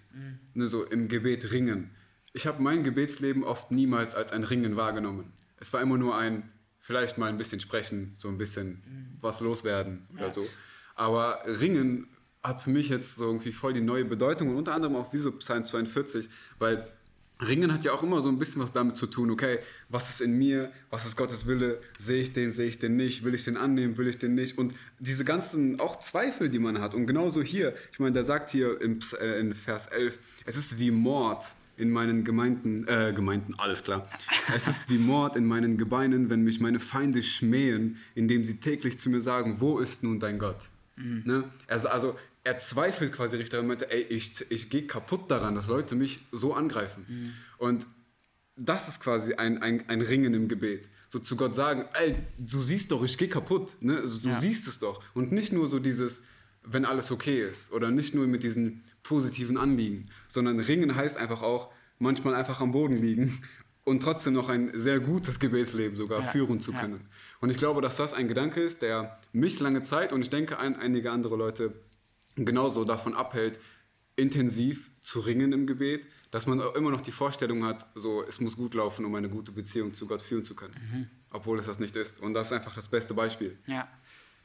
Ne, 0.55 0.67
so 0.67 0.84
im 0.84 1.07
Gebet 1.07 1.51
ringen. 1.51 1.91
Ich 2.34 2.47
habe 2.47 2.62
mein 2.62 2.84
Gebetsleben 2.84 3.43
oft 3.43 3.71
niemals 3.71 4.15
als 4.15 4.31
ein 4.31 4.43
Ringen 4.43 4.77
wahrgenommen. 4.77 5.31
Es 5.57 5.71
war 5.73 5.81
immer 5.81 5.97
nur 5.97 6.17
ein, 6.17 6.51
vielleicht 6.79 7.17
mal 7.19 7.29
ein 7.29 7.38
bisschen 7.38 7.60
sprechen, 7.60 8.15
so 8.17 8.27
ein 8.27 8.38
bisschen 8.38 9.17
was 9.21 9.41
loswerden 9.41 10.07
oder 10.13 10.31
so. 10.31 10.47
Aber 10.95 11.43
Ringen 11.45 12.07
hat 12.41 12.63
für 12.63 12.71
mich 12.71 12.89
jetzt 12.89 13.15
so 13.15 13.25
irgendwie 13.27 13.51
voll 13.51 13.73
die 13.73 13.81
neue 13.81 14.05
Bedeutung 14.05 14.49
und 14.49 14.55
unter 14.55 14.73
anderem 14.73 14.95
auch 14.95 15.13
wie 15.13 15.19
so 15.19 15.31
Psalm 15.34 15.65
42, 15.65 16.29
weil 16.57 16.91
Ringen 17.41 17.73
hat 17.73 17.84
ja 17.86 17.91
auch 17.91 18.04
immer 18.04 18.21
so 18.21 18.30
ein 18.30 18.38
bisschen 18.38 18.62
was 18.62 18.71
damit 18.71 18.97
zu 18.97 19.08
tun, 19.08 19.32
okay, 19.32 19.60
was 19.89 20.10
ist 20.10 20.21
in 20.21 20.38
mir, 20.38 20.71
was 20.89 21.06
ist 21.06 21.15
Gottes 21.17 21.47
Wille, 21.47 21.80
sehe 21.97 22.21
ich 22.21 22.34
den, 22.34 22.51
sehe 22.51 22.67
ich 22.67 22.80
den 22.80 22.95
nicht, 22.95 23.23
will 23.23 23.34
ich 23.34 23.43
den 23.43 23.58
annehmen, 23.58 23.97
will 23.97 24.08
ich 24.08 24.19
den 24.19 24.36
nicht 24.36 24.58
und 24.58 24.73
diese 24.99 25.25
ganzen 25.25 25.80
auch 25.80 25.99
Zweifel, 25.99 26.49
die 26.49 26.60
man 26.60 26.80
hat 26.80 26.93
und 26.93 27.08
genauso 27.08 27.41
hier, 27.41 27.73
ich 27.91 27.99
meine, 27.99 28.13
der 28.13 28.25
sagt 28.25 28.51
hier 28.51 28.80
im, 28.80 28.99
äh, 29.19 29.39
in 29.39 29.54
Vers 29.54 29.88
11, 29.88 30.19
es 30.45 30.56
ist 30.56 30.77
wie 30.80 30.91
Mord 30.91 31.43
in 31.77 31.89
meinen 31.89 32.23
Gemeinden, 32.23 32.88
äh, 32.88 33.12
Gemeinden, 33.15 33.56
alles 33.58 33.84
klar, 33.84 34.04
es 34.56 34.67
ist 34.67 34.89
wie 34.89 34.99
Mord 34.99 35.36
in 35.36 35.45
meinen 35.45 35.77
Gebeinen, 35.77 36.30
wenn 36.30 36.43
mich 36.43 36.60
meine 36.60 36.80
Feinde 36.80 37.23
schmähen, 37.23 37.97
indem 38.13 38.45
sie 38.45 38.58
täglich 38.58 38.99
zu 38.99 39.10
mir 39.10 39.21
sagen, 39.21 39.58
wo 39.60 39.80
ist 39.80 40.04
nun 40.04 40.19
dein 40.19 40.38
Gott? 40.38 40.58
Ne? 41.25 41.45
Also, 41.67 41.88
also 41.88 42.15
er 42.43 42.58
zweifelt 42.58 43.13
quasi 43.13 43.38
richtig 43.38 43.51
daran, 43.51 43.67
meinte, 43.67 43.91
ey, 43.91 44.01
ich, 44.01 44.49
ich 44.51 44.69
gehe 44.69 44.88
kaputt 44.88 45.30
daran, 45.30 45.56
dass 45.56 45.67
Leute 45.67 45.95
mich 45.95 46.21
so 46.32 46.54
angreifen. 46.54 47.34
Und 47.58 47.86
das 48.56 48.88
ist 48.88 48.99
quasi 48.99 49.36
ein, 49.36 49.62
ein, 49.62 49.88
ein 49.89 50.01
Ringen 50.01 50.34
im 50.34 50.47
Gebet. 50.47 50.89
So 51.10 51.19
zu 51.19 51.36
Gott 51.36 51.56
sagen, 51.56 51.86
ey, 51.93 52.15
du 52.38 52.62
siehst 52.62 52.91
doch, 52.91 53.04
ich 53.04 53.17
gehe 53.17 53.27
kaputt. 53.27 53.75
Ne? 53.82 53.97
Also, 53.97 54.19
du 54.19 54.30
Ja. 54.30 54.39
siehst 54.39 54.67
es 54.67 54.80
doch. 54.80 55.04
Und 55.13 55.32
nicht 55.32 55.51
nur 55.54 55.67
so 55.67 55.80
dieses, 55.80 56.23
wenn 56.63 56.86
alles 56.86 57.12
okay 57.12 57.41
ist. 57.43 57.71
Oder 57.73 57.91
nicht 57.91 58.15
nur 58.15 58.27
mit 58.27 58.43
diesen 58.43 58.84
positiven 59.04 59.58
Anliegen. 59.58 60.10
Sondern 60.27 60.60
Ringen 60.60 60.95
heißt 60.95 61.17
einfach 61.17 61.41
auch, 61.41 61.71
manchmal 61.99 62.34
einfach 62.34 62.62
am 62.62 62.71
Boden 62.71 62.97
liegen 62.97 63.43
und 63.84 64.01
trotzdem 64.01 64.34
noch 64.34 64.49
ein 64.49 64.71
sehr 64.73 64.99
gutes 64.99 65.39
Gebetsleben 65.39 65.97
sogar 65.97 66.21
Ja. 66.21 66.27
führen 66.32 66.60
zu 66.60 66.71
Ja. 66.71 66.80
können. 66.82 67.01
Und 67.39 67.49
ich 67.49 67.58
glaube, 67.58 67.82
dass 67.82 67.97
das 67.97 68.13
ein 68.13 68.27
Gedanke 68.27 68.62
ist, 68.62 68.82
der 68.82 69.19
mich 69.34 69.60
lange 69.60 69.84
Zeit 69.84 70.13
und 70.13 70.21
ich 70.21 70.30
denke 70.30 70.60
ein, 70.60 70.75
einige 70.75 71.12
andere 71.12 71.36
Leute 71.36 71.73
genauso 72.36 72.84
davon 72.84 73.13
abhält, 73.15 73.60
intensiv 74.15 74.91
zu 75.02 75.20
ringen 75.20 75.52
im 75.54 75.65
Gebet, 75.67 76.06
dass 76.32 76.46
man 76.46 76.62
auch 76.62 76.76
immer 76.76 76.91
noch 76.91 77.02
die 77.02 77.12
Vorstellung 77.12 77.65
hat, 77.65 77.86
so 77.96 78.24
es 78.24 78.39
muss 78.39 78.56
gut 78.56 78.74
laufen, 78.74 79.06
um 79.06 79.15
eine 79.15 79.30
gute 79.30 79.52
Beziehung 79.52 79.94
zu 79.94 80.08
Gott 80.08 80.22
führen 80.22 80.44
zu 80.44 80.56
können, 80.56 80.76
Mhm. 80.91 81.10
obwohl 81.32 81.60
es 81.60 81.65
das 81.65 81.80
nicht 81.80 81.96
ist. 81.96 82.20
Und 82.20 82.34
das 82.34 82.48
ist 82.48 82.54
einfach 82.54 82.76
das 82.76 82.88
beste 82.88 83.13
Beispiel. 83.13 83.58
Ja. 83.67 83.88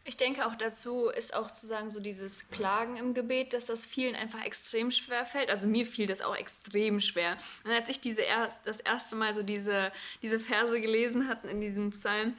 Ich 0.09 0.17
denke 0.17 0.47
auch 0.47 0.55
dazu 0.55 1.09
ist 1.09 1.35
auch 1.35 1.51
zu 1.51 1.67
sagen, 1.67 1.91
so 1.91 1.99
dieses 1.99 2.49
Klagen 2.51 2.97
im 2.97 3.13
Gebet, 3.13 3.53
dass 3.53 3.67
das 3.67 3.87
vielen 3.87 4.15
einfach 4.15 4.45
extrem 4.45 4.93
schwer 4.93 5.27
fällt. 5.27 5.51
Also 5.51 5.67
mir 5.67 5.85
fiel 5.85 6.07
das 6.07 6.21
auch 6.23 6.37
extrem 6.37 7.01
schwer. 7.01 7.37
Und 7.65 7.73
als 7.73 7.89
ich 7.89 8.01
diese 8.01 8.23
erst, 8.23 8.65
das 8.69 8.79
erste 8.79 9.17
Mal 9.17 9.35
so 9.35 9.43
diese, 9.43 9.91
diese 10.23 10.39
Verse 10.39 10.81
gelesen 10.81 11.27
hatten 11.27 11.49
in 11.49 11.61
diesem 11.61 11.91
Psalm, 11.91 12.35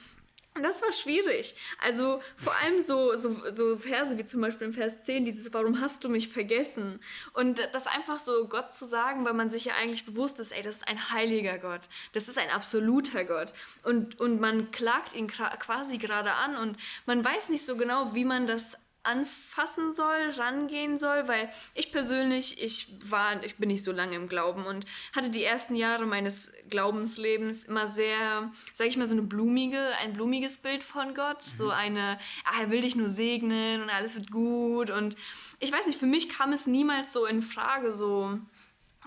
das 0.64 0.82
war 0.82 0.92
schwierig. 0.92 1.56
Also 1.84 2.22
vor 2.36 2.56
allem 2.64 2.82
so, 2.82 3.16
so, 3.16 3.36
so 3.52 3.78
Verse 3.78 4.18
wie 4.18 4.26
zum 4.26 4.42
Beispiel 4.42 4.68
im 4.68 4.74
Vers 4.74 5.06
10, 5.06 5.26
dieses 5.26 5.54
Warum 5.54 5.82
hast 5.82 6.04
du 6.04 6.10
mich 6.10 6.30
vergessen? 6.30 7.00
Und 7.34 7.62
das 7.74 7.88
einfach 7.88 8.20
so 8.20 8.48
Gott 8.48 8.74
zu 8.74 8.86
sagen, 8.86 9.26
weil 9.26 9.34
man 9.34 9.50
sich 9.50 9.66
ja 9.66 9.74
eigentlich 9.82 10.06
bewusst 10.06 10.40
ist, 10.40 10.52
ey, 10.52 10.62
das 10.62 10.78
ist 10.78 10.88
ein 10.88 11.12
heiliger 11.12 11.58
Gott, 11.58 11.82
das 12.14 12.28
ist 12.28 12.38
ein 12.38 12.50
absoluter 12.50 13.26
Gott. 13.26 13.54
Und, 13.84 14.20
und 14.20 14.40
man 14.40 14.72
klagt 14.72 15.14
ihn 15.14 15.28
quasi 15.28 15.98
gerade 15.98 16.34
an 16.34 16.58
und 16.58 16.78
man 17.06 17.24
weiß 17.24 17.50
nicht 17.50 17.66
so 17.66 17.76
genau, 17.76 18.14
wie 18.14 18.26
man 18.26 18.48
das 18.48 18.78
anfassen 19.08 19.94
soll, 19.94 20.30
rangehen 20.38 20.98
soll, 20.98 21.28
weil 21.28 21.50
ich 21.74 21.92
persönlich, 21.92 22.62
ich 22.62 22.88
war, 23.10 23.42
ich 23.44 23.56
bin 23.56 23.70
nicht 23.70 23.84
so 23.84 23.92
lange 23.92 24.16
im 24.16 24.28
Glauben 24.28 24.66
und 24.66 24.86
hatte 25.16 25.30
die 25.30 25.44
ersten 25.44 25.76
Jahre 25.76 26.06
meines 26.06 26.52
Glaubenslebens 26.70 27.64
immer 27.64 27.88
sehr, 27.88 28.52
sag 28.74 28.88
ich 28.88 28.98
mal, 28.98 29.08
so 29.08 29.14
eine 29.14 29.22
blumige, 29.22 29.82
ein 30.04 30.14
blumiges 30.14 30.58
Bild 30.58 30.84
von 30.84 31.16
Gott, 31.16 31.42
so 31.42 31.70
eine, 31.70 32.20
ah, 32.46 32.62
er 32.62 32.70
will 32.70 32.82
dich 32.82 32.96
nur 32.96 33.10
segnen 33.10 33.82
und 33.82 33.90
alles 33.90 34.16
wird 34.16 34.30
gut. 34.30 34.90
Und 34.90 35.16
ich 35.60 35.72
weiß 35.72 35.88
nicht, 35.88 35.98
für 35.98 36.06
mich 36.06 36.30
kam 36.30 36.52
es 36.52 36.68
niemals 36.68 37.14
so 37.14 37.26
in 37.26 37.42
Frage, 37.42 37.92
so 37.92 38.38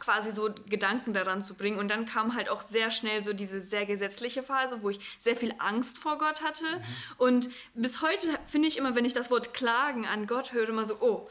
quasi 0.01 0.33
so 0.33 0.51
Gedanken 0.69 1.13
daran 1.13 1.43
zu 1.43 1.55
bringen. 1.55 1.79
Und 1.79 1.91
dann 1.91 2.07
kam 2.07 2.35
halt 2.35 2.49
auch 2.49 2.63
sehr 2.63 2.91
schnell 2.91 3.23
so 3.23 3.33
diese 3.33 3.61
sehr 3.61 3.87
gesetzliche 3.87 4.43
Phase, 4.43 4.83
wo 4.83 4.91
ich 4.91 5.01
sehr 5.19 5.37
viel 5.37 5.55
Angst 5.59 5.99
vor 5.99 6.19
Gott 6.19 6.43
hatte. 6.43 6.67
Und 7.19 7.51
bis 7.75 8.03
heute 8.03 8.29
finde 8.47 8.69
ich 8.69 8.79
immer, 8.79 8.95
wenn 8.95 9.05
ich 9.05 9.15
das 9.15 9.31
Wort 9.31 9.55
Klagen 9.55 10.07
an 10.07 10.27
Gott 10.27 10.53
höre, 10.53 10.69
immer 10.69 10.85
so, 10.85 10.97
oh, 11.01 11.29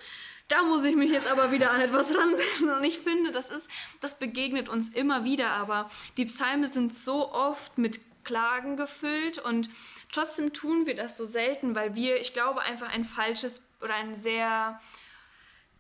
da 0.47 0.63
muss 0.63 0.84
ich 0.84 0.95
mich 0.95 1.12
jetzt 1.12 1.32
aber 1.32 1.51
wieder 1.51 1.71
an 1.71 1.82
etwas 1.82 2.15
ransetzen. 2.17 2.69
Und 2.69 2.84
ich 2.84 2.99
finde, 2.99 3.32
das 3.32 3.49
ist, 3.49 3.69
das 4.01 4.19
begegnet 4.19 4.69
uns 4.69 4.89
immer 4.89 5.23
wieder. 5.23 5.49
Aber 5.51 5.89
die 6.17 6.25
Psalme 6.25 6.67
sind 6.67 6.93
so 6.93 7.32
oft 7.32 7.77
mit 7.77 7.99
Klagen 8.23 8.77
gefüllt 8.77 9.39
und 9.39 9.69
trotzdem 10.12 10.53
tun 10.53 10.86
wir 10.86 10.95
das 10.95 11.17
so 11.17 11.25
selten, 11.25 11.73
weil 11.73 11.95
wir, 11.95 12.19
ich 12.19 12.34
glaube, 12.34 12.62
einfach 12.62 12.93
ein 12.93 13.03
falsches 13.03 13.63
oder 13.82 13.95
ein 13.95 14.15
sehr 14.15 14.79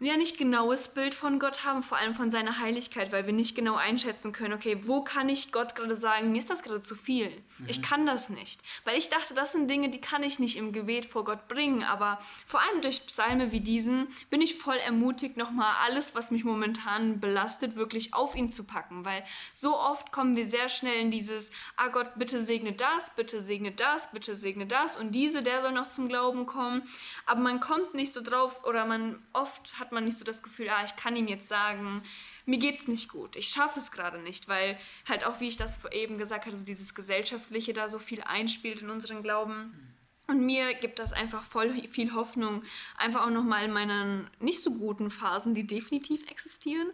ja 0.07 0.15
nicht 0.15 0.37
genaues 0.37 0.87
Bild 0.87 1.13
von 1.13 1.39
Gott 1.39 1.65
haben, 1.65 1.83
vor 1.83 1.97
allem 1.97 2.15
von 2.15 2.31
seiner 2.31 2.59
Heiligkeit, 2.59 3.11
weil 3.11 3.25
wir 3.25 3.33
nicht 3.33 3.53
genau 3.53 3.75
einschätzen 3.75 4.31
können, 4.31 4.53
okay, 4.53 4.79
wo 4.85 5.03
kann 5.03 5.27
ich 5.27 5.51
Gott 5.51 5.75
gerade 5.75 5.97
sagen, 5.97 6.31
mir 6.31 6.37
ist 6.37 6.49
das 6.49 6.63
gerade 6.63 6.79
zu 6.79 6.95
viel. 6.95 7.29
Mhm. 7.57 7.67
Ich 7.67 7.81
kann 7.81 8.05
das 8.05 8.29
nicht. 8.29 8.61
Weil 8.85 8.97
ich 8.97 9.09
dachte, 9.09 9.33
das 9.33 9.51
sind 9.51 9.69
Dinge, 9.69 9.89
die 9.89 9.99
kann 9.99 10.23
ich 10.23 10.39
nicht 10.39 10.55
im 10.55 10.71
Gebet 10.71 11.05
vor 11.05 11.25
Gott 11.25 11.49
bringen, 11.49 11.83
aber 11.83 12.19
vor 12.45 12.61
allem 12.61 12.81
durch 12.81 13.05
Psalme 13.07 13.51
wie 13.51 13.59
diesen 13.59 14.07
bin 14.29 14.39
ich 14.39 14.55
voll 14.55 14.77
ermutigt, 14.77 15.35
nochmal 15.35 15.73
alles, 15.85 16.15
was 16.15 16.31
mich 16.31 16.45
momentan 16.45 17.19
belastet, 17.19 17.75
wirklich 17.75 18.13
auf 18.13 18.35
ihn 18.35 18.53
zu 18.53 18.63
packen, 18.63 19.03
weil 19.03 19.23
so 19.51 19.77
oft 19.77 20.13
kommen 20.13 20.37
wir 20.37 20.47
sehr 20.47 20.69
schnell 20.69 20.99
in 21.01 21.11
dieses, 21.11 21.51
ah 21.75 21.89
Gott, 21.89 22.11
bitte 22.15 22.41
segne 22.41 22.71
das, 22.71 23.15
bitte 23.15 23.41
segne 23.41 23.73
das, 23.73 24.11
bitte 24.11 24.35
segne 24.35 24.65
das 24.65 24.95
und 24.95 25.11
diese, 25.11 25.43
der 25.43 25.61
soll 25.61 25.73
noch 25.73 25.89
zum 25.89 26.07
Glauben 26.07 26.45
kommen, 26.45 26.83
aber 27.25 27.41
man 27.41 27.59
kommt 27.59 27.95
nicht 27.95 28.13
so 28.13 28.21
drauf 28.21 28.63
oder 28.63 28.85
man 28.85 29.21
oft 29.33 29.79
hat 29.79 29.88
hat 29.89 29.93
man 29.93 30.05
nicht 30.05 30.19
so 30.19 30.23
das 30.23 30.43
Gefühl, 30.43 30.69
ah, 30.69 30.83
ich 30.85 30.95
kann 30.95 31.15
ihm 31.15 31.27
jetzt 31.27 31.47
sagen, 31.47 32.03
mir 32.45 32.59
geht's 32.59 32.87
nicht 32.87 33.09
gut, 33.09 33.35
ich 33.35 33.47
schaffe 33.47 33.79
es 33.79 33.91
gerade 33.91 34.19
nicht, 34.19 34.47
weil 34.47 34.77
halt 35.07 35.25
auch, 35.25 35.39
wie 35.39 35.47
ich 35.47 35.57
das 35.57 35.83
eben 35.91 36.19
gesagt 36.19 36.45
hatte, 36.45 36.57
so 36.57 36.63
dieses 36.63 36.93
Gesellschaftliche 36.93 37.73
da 37.73 37.89
so 37.89 37.97
viel 37.97 38.21
einspielt 38.21 38.83
in 38.83 38.91
unseren 38.91 39.23
Glauben. 39.23 39.95
Und 40.27 40.45
mir 40.45 40.75
gibt 40.75 40.99
das 40.99 41.11
einfach 41.11 41.43
voll 41.43 41.73
viel 41.89 42.13
Hoffnung, 42.13 42.63
einfach 42.99 43.25
auch 43.25 43.31
nochmal 43.31 43.65
in 43.65 43.71
meinen 43.71 44.29
nicht 44.39 44.61
so 44.61 44.75
guten 44.75 45.09
Phasen, 45.09 45.55
die 45.55 45.65
definitiv 45.65 46.29
existieren, 46.29 46.87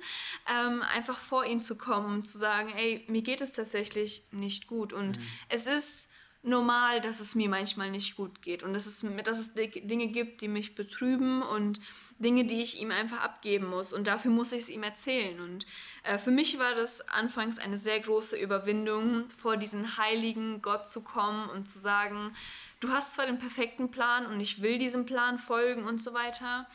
ähm, 0.49 0.81
einfach 0.95 1.17
vor 1.19 1.45
ihn 1.45 1.60
zu 1.60 1.77
kommen 1.77 2.13
und 2.13 2.27
zu 2.29 2.38
sagen, 2.38 2.69
ey, 2.77 3.03
mir 3.10 3.23
geht 3.23 3.41
es 3.41 3.51
tatsächlich 3.51 4.23
nicht 4.31 4.67
gut. 4.67 4.93
Und 4.93 5.19
mhm. 5.19 5.27
es 5.49 5.67
ist 5.67 6.10
normal, 6.45 7.01
dass 7.01 7.19
es 7.19 7.36
mir 7.36 7.49
manchmal 7.49 7.89
nicht 7.89 8.15
gut 8.15 8.41
geht 8.41 8.63
und 8.63 8.73
dass 8.73 8.86
es, 8.86 9.03
dass 9.23 9.39
es 9.39 9.53
Dinge 9.53 10.08
gibt, 10.08 10.41
die 10.41 10.47
mich 10.47 10.75
betrüben 10.75 11.41
und 11.41 11.81
Dinge, 12.19 12.45
die 12.45 12.62
ich 12.62 12.79
ihm 12.79 12.91
einfach 12.91 13.21
abgeben 13.21 13.67
muss 13.67 13.91
und 13.91 14.08
dafür 14.08 14.31
muss 14.31 14.51
ich 14.51 14.62
es 14.62 14.69
ihm 14.69 14.84
erzählen. 14.84 15.39
Und 15.39 15.65
äh, 16.03 16.17
für 16.17 16.31
mich 16.31 16.60
war 16.60 16.75
das 16.75 17.08
anfangs 17.10 17.58
eine 17.58 17.77
sehr 17.77 17.99
große 17.99 18.38
Überwindung, 18.38 19.25
vor 19.38 19.58
diesen 19.58 19.97
heiligen 19.97 20.62
Gott 20.62 20.88
zu 20.88 21.01
kommen 21.01 21.49
und 21.49 21.67
zu 21.67 21.79
sagen, 21.79 22.36
du 22.79 22.89
hast 22.89 23.15
zwar 23.15 23.25
den 23.25 23.39
perfekten 23.39 23.89
Plan 23.89 24.25
und 24.27 24.39
ich 24.39 24.62
will 24.62 24.77
diesem 24.77 25.05
Plan 25.05 25.39
folgen 25.39 25.86
und 25.86 26.01
so 26.01 26.13
weiter, 26.13 26.67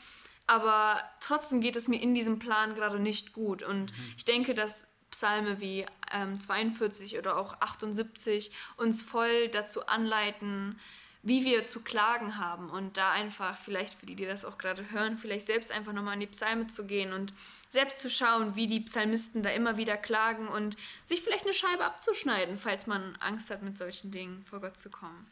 aber 0.46 1.00
trotzdem 1.20 1.60
geht 1.60 1.76
es 1.76 1.86
mir 1.86 2.02
in 2.02 2.14
diesem 2.14 2.40
Plan 2.40 2.74
gerade 2.74 2.98
nicht 2.98 3.32
gut. 3.32 3.62
Und 3.62 3.92
mhm. 3.92 4.14
ich 4.16 4.24
denke, 4.24 4.52
dass 4.52 4.88
Psalme 5.10 5.60
wie 5.60 5.86
ähm, 6.12 6.38
42 6.38 7.18
oder 7.18 7.36
auch 7.36 7.60
78 7.60 8.52
uns 8.76 9.02
voll 9.02 9.48
dazu 9.48 9.86
anleiten, 9.86 10.78
wie 11.22 11.44
wir 11.44 11.66
zu 11.66 11.80
klagen 11.80 12.38
haben 12.38 12.70
und 12.70 12.96
da 12.96 13.12
einfach 13.12 13.58
vielleicht 13.58 13.94
für 13.94 14.06
die, 14.06 14.14
die 14.14 14.24
das 14.24 14.44
auch 14.44 14.56
gerade 14.56 14.90
hören, 14.90 15.18
vielleicht 15.18 15.46
selbst 15.46 15.70
einfach 15.70 15.92
nochmal 15.92 16.14
in 16.14 16.20
die 16.20 16.26
Psalme 16.26 16.68
zu 16.68 16.86
gehen 16.86 17.12
und 17.12 17.34
selbst 17.68 18.00
zu 18.00 18.08
schauen, 18.08 18.56
wie 18.56 18.66
die 18.66 18.80
Psalmisten 18.80 19.42
da 19.42 19.50
immer 19.50 19.76
wieder 19.76 19.98
klagen 19.98 20.48
und 20.48 20.76
sich 21.04 21.20
vielleicht 21.20 21.44
eine 21.44 21.52
Scheibe 21.52 21.84
abzuschneiden, 21.84 22.56
falls 22.56 22.86
man 22.86 23.16
Angst 23.20 23.50
hat, 23.50 23.62
mit 23.62 23.76
solchen 23.76 24.10
Dingen 24.10 24.44
vor 24.48 24.60
Gott 24.60 24.78
zu 24.78 24.88
kommen. 24.88 25.26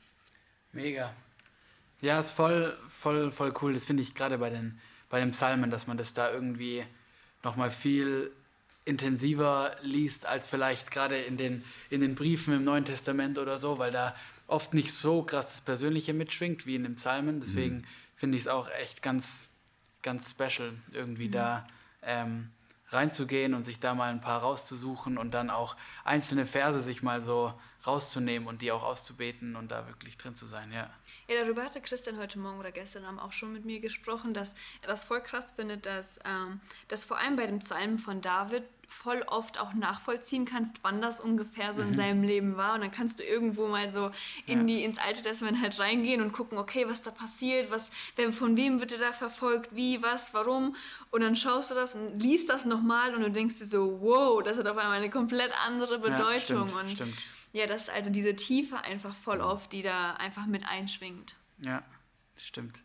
Mega. 0.72 1.14
Ja, 2.02 2.18
ist 2.18 2.32
voll, 2.32 2.76
voll, 2.88 3.32
voll 3.32 3.54
cool. 3.62 3.72
Das 3.72 3.86
finde 3.86 4.02
ich 4.02 4.14
gerade 4.14 4.38
bei 4.38 4.50
den, 4.50 4.78
bei 5.08 5.20
den 5.20 5.30
Psalmen, 5.30 5.70
dass 5.70 5.86
man 5.86 5.96
das 5.96 6.12
da 6.12 6.30
irgendwie 6.30 6.84
nochmal 7.42 7.70
viel 7.70 8.30
intensiver 8.88 9.76
liest 9.82 10.26
als 10.26 10.48
vielleicht 10.48 10.90
gerade 10.90 11.18
in 11.18 11.36
den, 11.36 11.62
in 11.90 12.00
den 12.00 12.14
Briefen 12.14 12.54
im 12.54 12.64
Neuen 12.64 12.84
Testament 12.84 13.38
oder 13.38 13.58
so, 13.58 13.78
weil 13.78 13.90
da 13.90 14.16
oft 14.46 14.74
nicht 14.74 14.92
so 14.92 15.22
krass 15.22 15.52
das 15.52 15.60
Persönliche 15.60 16.14
mitschwingt 16.14 16.66
wie 16.66 16.74
in 16.74 16.82
den 16.82 16.96
Psalmen. 16.96 17.40
Deswegen 17.40 17.76
mhm. 17.76 17.84
finde 18.16 18.36
ich 18.36 18.44
es 18.44 18.48
auch 18.48 18.68
echt 18.70 19.02
ganz, 19.02 19.50
ganz 20.02 20.30
special, 20.30 20.72
irgendwie 20.92 21.28
mhm. 21.28 21.32
da 21.32 21.68
ähm, 22.02 22.50
reinzugehen 22.90 23.54
und 23.54 23.62
sich 23.62 23.78
da 23.78 23.94
mal 23.94 24.10
ein 24.10 24.20
paar 24.20 24.40
rauszusuchen 24.40 25.18
und 25.18 25.32
dann 25.32 25.50
auch 25.50 25.76
einzelne 26.04 26.46
Verse 26.46 26.80
sich 26.80 27.02
mal 27.02 27.20
so 27.20 27.52
rauszunehmen 27.86 28.48
und 28.48 28.62
die 28.62 28.72
auch 28.72 28.82
auszubeten 28.82 29.56
und 29.56 29.70
da 29.70 29.86
wirklich 29.86 30.16
drin 30.16 30.34
zu 30.34 30.46
sein, 30.46 30.72
ja. 30.72 30.90
Ja, 31.28 31.42
darüber 31.42 31.64
hatte 31.64 31.80
Christian 31.80 32.18
heute 32.18 32.38
Morgen 32.38 32.58
oder 32.58 32.72
gestern 32.72 33.04
Abend 33.04 33.20
auch 33.20 33.32
schon 33.32 33.52
mit 33.52 33.64
mir 33.64 33.80
gesprochen, 33.80 34.34
dass 34.34 34.54
er 34.82 34.88
das 34.88 35.04
voll 35.04 35.22
krass 35.22 35.52
findet, 35.52 35.86
dass, 35.86 36.18
ähm, 36.24 36.60
dass 36.88 37.04
vor 37.04 37.18
allem 37.18 37.36
bei 37.36 37.46
dem 37.46 37.58
Psalm 37.60 37.98
von 37.98 38.20
David 38.20 38.64
voll 38.88 39.22
oft 39.26 39.60
auch 39.60 39.74
nachvollziehen 39.74 40.46
kannst, 40.46 40.78
wann 40.82 41.02
das 41.02 41.20
ungefähr 41.20 41.74
so 41.74 41.82
in 41.82 41.90
mhm. 41.90 41.94
seinem 41.94 42.22
Leben 42.22 42.56
war. 42.56 42.74
Und 42.74 42.80
dann 42.80 42.90
kannst 42.90 43.20
du 43.20 43.24
irgendwo 43.24 43.68
mal 43.68 43.88
so 43.90 44.10
in 44.46 44.60
ja. 44.60 44.64
die, 44.64 44.84
ins 44.84 44.98
Alte 44.98 45.22
Testament 45.22 45.60
halt 45.60 45.78
reingehen 45.78 46.22
und 46.22 46.32
gucken, 46.32 46.56
okay, 46.56 46.88
was 46.88 47.02
da 47.02 47.10
passiert, 47.10 47.70
was, 47.70 47.90
wer, 48.16 48.32
von 48.32 48.56
wem 48.56 48.80
wird 48.80 48.92
er 48.92 48.98
da 48.98 49.12
verfolgt, 49.12 49.74
wie, 49.76 50.02
was, 50.02 50.32
warum. 50.32 50.74
Und 51.10 51.20
dann 51.20 51.36
schaust 51.36 51.70
du 51.70 51.74
das 51.74 51.94
und 51.94 52.18
liest 52.18 52.48
das 52.48 52.64
nochmal 52.64 53.14
und 53.14 53.20
du 53.20 53.30
denkst 53.30 53.58
dir 53.58 53.66
so, 53.66 54.00
wow, 54.00 54.42
das 54.42 54.56
hat 54.56 54.66
auf 54.66 54.78
einmal 54.78 54.96
eine 54.96 55.10
komplett 55.10 55.52
andere 55.66 55.98
Bedeutung. 55.98 56.32
Ja, 56.32 56.38
stimmt, 56.40 56.74
und 56.74 56.90
stimmt. 56.90 57.14
ja, 57.52 57.66
das 57.66 57.84
ist 57.84 57.90
also 57.90 58.10
diese 58.10 58.36
Tiefe 58.36 58.78
einfach 58.78 59.14
voll 59.14 59.42
oft, 59.42 59.72
die 59.72 59.82
da 59.82 60.14
einfach 60.14 60.46
mit 60.46 60.64
einschwingt. 60.66 61.36
Ja, 61.64 61.82
stimmt. 62.36 62.82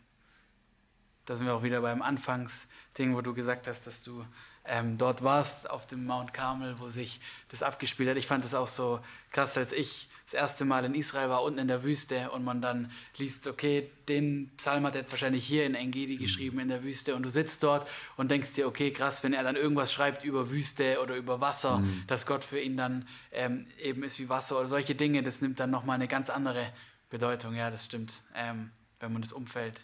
Da 1.24 1.36
sind 1.36 1.46
wir 1.46 1.54
auch 1.54 1.62
wieder 1.62 1.80
beim 1.80 2.02
Anfangsding, 2.02 3.16
wo 3.16 3.22
du 3.22 3.32
gesagt 3.32 3.66
hast, 3.66 3.86
dass 3.86 4.02
du 4.02 4.26
ähm, 4.64 4.96
dort 4.98 5.22
warst, 5.22 5.68
auf 5.68 5.86
dem 5.86 6.06
Mount 6.06 6.32
Carmel, 6.32 6.78
wo 6.78 6.88
sich 6.88 7.20
das 7.48 7.62
abgespielt 7.62 8.08
hat. 8.08 8.16
Ich 8.16 8.26
fand 8.26 8.44
das 8.44 8.54
auch 8.54 8.66
so 8.66 9.00
krass, 9.30 9.56
als 9.58 9.72
ich 9.72 10.08
das 10.24 10.34
erste 10.34 10.64
Mal 10.64 10.86
in 10.86 10.94
Israel 10.94 11.28
war, 11.28 11.42
unten 11.42 11.58
in 11.58 11.68
der 11.68 11.84
Wüste 11.84 12.30
und 12.30 12.44
man 12.44 12.62
dann 12.62 12.90
liest, 13.18 13.46
okay, 13.46 13.90
den 14.08 14.50
Psalm 14.56 14.86
hat 14.86 14.94
er 14.94 15.02
jetzt 15.02 15.12
wahrscheinlich 15.12 15.44
hier 15.44 15.66
in 15.66 15.74
Engedi 15.74 16.16
geschrieben, 16.16 16.60
in 16.60 16.68
der 16.68 16.82
Wüste 16.82 17.14
und 17.14 17.22
du 17.22 17.28
sitzt 17.28 17.62
dort 17.62 17.86
und 18.16 18.30
denkst 18.30 18.54
dir, 18.54 18.66
okay, 18.66 18.90
krass, 18.90 19.22
wenn 19.22 19.34
er 19.34 19.42
dann 19.42 19.56
irgendwas 19.56 19.92
schreibt 19.92 20.24
über 20.24 20.50
Wüste 20.50 20.98
oder 21.02 21.16
über 21.16 21.42
Wasser, 21.42 21.80
mhm. 21.80 22.04
dass 22.06 22.24
Gott 22.24 22.42
für 22.42 22.58
ihn 22.58 22.78
dann 22.78 23.06
ähm, 23.32 23.66
eben 23.78 24.02
ist 24.02 24.18
wie 24.18 24.30
Wasser 24.30 24.58
oder 24.58 24.68
solche 24.68 24.94
Dinge, 24.94 25.22
das 25.22 25.42
nimmt 25.42 25.60
dann 25.60 25.70
nochmal 25.70 25.96
eine 25.96 26.08
ganz 26.08 26.30
andere 26.30 26.72
Bedeutung, 27.10 27.54
ja, 27.54 27.70
das 27.70 27.84
stimmt, 27.84 28.22
ähm, 28.34 28.70
wenn 29.00 29.12
man 29.12 29.20
das 29.20 29.34
Umfeld 29.34 29.82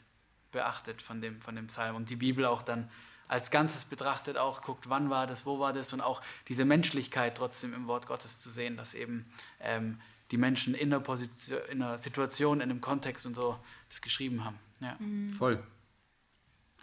beachtet 0.52 1.02
von 1.02 1.20
dem, 1.20 1.40
von 1.42 1.54
dem 1.54 1.66
Psalm 1.66 1.96
und 1.96 2.08
die 2.08 2.16
Bibel 2.16 2.46
auch 2.46 2.62
dann 2.62 2.90
als 3.30 3.52
Ganzes 3.52 3.84
betrachtet, 3.84 4.36
auch 4.36 4.62
guckt, 4.62 4.88
wann 4.88 5.08
war 5.08 5.26
das, 5.28 5.46
wo 5.46 5.60
war 5.60 5.72
das 5.72 5.92
und 5.92 6.00
auch 6.00 6.20
diese 6.48 6.64
Menschlichkeit 6.64 7.36
trotzdem 7.36 7.72
im 7.74 7.86
Wort 7.86 8.06
Gottes 8.06 8.40
zu 8.40 8.50
sehen, 8.50 8.76
dass 8.76 8.92
eben 8.92 9.24
ähm, 9.60 10.00
die 10.32 10.36
Menschen 10.36 10.74
in 10.74 10.90
der, 10.90 10.98
Position, 10.98 11.60
in 11.70 11.78
der 11.78 11.98
Situation, 11.98 12.60
in 12.60 12.70
einem 12.70 12.80
Kontext 12.80 13.26
und 13.26 13.34
so 13.34 13.56
das 13.88 14.02
geschrieben 14.02 14.44
haben. 14.44 14.58
Ja. 14.80 14.96
Mhm. 14.98 15.32
Voll. 15.34 15.62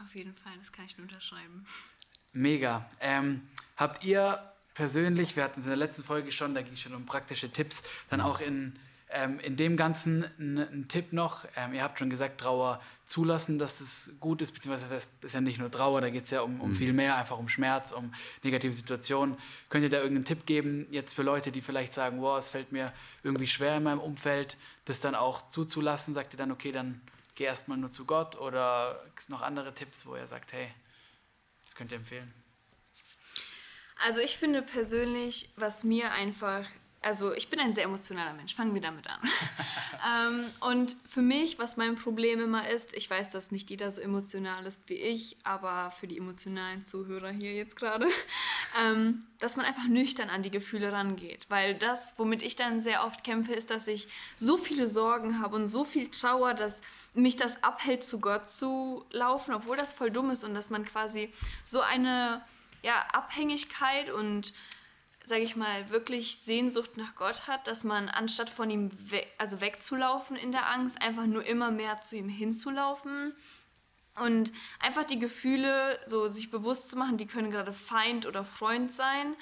Auf 0.01 0.15
jeden 0.15 0.35
Fall, 0.35 0.53
das 0.57 0.71
kann 0.71 0.85
ich 0.85 0.97
nur 0.97 1.07
unterschreiben. 1.07 1.65
Mega. 2.31 2.89
Ähm, 3.01 3.41
habt 3.75 4.05
ihr 4.05 4.53
persönlich, 4.73 5.35
wir 5.35 5.43
hatten 5.43 5.59
es 5.59 5.65
in 5.65 5.71
der 5.71 5.77
letzten 5.77 6.03
Folge 6.03 6.31
schon, 6.31 6.55
da 6.55 6.61
ging 6.61 6.73
es 6.73 6.79
schon 6.79 6.95
um 6.95 7.05
praktische 7.05 7.51
Tipps, 7.51 7.83
dann 8.09 8.21
auch 8.21 8.39
in 8.39 8.79
ähm, 9.09 9.39
in 9.39 9.55
dem 9.55 9.77
Ganzen 9.77 10.25
ein, 10.37 10.57
ein 10.57 10.87
Tipp 10.89 11.13
noch, 11.13 11.45
ähm, 11.55 11.73
ihr 11.73 11.81
habt 11.81 11.97
schon 11.99 12.09
gesagt, 12.09 12.41
Trauer 12.41 12.81
zulassen, 13.05 13.57
dass 13.57 13.79
es 13.79 14.11
gut 14.19 14.41
ist, 14.41 14.51
beziehungsweise 14.51 14.89
das 14.89 15.11
ist 15.21 15.33
ja 15.33 15.39
nicht 15.39 15.59
nur 15.59 15.71
Trauer, 15.71 16.01
da 16.01 16.09
geht 16.09 16.25
es 16.25 16.31
ja 16.31 16.41
um, 16.41 16.59
um 16.59 16.71
mhm. 16.71 16.75
viel 16.75 16.91
mehr, 16.91 17.15
einfach 17.15 17.37
um 17.37 17.47
Schmerz, 17.47 17.93
um 17.93 18.13
negative 18.43 18.73
Situationen. 18.73 19.37
Könnt 19.69 19.83
ihr 19.83 19.89
da 19.89 19.97
irgendeinen 19.97 20.25
Tipp 20.25 20.45
geben, 20.45 20.87
jetzt 20.91 21.13
für 21.13 21.23
Leute, 21.23 21.51
die 21.51 21.61
vielleicht 21.61 21.93
sagen, 21.93 22.21
wow, 22.21 22.37
es 22.37 22.49
fällt 22.49 22.71
mir 22.71 22.91
irgendwie 23.23 23.47
schwer 23.47 23.77
in 23.77 23.83
meinem 23.83 23.99
Umfeld, 23.99 24.57
das 24.85 24.99
dann 24.99 25.15
auch 25.15 25.49
zuzulassen? 25.49 26.13
Sagt 26.13 26.33
ihr 26.33 26.37
dann, 26.37 26.51
okay, 26.51 26.73
dann 26.73 27.01
geh 27.35 27.45
erstmal 27.45 27.77
nur 27.77 27.91
zu 27.91 28.03
Gott 28.03 28.35
oder 28.35 29.01
gibt 29.05 29.19
es 29.19 29.29
noch 29.29 29.41
andere 29.41 29.73
Tipps, 29.73 30.05
wo 30.05 30.15
ihr 30.17 30.27
sagt, 30.27 30.51
hey, 30.51 30.67
das 31.63 31.75
könnt 31.75 31.91
ihr 31.91 31.97
empfehlen? 31.97 32.33
Also 34.05 34.19
ich 34.19 34.37
finde 34.37 34.61
persönlich, 34.61 35.49
was 35.55 35.83
mir 35.83 36.11
einfach 36.11 36.67
also 37.01 37.33
ich 37.33 37.49
bin 37.49 37.59
ein 37.59 37.73
sehr 37.73 37.83
emotionaler 37.83 38.33
Mensch, 38.33 38.55
fangen 38.55 38.73
wir 38.73 38.81
damit 38.81 39.07
an. 39.09 39.19
ähm, 40.29 40.45
und 40.61 40.97
für 41.07 41.21
mich, 41.21 41.59
was 41.59 41.77
mein 41.77 41.95
Problem 41.95 42.41
immer 42.41 42.67
ist, 42.69 42.93
ich 42.93 43.09
weiß, 43.09 43.29
dass 43.29 43.51
nicht 43.51 43.69
jeder 43.69 43.91
so 43.91 44.01
emotional 44.01 44.65
ist 44.65 44.81
wie 44.87 44.95
ich, 44.95 45.37
aber 45.43 45.91
für 45.91 46.07
die 46.07 46.17
emotionalen 46.17 46.81
Zuhörer 46.81 47.29
hier 47.29 47.53
jetzt 47.53 47.75
gerade, 47.75 48.07
ähm, 48.83 49.25
dass 49.39 49.55
man 49.55 49.65
einfach 49.65 49.87
nüchtern 49.87 50.29
an 50.29 50.41
die 50.41 50.51
Gefühle 50.51 50.91
rangeht. 50.91 51.45
Weil 51.49 51.75
das, 51.75 52.15
womit 52.17 52.41
ich 52.41 52.55
dann 52.55 52.81
sehr 52.81 53.05
oft 53.05 53.23
kämpfe, 53.23 53.53
ist, 53.53 53.69
dass 53.69 53.87
ich 53.87 54.07
so 54.35 54.57
viele 54.57 54.87
Sorgen 54.87 55.39
habe 55.39 55.55
und 55.55 55.67
so 55.67 55.83
viel 55.83 56.09
Trauer, 56.09 56.55
dass 56.55 56.81
mich 57.13 57.37
das 57.37 57.63
abhält, 57.63 58.03
zu 58.03 58.19
Gott 58.19 58.49
zu 58.49 59.05
laufen, 59.11 59.53
obwohl 59.53 59.77
das 59.77 59.93
voll 59.93 60.11
dumm 60.11 60.31
ist 60.31 60.43
und 60.43 60.55
dass 60.55 60.69
man 60.69 60.83
quasi 60.83 61.31
so 61.63 61.81
eine 61.81 62.41
ja, 62.81 63.05
Abhängigkeit 63.11 64.11
und 64.11 64.53
sage 65.27 65.43
ich 65.43 65.55
mal, 65.55 65.89
wirklich 65.89 66.37
Sehnsucht 66.37 66.95
nach 66.95 67.15
Gott 67.15 67.47
hat, 67.47 67.67
dass 67.67 67.83
man 67.83 68.07
anstatt 68.07 68.49
von 68.49 68.69
ihm 68.69 68.91
we 69.09 69.21
also 69.37 69.59
wegzulaufen 69.59 70.37
in 70.37 70.51
der 70.51 70.71
Angst, 70.71 71.01
einfach 71.01 71.25
nur 71.25 71.45
immer 71.45 71.69
mehr 71.69 71.99
zu 71.99 72.15
ihm 72.15 72.29
hinzulaufen 72.29 73.33
und 74.23 74.51
einfach 74.79 75.03
die 75.03 75.19
Gefühle 75.19 75.99
so 76.05 76.27
sich 76.27 76.49
bewusst 76.49 76.89
zu 76.89 76.97
machen, 76.97 77.17
die 77.17 77.27
können 77.27 77.51
gerade 77.51 77.73
Feind 77.73 78.25
oder 78.25 78.43
Freund 78.43 78.91
sein. 78.91 79.35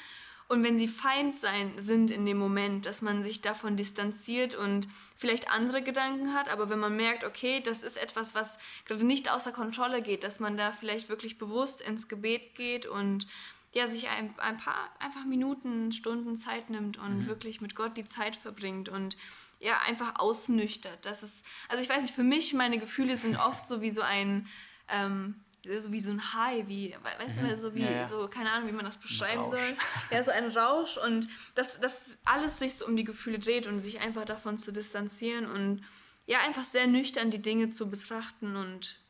Und 0.48 0.63
wenn 0.63 0.78
sie 0.78 0.88
Feind 0.88 1.36
sein, 1.36 1.74
sind 1.78 2.12
in 2.12 2.26
dem 2.26 2.38
Moment, 2.38 2.86
dass 2.86 3.02
man 3.02 3.24
sich 3.24 3.41
davon 3.41 3.78
distanziert 3.78 4.54
und 4.54 4.88
vielleicht 5.17 5.50
andere 5.52 5.82
Gedanken 5.82 6.36
hat, 6.36 6.50
aber 6.50 6.69
wenn 6.69 6.78
man 6.80 6.95
merkt, 6.95 7.24
okay, 7.24 7.62
das 7.62 7.82
ist 7.82 7.98
etwas, 7.98 8.36
was 8.36 8.60
gerade 8.86 9.06
nicht 9.06 9.32
außer 9.32 9.52
Kontrolle 9.52 10.04
geht, 10.04 10.24
dass 10.24 10.39
man 10.39 10.56
da 10.56 10.71
vielleicht 10.71 11.10
wirklich 11.10 11.39
bewusst 11.39 11.82
ins 11.82 12.08
Gebet 12.08 12.54
geht 12.54 12.86
und 12.86 13.26
ja, 13.75 13.88
sich 13.88 14.07
ein, 14.07 14.33
ein 14.39 14.55
paar 14.55 14.89
einfach 14.99 15.25
Minuten, 15.25 15.91
Stunden 15.91 16.38
Zeit 16.38 16.69
nimmt 16.69 16.97
und 16.97 17.23
mhm. 17.23 17.27
wirklich 17.27 17.59
mit 17.59 17.75
Gott 17.75 17.97
die 17.97 18.07
Zeit 18.07 18.38
verbringt 18.38 18.87
und 18.87 19.17
ja, 19.60 19.81
einfach 19.85 20.17
ausnüchtert. 20.17 21.06
Das 21.06 21.23
ist, 21.23 21.45
also 21.67 21.83
ich 21.83 21.89
weiß 21.89 22.04
nicht, 22.04 22.15
für 22.15 22.23
mich, 22.23 22.54
meine 22.54 22.79
Gefühle 22.79 23.17
sind 23.17 23.35
oft 23.45 23.67
so 23.67 23.81
wie 23.81 23.89
so 23.89 24.02
ein, 24.02 24.47
ähm, 24.87 25.43
so 25.77 25.91
wie 25.91 26.00
so 26.00 26.10
ein 26.12 26.33
High, 26.33 26.69
wie, 26.69 26.95
weißt 27.19 27.41
mhm. 27.41 27.50
du, 27.50 27.58
so 27.58 27.75
wie, 27.75 27.81
ja, 27.81 27.91
ja. 27.91 28.08
so, 28.08 28.29
keine 28.29 28.50
Ahnung, 28.52 28.69
wie 28.69 28.73
man 28.73 28.85
das 28.85 28.97
beschreiben 28.97 29.45
soll. 29.45 29.60
Ja, 30.10 30.23
so 30.23 30.31
ein 30.31 30.47
Rausch 30.52 30.97
und 30.97 31.27
dass 31.56 31.77
das 31.81 32.19
alles 32.23 32.60
sich 32.60 32.75
so 32.75 32.85
um 32.85 32.95
die 32.95 33.04
Gefühle 33.04 33.39
dreht 33.39 33.67
und 33.67 33.79
sich 33.79 34.00
einfach 34.00 34.23
davon 34.23 34.58
zu 34.58 34.71
distanzieren 34.71 35.47
und 35.47 35.83
ja, 36.27 36.39
einfach 36.39 36.63
sehr 36.63 36.87
nüchtern 36.87 37.29
die 37.29 37.41
Dinge 37.41 37.69
zu 37.69 37.89
betrachten 37.89 38.56
und 38.56 39.04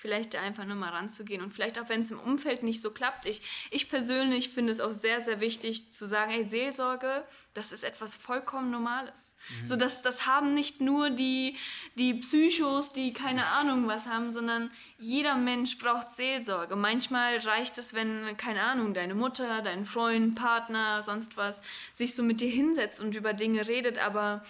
vielleicht 0.00 0.34
einfach 0.34 0.64
nur 0.64 0.76
mal 0.76 0.88
ranzugehen 0.88 1.42
und 1.42 1.52
vielleicht 1.52 1.78
auch 1.78 1.90
wenn 1.90 2.00
es 2.00 2.10
im 2.10 2.18
Umfeld 2.18 2.62
nicht 2.62 2.80
so 2.80 2.90
klappt. 2.90 3.26
Ich, 3.26 3.42
ich 3.70 3.90
persönlich 3.90 4.48
finde 4.48 4.72
es 4.72 4.80
auch 4.80 4.92
sehr, 4.92 5.20
sehr 5.20 5.40
wichtig 5.40 5.92
zu 5.92 6.06
sagen, 6.06 6.32
hey, 6.32 6.42
Seelsorge, 6.42 7.22
das 7.52 7.70
ist 7.70 7.84
etwas 7.84 8.14
vollkommen 8.14 8.70
Normales. 8.70 9.36
Mhm. 9.60 9.66
So, 9.66 9.76
das, 9.76 10.00
das 10.00 10.26
haben 10.26 10.54
nicht 10.54 10.80
nur 10.80 11.10
die, 11.10 11.54
die 11.96 12.14
Psychos, 12.14 12.94
die 12.94 13.12
keine 13.12 13.44
Ahnung 13.48 13.88
was 13.88 14.06
haben, 14.06 14.32
sondern 14.32 14.70
jeder 14.96 15.34
Mensch 15.34 15.76
braucht 15.76 16.12
Seelsorge. 16.12 16.76
Manchmal 16.76 17.36
reicht 17.36 17.76
es, 17.76 17.92
wenn, 17.92 18.38
keine 18.38 18.62
Ahnung, 18.62 18.94
deine 18.94 19.14
Mutter, 19.14 19.60
dein 19.60 19.84
Freund, 19.84 20.34
Partner, 20.34 21.02
sonst 21.02 21.36
was, 21.36 21.60
sich 21.92 22.14
so 22.14 22.22
mit 22.22 22.40
dir 22.40 22.50
hinsetzt 22.50 23.02
und 23.02 23.14
über 23.14 23.34
Dinge 23.34 23.68
redet, 23.68 23.98
aber 23.98 24.42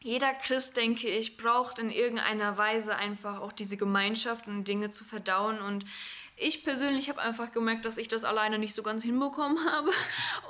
jeder 0.00 0.32
Christ, 0.34 0.76
denke 0.76 1.08
ich, 1.08 1.36
braucht 1.36 1.78
in 1.78 1.90
irgendeiner 1.90 2.56
Weise 2.56 2.96
einfach 2.96 3.40
auch 3.40 3.52
diese 3.52 3.76
Gemeinschaft 3.76 4.46
und 4.46 4.64
Dinge 4.64 4.90
zu 4.90 5.04
verdauen. 5.04 5.60
Und 5.60 5.84
ich 6.36 6.64
persönlich 6.64 7.08
habe 7.08 7.20
einfach 7.20 7.52
gemerkt, 7.52 7.84
dass 7.84 7.98
ich 7.98 8.08
das 8.08 8.24
alleine 8.24 8.58
nicht 8.58 8.74
so 8.74 8.82
ganz 8.82 9.02
hinbekommen 9.02 9.58
habe 9.70 9.90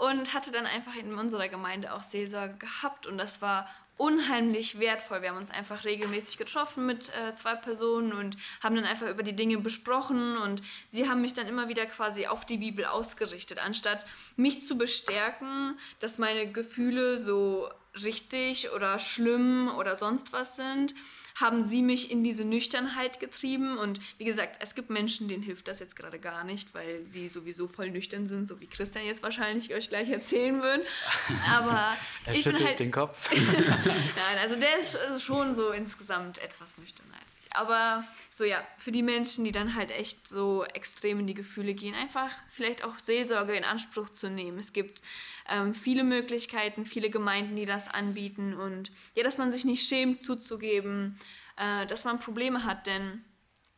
und 0.11 0.35
hatte 0.35 0.51
dann 0.51 0.67
einfach 0.67 0.95
in 0.97 1.15
unserer 1.15 1.49
Gemeinde 1.49 1.95
auch 1.95 2.03
Seelsorge 2.03 2.55
gehabt. 2.59 3.07
Und 3.07 3.17
das 3.19 3.41
war 3.41 3.69
unheimlich 3.99 4.79
wertvoll. 4.79 5.23
Wir 5.23 5.31
haben 5.31 5.39
uns 5.39 5.51
einfach 5.51 5.85
regelmäßig 5.85 6.39
getroffen 6.39 6.87
mit 6.87 7.11
äh, 7.15 7.35
zwei 7.35 7.57
Personen 7.57 8.13
und 8.13 8.37
haben 8.63 8.77
dann 8.77 8.85
einfach 8.85 9.09
über 9.09 9.25
die 9.25 9.35
Dinge 9.35 9.59
besprochen 9.59 10.39
und 10.39 10.63
sie 10.91 11.09
haben 11.09 11.21
mich 11.21 11.35
dann 11.35 11.49
immer 11.49 11.69
wieder 11.69 11.85
quasi 11.85 12.29
auf 12.29 12.47
die 12.47 12.59
Bibel 12.59 12.85
ausgerichtet, 12.85 13.59
anstatt 13.59 14.07
mich 14.37 14.65
zu 14.65 14.79
bestärken, 14.79 15.77
dass 15.99 16.19
meine 16.19 16.51
Gefühle 16.51 17.19
so 17.19 17.69
richtig 18.05 18.71
oder 18.73 18.99
schlimm 18.99 19.71
oder 19.77 19.97
sonst 19.97 20.33
was 20.33 20.57
sind, 20.57 20.95
haben 21.41 21.63
sie 21.63 21.83
mich 21.83 22.11
in 22.11 22.25
diese 22.25 22.45
Nüchternheit 22.45 23.21
getrieben. 23.21 23.79
Und 23.79 24.01
wie 24.19 24.25
gesagt, 24.25 24.57
es 24.61 24.75
gibt 24.75 24.91
Menschen, 24.91 25.29
denen 25.29 25.43
hilft 25.43 25.69
das 25.69 25.79
jetzt 25.79 25.97
gerade 25.97 26.19
gar 26.19 26.45
nicht, 26.45 26.75
weil 26.75 27.05
sie 27.07 27.29
sowieso 27.29 27.69
voll 27.69 27.91
nüchtern 27.91 28.27
sind, 28.27 28.47
so 28.47 28.61
wie 28.61 28.67
Christian 28.67 29.07
jetzt 29.07 29.23
wahrscheinlich 29.23 29.75
euch 29.75 29.89
gleich 29.89 30.11
erzählen 30.11 30.63
wird. 30.63 30.87
Aber 31.51 31.97
er 32.25 32.35
ich 32.35 32.43
schüttelt 32.43 32.67
halt 32.67 32.79
den 32.79 32.91
Kopf. 32.91 33.31
Nein, 33.85 34.39
also 34.41 34.57
der 34.57 34.79
ist 34.79 34.99
schon 35.23 35.55
so 35.55 35.71
insgesamt 35.71 36.39
etwas 36.39 36.77
nüchterner 36.79 37.15
als 37.15 37.35
ich. 37.41 37.57
Aber 37.57 38.05
so 38.31 38.45
ja, 38.45 38.63
für 38.77 38.93
die 38.93 39.03
Menschen, 39.03 39.45
die 39.45 39.53
dann 39.53 39.75
halt 39.75 39.91
echt 39.91 40.29
so 40.29 40.65
extrem 40.65 41.21
in 41.21 41.27
die 41.27 41.35
Gefühle 41.35 41.75
gehen, 41.75 41.95
einfach 41.95 42.31
vielleicht 42.49 42.85
auch 42.85 42.99
Seelsorge 42.99 43.55
in 43.55 43.65
Anspruch 43.65 44.11
zu 44.11 44.29
nehmen. 44.29 44.59
Es 44.59 44.73
gibt 44.73 45.01
ähm, 45.49 45.75
viele 45.75 46.05
Möglichkeiten, 46.05 46.85
viele 46.85 47.11
Gemeinden, 47.11 47.57
die 47.57 47.65
das 47.65 47.89
anbieten 47.89 48.55
und 48.55 48.93
ja, 49.15 49.23
dass 49.23 49.39
man 49.39 49.51
sich 49.51 49.65
nicht 49.65 49.89
schämt 49.89 50.23
zuzugeben, 50.23 51.19
äh, 51.59 51.87
dass 51.87 52.05
man 52.05 52.21
Probleme 52.21 52.65
hat, 52.65 52.87
denn 52.87 53.25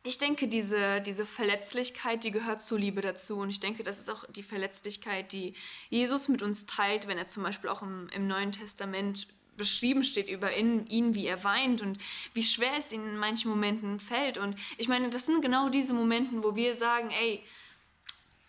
ich 0.03 0.17
denke, 0.17 0.47
diese, 0.47 0.99
diese 1.01 1.25
Verletzlichkeit, 1.25 2.23
die 2.23 2.31
gehört 2.31 2.61
zur 2.61 2.79
Liebe 2.79 3.01
dazu. 3.01 3.37
Und 3.37 3.51
ich 3.51 3.59
denke, 3.59 3.83
das 3.83 3.99
ist 3.99 4.09
auch 4.09 4.25
die 4.31 4.41
Verletzlichkeit, 4.41 5.31
die 5.31 5.53
Jesus 5.89 6.27
mit 6.27 6.41
uns 6.41 6.65
teilt, 6.65 7.07
wenn 7.07 7.19
er 7.19 7.27
zum 7.27 7.43
Beispiel 7.43 7.69
auch 7.69 7.83
im, 7.83 8.09
im 8.09 8.27
Neuen 8.27 8.51
Testament 8.51 9.27
beschrieben 9.57 10.03
steht 10.03 10.27
über 10.27 10.57
ihn, 10.57 10.87
ihn, 10.87 11.13
wie 11.13 11.27
er 11.27 11.43
weint 11.43 11.83
und 11.83 11.99
wie 12.33 12.41
schwer 12.41 12.71
es 12.79 12.91
ihm 12.91 13.05
in 13.07 13.17
manchen 13.17 13.49
Momenten 13.49 13.99
fällt. 13.99 14.39
Und 14.39 14.55
ich 14.77 14.87
meine, 14.87 15.11
das 15.11 15.27
sind 15.27 15.43
genau 15.43 15.69
diese 15.69 15.93
Momente, 15.93 16.43
wo 16.43 16.55
wir 16.55 16.75
sagen, 16.75 17.11
ey, 17.21 17.43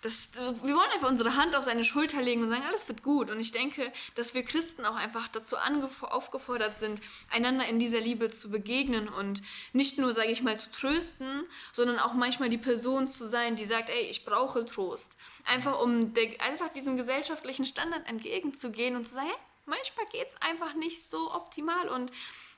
das, 0.02 0.30
wir 0.34 0.74
wollen 0.74 0.90
einfach 0.92 1.08
unsere 1.08 1.36
Hand 1.36 1.54
auf 1.54 1.64
seine 1.64 1.84
Schulter 1.84 2.20
legen 2.20 2.42
und 2.42 2.48
sagen, 2.48 2.64
alles 2.66 2.88
wird 2.88 3.04
gut. 3.04 3.30
Und 3.30 3.38
ich 3.38 3.52
denke, 3.52 3.92
dass 4.16 4.34
wir 4.34 4.44
Christen 4.44 4.84
auch 4.84 4.96
einfach 4.96 5.28
dazu 5.28 5.56
aufgefordert 5.56 6.76
sind, 6.76 7.00
einander 7.30 7.66
in 7.66 7.78
dieser 7.78 8.00
Liebe 8.00 8.28
zu 8.30 8.50
begegnen 8.50 9.08
und 9.08 9.42
nicht 9.72 9.98
nur, 9.98 10.12
sage 10.12 10.32
ich 10.32 10.42
mal, 10.42 10.58
zu 10.58 10.72
trösten, 10.72 11.44
sondern 11.72 12.00
auch 12.00 12.14
manchmal 12.14 12.50
die 12.50 12.58
Person 12.58 13.08
zu 13.08 13.28
sein, 13.28 13.54
die 13.54 13.64
sagt, 13.64 13.90
ey, 13.90 14.08
ich 14.10 14.24
brauche 14.24 14.64
Trost. 14.64 15.16
Einfach 15.44 15.80
um 15.80 16.12
der, 16.14 16.40
einfach 16.40 16.68
diesem 16.70 16.96
gesellschaftlichen 16.96 17.64
Standard 17.64 18.08
entgegenzugehen 18.08 18.96
und 18.96 19.06
zu 19.06 19.14
sagen, 19.14 19.28
hey, 19.28 19.38
manchmal 19.66 20.06
geht 20.06 20.28
es 20.28 20.42
einfach 20.42 20.74
nicht 20.74 21.08
so 21.08 21.32
optimal 21.32 21.88
und 21.88 22.10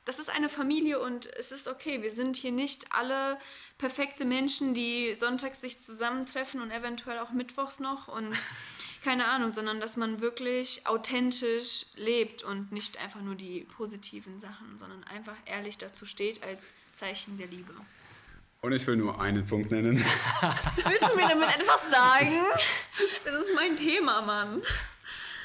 das 0.05 0.19
ist 0.19 0.31
eine 0.31 0.49
Familie 0.49 1.01
und 1.01 1.27
es 1.37 1.51
ist 1.51 1.67
okay. 1.67 2.03
Wir 2.03 2.11
sind 2.11 2.37
hier 2.37 2.53
nicht 2.53 2.87
alle 2.91 3.39
perfekte 3.79 4.25
Menschen, 4.25 4.75
die 4.75 5.15
sonntags 5.15 5.61
sich 5.61 5.81
zusammentreffen 5.81 6.61
und 6.61 6.71
eventuell 6.71 7.19
auch 7.19 7.31
mittwochs 7.31 7.81
noch 7.81 8.09
und 8.09 8.35
keine 9.05 9.27
Ahnung, 9.27 9.53
sondern 9.53 9.81
dass 9.81 9.97
man 9.97 10.21
wirklich 10.21 10.87
authentisch 10.87 11.87
lebt 11.97 12.43
und 12.43 12.73
nicht 12.73 12.99
einfach 12.99 13.21
nur 13.21 13.35
die 13.35 13.67
positiven 13.77 14.39
Sachen, 14.39 14.79
sondern 14.79 15.05
einfach 15.05 15.37
ehrlich 15.47 15.79
dazu 15.79 16.07
steht 16.07 16.43
als 16.43 16.75
Zeichen 16.93 17.39
der 17.39 17.47
Liebe. 17.47 17.75
Und 18.61 18.73
ich 18.73 18.87
will 18.87 18.97
nur 18.97 19.21
einen 19.21 19.45
Punkt 19.45 19.71
nennen. 19.73 19.97
Willst 20.77 21.11
du 21.11 21.17
mir 21.17 21.29
damit 21.29 21.49
etwas 21.55 21.91
sagen? 21.91 22.33
Das 23.25 23.35
ist 23.35 23.55
mein 23.55 23.77
Thema, 23.77 24.23
Mann. 24.23 24.63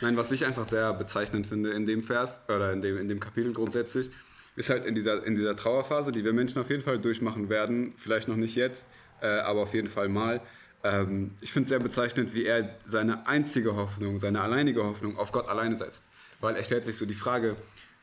Nein, 0.01 0.16
was 0.16 0.32
ich 0.32 0.45
einfach 0.45 0.68
sehr 0.68 0.93
bezeichnend 0.93 1.47
finde 1.47 1.72
in 1.72 1.86
dem 1.86 2.03
Vers 2.03 2.41
oder 2.47 2.72
in 2.72 2.82
dem, 2.82 2.97
in 2.97 3.07
dem 3.07 3.20
Kapitel 3.20 3.51
grundsätzlich, 3.51 4.12
ist 4.60 4.70
halt 4.70 4.84
in 4.84 4.93
dieser, 4.93 5.26
in 5.26 5.36
dieser 5.36 5.55
Trauerphase, 5.55 6.12
die 6.12 6.26
wir 6.26 6.34
Menschen 6.34 6.60
auf 6.60 6.70
jeden 6.70 6.84
Fall 6.84 6.99
durchmachen 6.99 7.47
werden, 7.47 7.93
vielleicht 7.97 8.28
noch 8.28 8.36
nicht 8.36 8.55
jetzt, 8.55 8.86
äh, 9.22 9.28
aber 9.28 9.62
auf 9.62 9.74
jeden 9.74 9.88
Fall 9.88 10.10
mal. 10.10 10.41
Ähm, 10.84 11.32
ich 11.39 11.53
finde 11.53 11.64
es 11.64 11.70
sehr 11.70 11.80
bezeichnend, 11.80 12.34
wie 12.36 12.43
er 12.43 12.76
seine 12.86 13.26
einzige 13.26 13.78
Hoffnung, 13.78 14.20
seine 14.20 14.41
alleinige 14.41 14.84
Hoffnung 14.84 15.18
auf 15.18 15.32
Gott 15.32 15.47
alleine 15.47 15.78
setzt. 15.78 16.03
Weil 16.41 16.57
er 16.57 16.66
stellt 16.66 16.84
sich 16.84 16.97
so 16.97 17.05
die 17.05 17.14
Frage, 17.14 17.55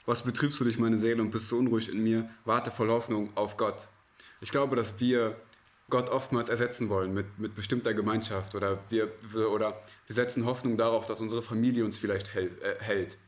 was 0.07 0.22
betrübst 0.22 0.59
du 0.59 0.64
dich, 0.64 0.78
meine 0.78 0.98
Seele, 0.98 1.20
und 1.20 1.30
bist 1.30 1.48
so 1.48 1.59
unruhig 1.59 1.90
in 1.90 2.02
mir? 2.02 2.30
Warte 2.46 2.70
voll 2.70 2.88
Hoffnung 2.88 3.36
auf 3.36 3.59
Gott. 3.59 3.88
Ich 4.40 4.50
glaube, 4.50 4.76
dass 4.76 4.98
wir 4.98 5.36
Gott 5.90 6.09
oftmals 6.09 6.48
ersetzen 6.48 6.88
wollen 6.88 7.12
mit, 7.12 7.38
mit 7.38 7.54
bestimmter 7.54 7.92
Gemeinschaft 7.92 8.54
oder 8.54 8.78
wir, 8.88 9.12
wir, 9.30 9.50
oder 9.50 9.78
wir 10.07 10.14
setzen 10.14 10.46
Hoffnung 10.46 10.78
darauf, 10.78 11.07
dass 11.07 11.20
unsere 11.20 11.42
Familie 11.42 11.84
uns 11.84 11.98
vielleicht 11.98 12.32
hält. 12.32 12.62
Äh, 12.62 12.76
hält. 12.80 13.18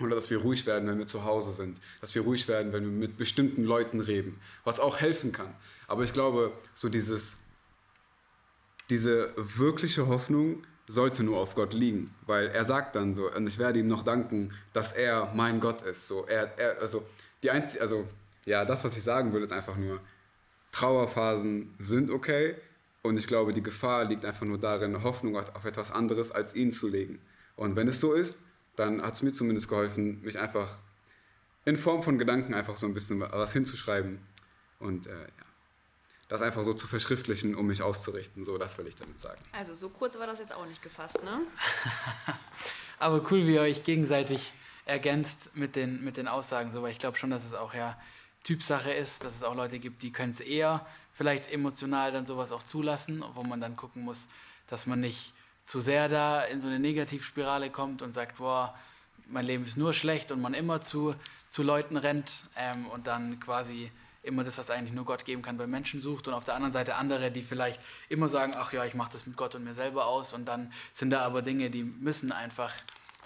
Oder 0.00 0.16
dass 0.16 0.30
wir 0.30 0.38
ruhig 0.38 0.66
werden, 0.66 0.88
wenn 0.88 0.98
wir 0.98 1.06
zu 1.06 1.24
Hause 1.24 1.52
sind. 1.52 1.78
Dass 2.00 2.14
wir 2.14 2.22
ruhig 2.22 2.48
werden, 2.48 2.72
wenn 2.72 2.84
wir 2.84 2.90
mit 2.90 3.16
bestimmten 3.16 3.64
Leuten 3.64 4.00
reden. 4.00 4.40
Was 4.64 4.80
auch 4.80 5.00
helfen 5.00 5.32
kann. 5.32 5.54
Aber 5.86 6.02
ich 6.02 6.12
glaube, 6.12 6.52
so 6.74 6.88
dieses, 6.88 7.36
diese 8.90 9.30
wirkliche 9.36 10.08
Hoffnung 10.08 10.64
sollte 10.88 11.22
nur 11.22 11.38
auf 11.38 11.54
Gott 11.54 11.72
liegen. 11.72 12.12
Weil 12.26 12.48
er 12.48 12.64
sagt 12.64 12.96
dann 12.96 13.14
so, 13.14 13.30
und 13.30 13.46
ich 13.46 13.58
werde 13.58 13.78
ihm 13.78 13.88
noch 13.88 14.02
danken, 14.02 14.52
dass 14.72 14.92
er 14.92 15.32
mein 15.34 15.60
Gott 15.60 15.82
ist. 15.82 16.08
So, 16.08 16.26
er, 16.26 16.58
er, 16.58 16.80
also, 16.80 17.04
die 17.42 17.50
Einz 17.50 17.76
also, 17.80 18.06
ja, 18.44 18.64
das, 18.64 18.84
was 18.84 18.96
ich 18.96 19.02
sagen 19.02 19.32
will, 19.32 19.42
ist 19.42 19.52
einfach 19.52 19.76
nur, 19.76 20.00
Trauerphasen 20.72 21.74
sind 21.78 22.10
okay. 22.10 22.56
Und 23.02 23.16
ich 23.16 23.26
glaube, 23.26 23.52
die 23.52 23.62
Gefahr 23.62 24.04
liegt 24.06 24.24
einfach 24.24 24.46
nur 24.46 24.58
darin, 24.58 25.02
Hoffnung 25.02 25.36
auf 25.36 25.64
etwas 25.64 25.92
anderes 25.92 26.32
als 26.32 26.54
ihn 26.54 26.72
zu 26.72 26.88
legen. 26.88 27.20
Und 27.54 27.76
wenn 27.76 27.86
es 27.86 28.00
so 28.00 28.12
ist, 28.12 28.38
dann 28.76 29.02
hat 29.02 29.14
es 29.14 29.22
mir 29.22 29.32
zumindest 29.32 29.68
geholfen, 29.68 30.20
mich 30.22 30.38
einfach 30.38 30.78
in 31.64 31.76
Form 31.76 32.02
von 32.02 32.18
Gedanken 32.18 32.54
einfach 32.54 32.76
so 32.76 32.86
ein 32.86 32.94
bisschen 32.94 33.20
was 33.20 33.52
hinzuschreiben 33.52 34.18
und 34.78 35.06
äh, 35.06 35.10
ja, 35.10 35.44
das 36.28 36.42
einfach 36.42 36.64
so 36.64 36.74
zu 36.74 36.86
verschriftlichen, 36.86 37.54
um 37.54 37.66
mich 37.66 37.82
auszurichten. 37.82 38.44
So, 38.44 38.58
das 38.58 38.76
will 38.78 38.86
ich 38.86 38.96
damit 38.96 39.20
sagen. 39.20 39.40
Also 39.52 39.74
so 39.74 39.88
kurz 39.88 40.18
war 40.18 40.26
das 40.26 40.38
jetzt 40.38 40.54
auch 40.54 40.66
nicht 40.66 40.82
gefasst, 40.82 41.22
ne? 41.22 41.40
Aber 42.98 43.22
cool, 43.30 43.46
wie 43.46 43.54
ihr 43.54 43.60
euch 43.60 43.84
gegenseitig 43.84 44.52
ergänzt 44.86 45.50
mit 45.54 45.76
den, 45.76 46.04
mit 46.04 46.16
den 46.16 46.28
Aussagen, 46.28 46.70
so, 46.70 46.82
weil 46.82 46.92
ich 46.92 46.98
glaube 46.98 47.16
schon, 47.16 47.30
dass 47.30 47.44
es 47.44 47.54
auch 47.54 47.74
ja 47.74 47.98
Typsache 48.42 48.92
ist, 48.92 49.24
dass 49.24 49.34
es 49.34 49.42
auch 49.42 49.54
Leute 49.54 49.78
gibt, 49.78 50.02
die 50.02 50.12
können 50.12 50.30
es 50.30 50.40
eher 50.40 50.86
vielleicht 51.14 51.50
emotional 51.50 52.12
dann 52.12 52.26
sowas 52.26 52.52
auch 52.52 52.62
zulassen, 52.62 53.24
wo 53.32 53.42
man 53.42 53.60
dann 53.60 53.76
gucken 53.76 54.02
muss, 54.02 54.28
dass 54.66 54.86
man 54.86 55.00
nicht 55.00 55.32
zu 55.64 55.80
sehr 55.80 56.08
da 56.08 56.42
in 56.42 56.60
so 56.60 56.68
eine 56.68 56.78
Negativspirale 56.78 57.70
kommt 57.70 58.02
und 58.02 58.12
sagt, 58.12 58.38
boah, 58.38 58.74
mein 59.26 59.46
Leben 59.46 59.64
ist 59.64 59.76
nur 59.76 59.92
schlecht 59.92 60.30
und 60.30 60.40
man 60.40 60.54
immer 60.54 60.80
zu, 60.80 61.14
zu 61.50 61.62
Leuten 61.62 61.96
rennt 61.96 62.44
ähm, 62.56 62.86
und 62.86 63.06
dann 63.06 63.40
quasi 63.40 63.90
immer 64.22 64.44
das, 64.44 64.56
was 64.58 64.70
eigentlich 64.70 64.94
nur 64.94 65.04
Gott 65.04 65.24
geben 65.24 65.42
kann, 65.42 65.56
bei 65.56 65.66
Menschen 65.66 66.00
sucht 66.00 66.28
und 66.28 66.34
auf 66.34 66.44
der 66.44 66.54
anderen 66.54 66.72
Seite 66.72 66.94
andere, 66.96 67.30
die 67.30 67.42
vielleicht 67.42 67.80
immer 68.08 68.28
sagen, 68.28 68.52
ach 68.56 68.72
ja, 68.72 68.84
ich 68.84 68.94
mache 68.94 69.12
das 69.12 69.26
mit 69.26 69.36
Gott 69.36 69.54
und 69.54 69.64
mir 69.64 69.74
selber 69.74 70.06
aus 70.06 70.32
und 70.32 70.46
dann 70.46 70.72
sind 70.92 71.10
da 71.10 71.20
aber 71.20 71.42
Dinge, 71.42 71.70
die 71.70 71.82
müssen 71.82 72.32
einfach 72.32 72.72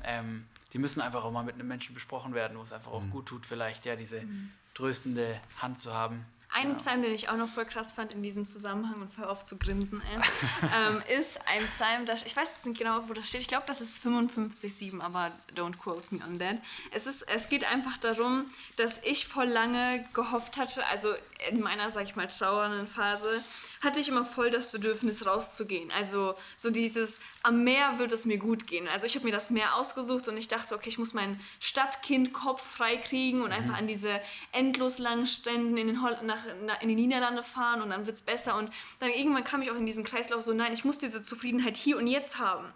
Ähm, 0.05 0.47
die 0.73 0.79
müssen 0.79 1.01
einfach 1.01 1.25
auch 1.25 1.33
mal 1.33 1.45
mit 1.45 1.55
einem 1.55 1.69
Menschen 1.69 1.95
besprochen 1.95 2.35
werden, 2.35 2.59
wo 2.59 2.63
es 2.63 2.73
einfach 2.73 2.93
auch 2.93 3.03
mhm. 3.03 3.11
gut 3.11 3.27
tut, 3.27 3.47
vielleicht 3.47 3.87
ja 3.87 3.97
diese 3.97 4.21
mhm. 4.21 4.53
tröstende 4.75 5.41
Hand 5.59 5.79
zu 5.79 5.95
haben. 5.95 6.27
Ein 6.51 6.71
ja. 6.71 6.75
Psalm, 6.77 7.03
den 7.03 7.13
ich 7.13 7.29
auch 7.29 7.37
noch 7.37 7.49
voll 7.49 7.67
krass 7.67 7.93
fand 7.93 8.13
in 8.13 8.23
diesem 8.23 8.47
Zusammenhang 8.47 9.03
und 9.03 9.13
voll 9.13 9.27
auf 9.27 9.45
zu 9.45 9.59
grinsen, 9.59 10.03
ähm, 10.63 11.03
ist 11.19 11.39
ein 11.47 11.67
Psalm, 11.69 12.07
das, 12.07 12.25
ich 12.25 12.35
weiß 12.35 12.65
nicht 12.65 12.79
genau, 12.79 13.07
wo 13.07 13.13
das 13.13 13.29
steht, 13.29 13.43
ich 13.43 13.49
glaube, 13.49 13.65
das 13.67 13.81
ist 13.81 14.03
55,7, 14.03 15.01
aber 15.01 15.31
don't 15.55 15.77
quote 15.77 16.15
me 16.15 16.25
on 16.25 16.39
that. 16.39 16.57
Es, 16.91 17.07
ist, 17.07 17.23
es 17.29 17.49
geht 17.49 17.71
einfach 17.71 17.99
darum, 17.99 18.47
dass 18.77 18.99
ich 19.05 19.27
voll 19.27 19.47
lange 19.47 20.05
gehofft 20.15 20.57
hatte, 20.57 20.87
also 20.87 21.13
in 21.51 21.61
meiner, 21.61 21.91
sag 21.91 22.05
ich 22.05 22.17
mal, 22.17 22.27
trauernden 22.27 22.89
Phase, 22.89 23.43
hatte 23.81 24.01
ich 24.01 24.09
immer 24.09 24.25
voll 24.25 24.51
das 24.51 24.71
Bedürfnis 24.71 25.27
rauszugehen. 25.27 25.93
Also 25.93 26.35
so 26.57 26.71
dieses, 26.71 27.21
am 27.43 27.65
Meer 27.65 27.99
wird 27.99 28.13
es 28.13 28.27
mir 28.27 28.39
gut 28.39 28.67
gehen. 28.67 28.89
Also 28.89 29.07
ich 29.07 29.15
habe 29.15 29.25
mir 29.25 29.33
das 29.33 29.51
Meer 29.51 29.77
ausgesucht 29.77 30.29
und 30.29 30.37
ich 30.37 30.49
dachte, 30.49 30.75
okay, 30.75 30.89
ich 30.89 30.99
muss 30.99 31.15
meinen 31.15 31.41
Stadtkind-Kopf 31.61 32.63
freikriegen 32.63 33.43
und 33.43 33.49
mhm. 33.49 33.57
einfach 33.57 33.79
an 33.79 33.87
diese 33.87 34.21
endlos 34.53 34.99
langen 34.99 35.27
Stränden 35.27 35.77
in, 35.77 35.89
den 35.89 36.01
nach, 36.01 36.23
nach, 36.23 36.83
in 36.83 36.89
die 36.89 36.95
Niederlande 36.95 37.43
fahren 37.43 37.83
und 37.83 37.91
dann 37.91 38.07
wird 38.07 38.17
es 38.17 38.23
besser. 38.23 38.57
Und 38.57 38.73
dann 39.01 39.11
irgendwann 39.11 39.45
kam 39.45 39.63
ich 39.63 39.71
auch 39.71 39.77
in 39.77 39.87
diesen 39.87 40.05
Kreislauf 40.05 40.43
so, 40.43 40.53
nein, 40.53 40.73
ich 40.73 40.85
muss 40.85 40.99
diese 40.99 41.23
Zufriedenheit 41.23 41.77
hier 41.77 41.99
und 41.99 42.07
jetzt 42.07 42.39
haben. 42.39 42.67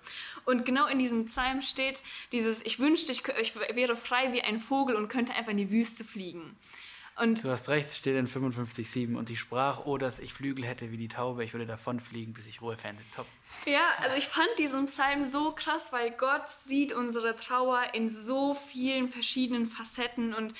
Und 0.44 0.64
genau 0.64 0.86
in 0.86 0.98
diesem 0.98 1.26
Psalm 1.26 1.62
steht 1.62 2.02
dieses, 2.32 2.64
ich 2.64 2.78
wünschte, 2.78 3.12
ich, 3.12 3.22
ich 3.40 3.54
wäre 3.56 3.96
frei 3.96 4.32
wie 4.32 4.42
ein 4.42 4.60
Vogel 4.60 4.96
und 4.96 5.08
könnte 5.08 5.34
einfach 5.34 5.52
in 5.52 5.56
die 5.56 5.70
Wüste 5.70 6.04
fliegen. 6.04 6.56
Und 7.18 7.44
du 7.44 7.50
hast 7.50 7.68
recht, 7.68 7.90
steht 7.90 8.16
in 8.16 8.26
55,7 8.26 9.16
und 9.16 9.28
die 9.28 9.36
sprach, 9.36 9.84
oh, 9.84 9.98
dass 9.98 10.18
ich 10.18 10.32
Flügel 10.32 10.64
hätte 10.64 10.90
wie 10.90 10.96
die 10.96 11.08
Taube, 11.08 11.44
ich 11.44 11.52
würde 11.52 11.66
davonfliegen, 11.66 12.32
bis 12.32 12.46
ich 12.46 12.62
Ruhe 12.62 12.76
fände. 12.76 13.02
Top. 13.14 13.26
Ja, 13.66 13.84
also 13.98 14.16
ich 14.16 14.26
fand 14.26 14.48
diesen 14.58 14.86
Psalm 14.86 15.24
so 15.24 15.52
krass, 15.52 15.92
weil 15.92 16.10
Gott 16.10 16.48
sieht 16.48 16.92
unsere 16.92 17.36
Trauer 17.36 17.82
in 17.92 18.08
so 18.08 18.54
vielen 18.54 19.08
verschiedenen 19.08 19.68
Facetten 19.68 20.32
und 20.32 20.54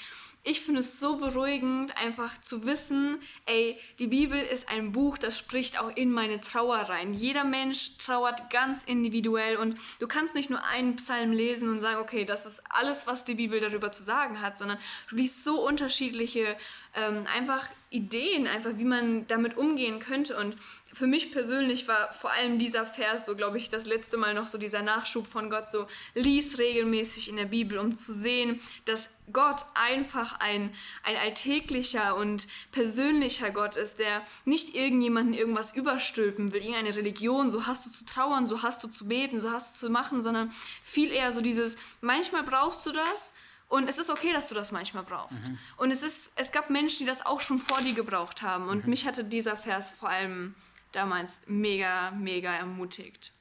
ich 0.45 0.61
finde 0.61 0.80
es 0.80 0.99
so 0.99 1.18
beruhigend, 1.18 1.97
einfach 1.97 2.40
zu 2.40 2.66
wissen, 2.66 3.20
ey, 3.47 3.78
die 4.01 4.09
Bibel 4.09 4.40
ist 4.40 4.68
ein 4.68 4.90
Buch, 4.90 5.16
das 5.16 5.38
spricht 5.38 5.78
auch 5.78 5.95
in 5.95 6.11
meine 6.11 6.40
Trauer 6.40 6.78
rein. 6.78 7.14
Jeder 7.14 7.45
Mensch 7.45 7.97
trauert 7.99 8.51
ganz 8.51 8.82
individuell 8.82 9.57
und 9.57 9.78
du 10.01 10.09
kannst 10.09 10.34
nicht 10.34 10.51
nur 10.51 10.64
einen 10.66 10.97
Psalm 10.97 11.30
lesen 11.30 11.70
und 11.70 11.80
sagen, 11.80 12.01
okay, 12.01 12.24
das 12.24 12.45
ist 12.45 12.62
alles, 12.70 13.07
was 13.07 13.24
die 13.24 13.36
Bibel 13.36 13.61
darüber 13.61 13.93
zu 13.93 14.03
sagen 14.03 14.40
hat, 14.40 14.59
sondern 14.59 14.78
du 15.11 15.16
liest 15.16 15.45
so 15.45 15.64
unterschiedliche 15.64 16.57
ähm, 16.95 17.24
einfach 17.32 17.68
Ideen, 17.90 18.49
einfach 18.49 18.72
wie 18.76 18.84
man 18.84 19.26
damit 19.28 19.57
umgehen 19.57 20.01
könnte. 20.01 20.36
Und 20.36 20.57
für 20.93 21.07
mich 21.07 21.32
persönlich 21.32 21.88
war 21.88 22.12
vor 22.12 22.30
allem 22.32 22.59
dieser 22.59 22.84
Vers 22.84 23.24
so, 23.24 23.34
glaube 23.34 23.57
ich, 23.57 23.70
das 23.70 23.86
letzte 23.86 24.18
Mal 24.18 24.34
noch 24.34 24.47
so 24.47 24.59
dieser 24.59 24.82
Nachschub 24.82 25.26
von 25.26 25.49
Gott, 25.49 25.70
so 25.70 25.86
lies 26.14 26.59
regelmäßig 26.59 27.28
in 27.30 27.36
der 27.36 27.47
Bibel, 27.47 27.78
um 27.78 27.97
zu 27.97 28.12
sehen, 28.12 28.61
dass 28.84 29.11
Gott 29.32 29.64
einfach 29.74 30.38
ein, 30.40 30.74
ein 31.03 31.16
alltäglicher 31.16 32.16
und 32.16 32.47
persönlicher 32.72 33.51
Gott 33.51 33.76
ist, 33.76 34.01
der 34.01 34.22
nicht 34.45 34.74
irgendjemanden 34.74 35.32
irgendwas 35.32 35.74
überstülpen 35.74 36.53
will, 36.53 36.61
irgendeine 36.61 36.95
Religion, 36.95 37.51
so 37.51 37.66
hast 37.66 37.86
du 37.86 37.90
zu 37.90 38.05
trauern, 38.05 38.47
so 38.47 38.62
hast 38.62 38.84
du 38.84 38.88
zu 38.88 39.07
beten, 39.07 39.40
so 39.40 39.51
hast 39.51 39.74
du 39.74 39.86
zu 39.86 39.93
machen, 39.93 40.22
sondern 40.22 40.53
viel 40.82 41.11
eher 41.11 41.32
so 41.32 41.40
dieses, 41.40 41.78
manchmal 42.03 42.43
brauchst 42.43 42.84
du 42.84 42.93
das, 42.93 43.32
und 43.68 43.88
es 43.88 43.97
ist 43.97 44.11
okay, 44.11 44.34
dass 44.34 44.49
du 44.49 44.55
das 44.55 44.70
manchmal 44.70 45.03
brauchst. 45.03 45.49
Mhm. 45.49 45.59
Und 45.78 45.90
es, 45.93 46.03
ist, 46.03 46.32
es 46.36 46.53
gab 46.53 46.68
Menschen, 46.68 46.99
die 46.99 47.05
das 47.07 47.24
auch 47.24 47.40
schon 47.40 47.59
vor 47.59 47.80
dir 47.80 47.95
gebraucht 47.95 48.43
haben. 48.43 48.68
Und 48.68 48.84
mhm. 48.84 48.90
mich 48.90 49.07
hatte 49.07 49.24
dieser 49.24 49.57
Vers 49.57 49.90
vor 49.93 50.11
allem 50.11 50.55
damals 50.93 51.43
mega, 51.47 52.11
mega 52.12 52.53
ermutigt. 52.53 53.32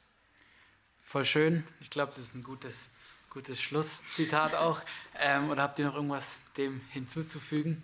Voll 1.04 1.26
schön. 1.26 1.64
Ich 1.80 1.90
glaube, 1.90 2.12
das 2.12 2.20
ist 2.20 2.36
ein 2.36 2.44
gutes, 2.44 2.88
gutes 3.30 3.62
Schlusszitat 3.62 4.56
auch. 4.56 4.82
Ähm, 5.20 5.50
oder 5.50 5.64
habt 5.64 5.78
ihr 5.80 5.86
noch 5.86 5.96
irgendwas 5.96 6.40
dem 6.58 6.82
hinzuzufügen? 6.92 7.84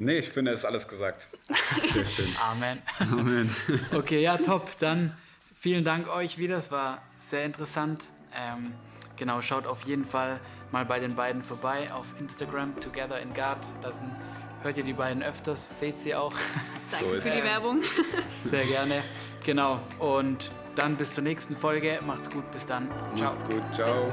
Nee, 0.00 0.18
ich 0.18 0.28
finde, 0.28 0.52
es 0.52 0.60
ist 0.60 0.64
alles 0.64 0.86
gesagt. 0.86 1.28
Sehr 1.92 2.06
schön. 2.06 2.36
Amen. 2.40 2.80
Amen. 3.00 3.50
Okay, 3.92 4.22
ja, 4.22 4.36
top. 4.38 4.78
Dann 4.78 5.16
vielen 5.54 5.84
Dank 5.84 6.08
euch 6.08 6.38
wieder. 6.38 6.56
Es 6.56 6.70
war 6.70 7.02
sehr 7.18 7.44
interessant. 7.44 8.04
Ähm, 8.32 8.72
genau, 9.16 9.42
schaut 9.42 9.66
auf 9.66 9.82
jeden 9.82 10.04
Fall 10.04 10.40
mal 10.70 10.84
bei 10.84 11.00
den 11.00 11.16
beiden 11.16 11.42
vorbei 11.42 11.92
auf 11.92 12.14
Instagram, 12.20 12.78
Together 12.80 13.20
in 13.20 13.34
God. 13.34 13.58
Da 13.82 13.92
sind, 13.92 14.10
hört 14.62 14.76
ihr 14.76 14.84
die 14.84 14.92
beiden 14.92 15.22
öfters, 15.22 15.78
seht 15.78 15.98
sie 15.98 16.14
auch. 16.14 16.32
Danke 16.90 17.20
so 17.20 17.28
für 17.28 17.36
die 17.36 17.44
Werbung. 17.44 17.80
Sehr 18.44 18.64
gerne. 18.66 19.02
Genau. 19.44 19.80
Und 19.98 20.52
dann 20.74 20.96
bis 20.96 21.14
zur 21.14 21.24
nächsten 21.24 21.56
Folge. 21.56 22.00
Macht's 22.06 22.30
gut. 22.30 22.50
Bis 22.50 22.66
dann. 22.66 22.88
Ciao. 23.16 23.30
Macht's 23.30 23.44
gut. 23.44 23.62
Ciao. 23.72 24.12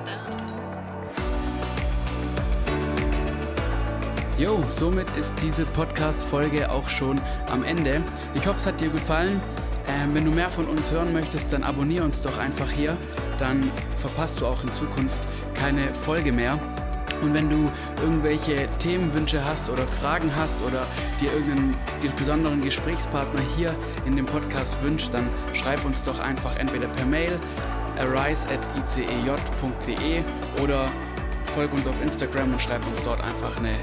Jo, 4.37 4.61
somit 4.67 5.09
ist 5.17 5.33
diese 5.41 5.63
Podcast-Folge 5.63 6.69
auch 6.69 6.89
schon 6.89 7.21
am 7.49 7.63
Ende. 7.63 8.03
Ich 8.33 8.45
hoffe, 8.45 8.57
es 8.57 8.65
hat 8.65 8.81
dir 8.81 8.89
gefallen. 8.89 9.41
Ähm, 9.87 10.13
wenn 10.13 10.25
du 10.25 10.31
mehr 10.31 10.51
von 10.51 10.67
uns 10.67 10.91
hören 10.91 11.13
möchtest, 11.13 11.53
dann 11.53 11.63
abonniere 11.63 12.03
uns 12.03 12.21
doch 12.21 12.37
einfach 12.37 12.69
hier. 12.69 12.97
Dann 13.37 13.71
verpasst 13.99 14.41
du 14.41 14.47
auch 14.47 14.61
in 14.63 14.73
Zukunft 14.73 15.19
keine 15.53 15.93
Folge 15.93 16.33
mehr. 16.33 16.59
Und 17.21 17.33
wenn 17.33 17.49
du 17.49 17.71
irgendwelche 18.01 18.67
Themenwünsche 18.79 19.43
hast 19.43 19.69
oder 19.69 19.87
Fragen 19.87 20.31
hast 20.35 20.61
oder 20.63 20.85
dir 21.21 21.31
irgendeinen 21.33 21.75
besonderen 22.17 22.61
Gesprächspartner 22.61 23.41
hier 23.55 23.73
in 24.05 24.15
dem 24.15 24.25
Podcast 24.25 24.81
wünscht, 24.83 25.13
dann 25.13 25.29
schreib 25.53 25.83
uns 25.85 26.03
doch 26.03 26.19
einfach 26.19 26.55
entweder 26.57 26.87
per 26.87 27.05
Mail 27.05 27.39
arise.icej.de 27.97 29.13
oder 30.61 30.89
folg 31.53 31.73
uns 31.73 31.87
auf 31.87 32.01
Instagram 32.01 32.51
und 32.51 32.61
schreib 32.61 32.85
uns 32.85 33.01
dort 33.03 33.21
einfach 33.21 33.57
eine 33.57 33.75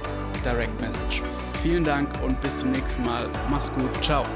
Direct 0.45 0.81
Message. 0.81 1.23
Vielen 1.63 1.85
Dank 1.85 2.09
und 2.23 2.41
bis 2.43 2.59
zum 2.59 2.73
nächsten 2.73 3.05
Mal. 3.05 3.29
Mach's 3.49 3.73
gut. 3.75 4.05
Ciao. 4.05 4.27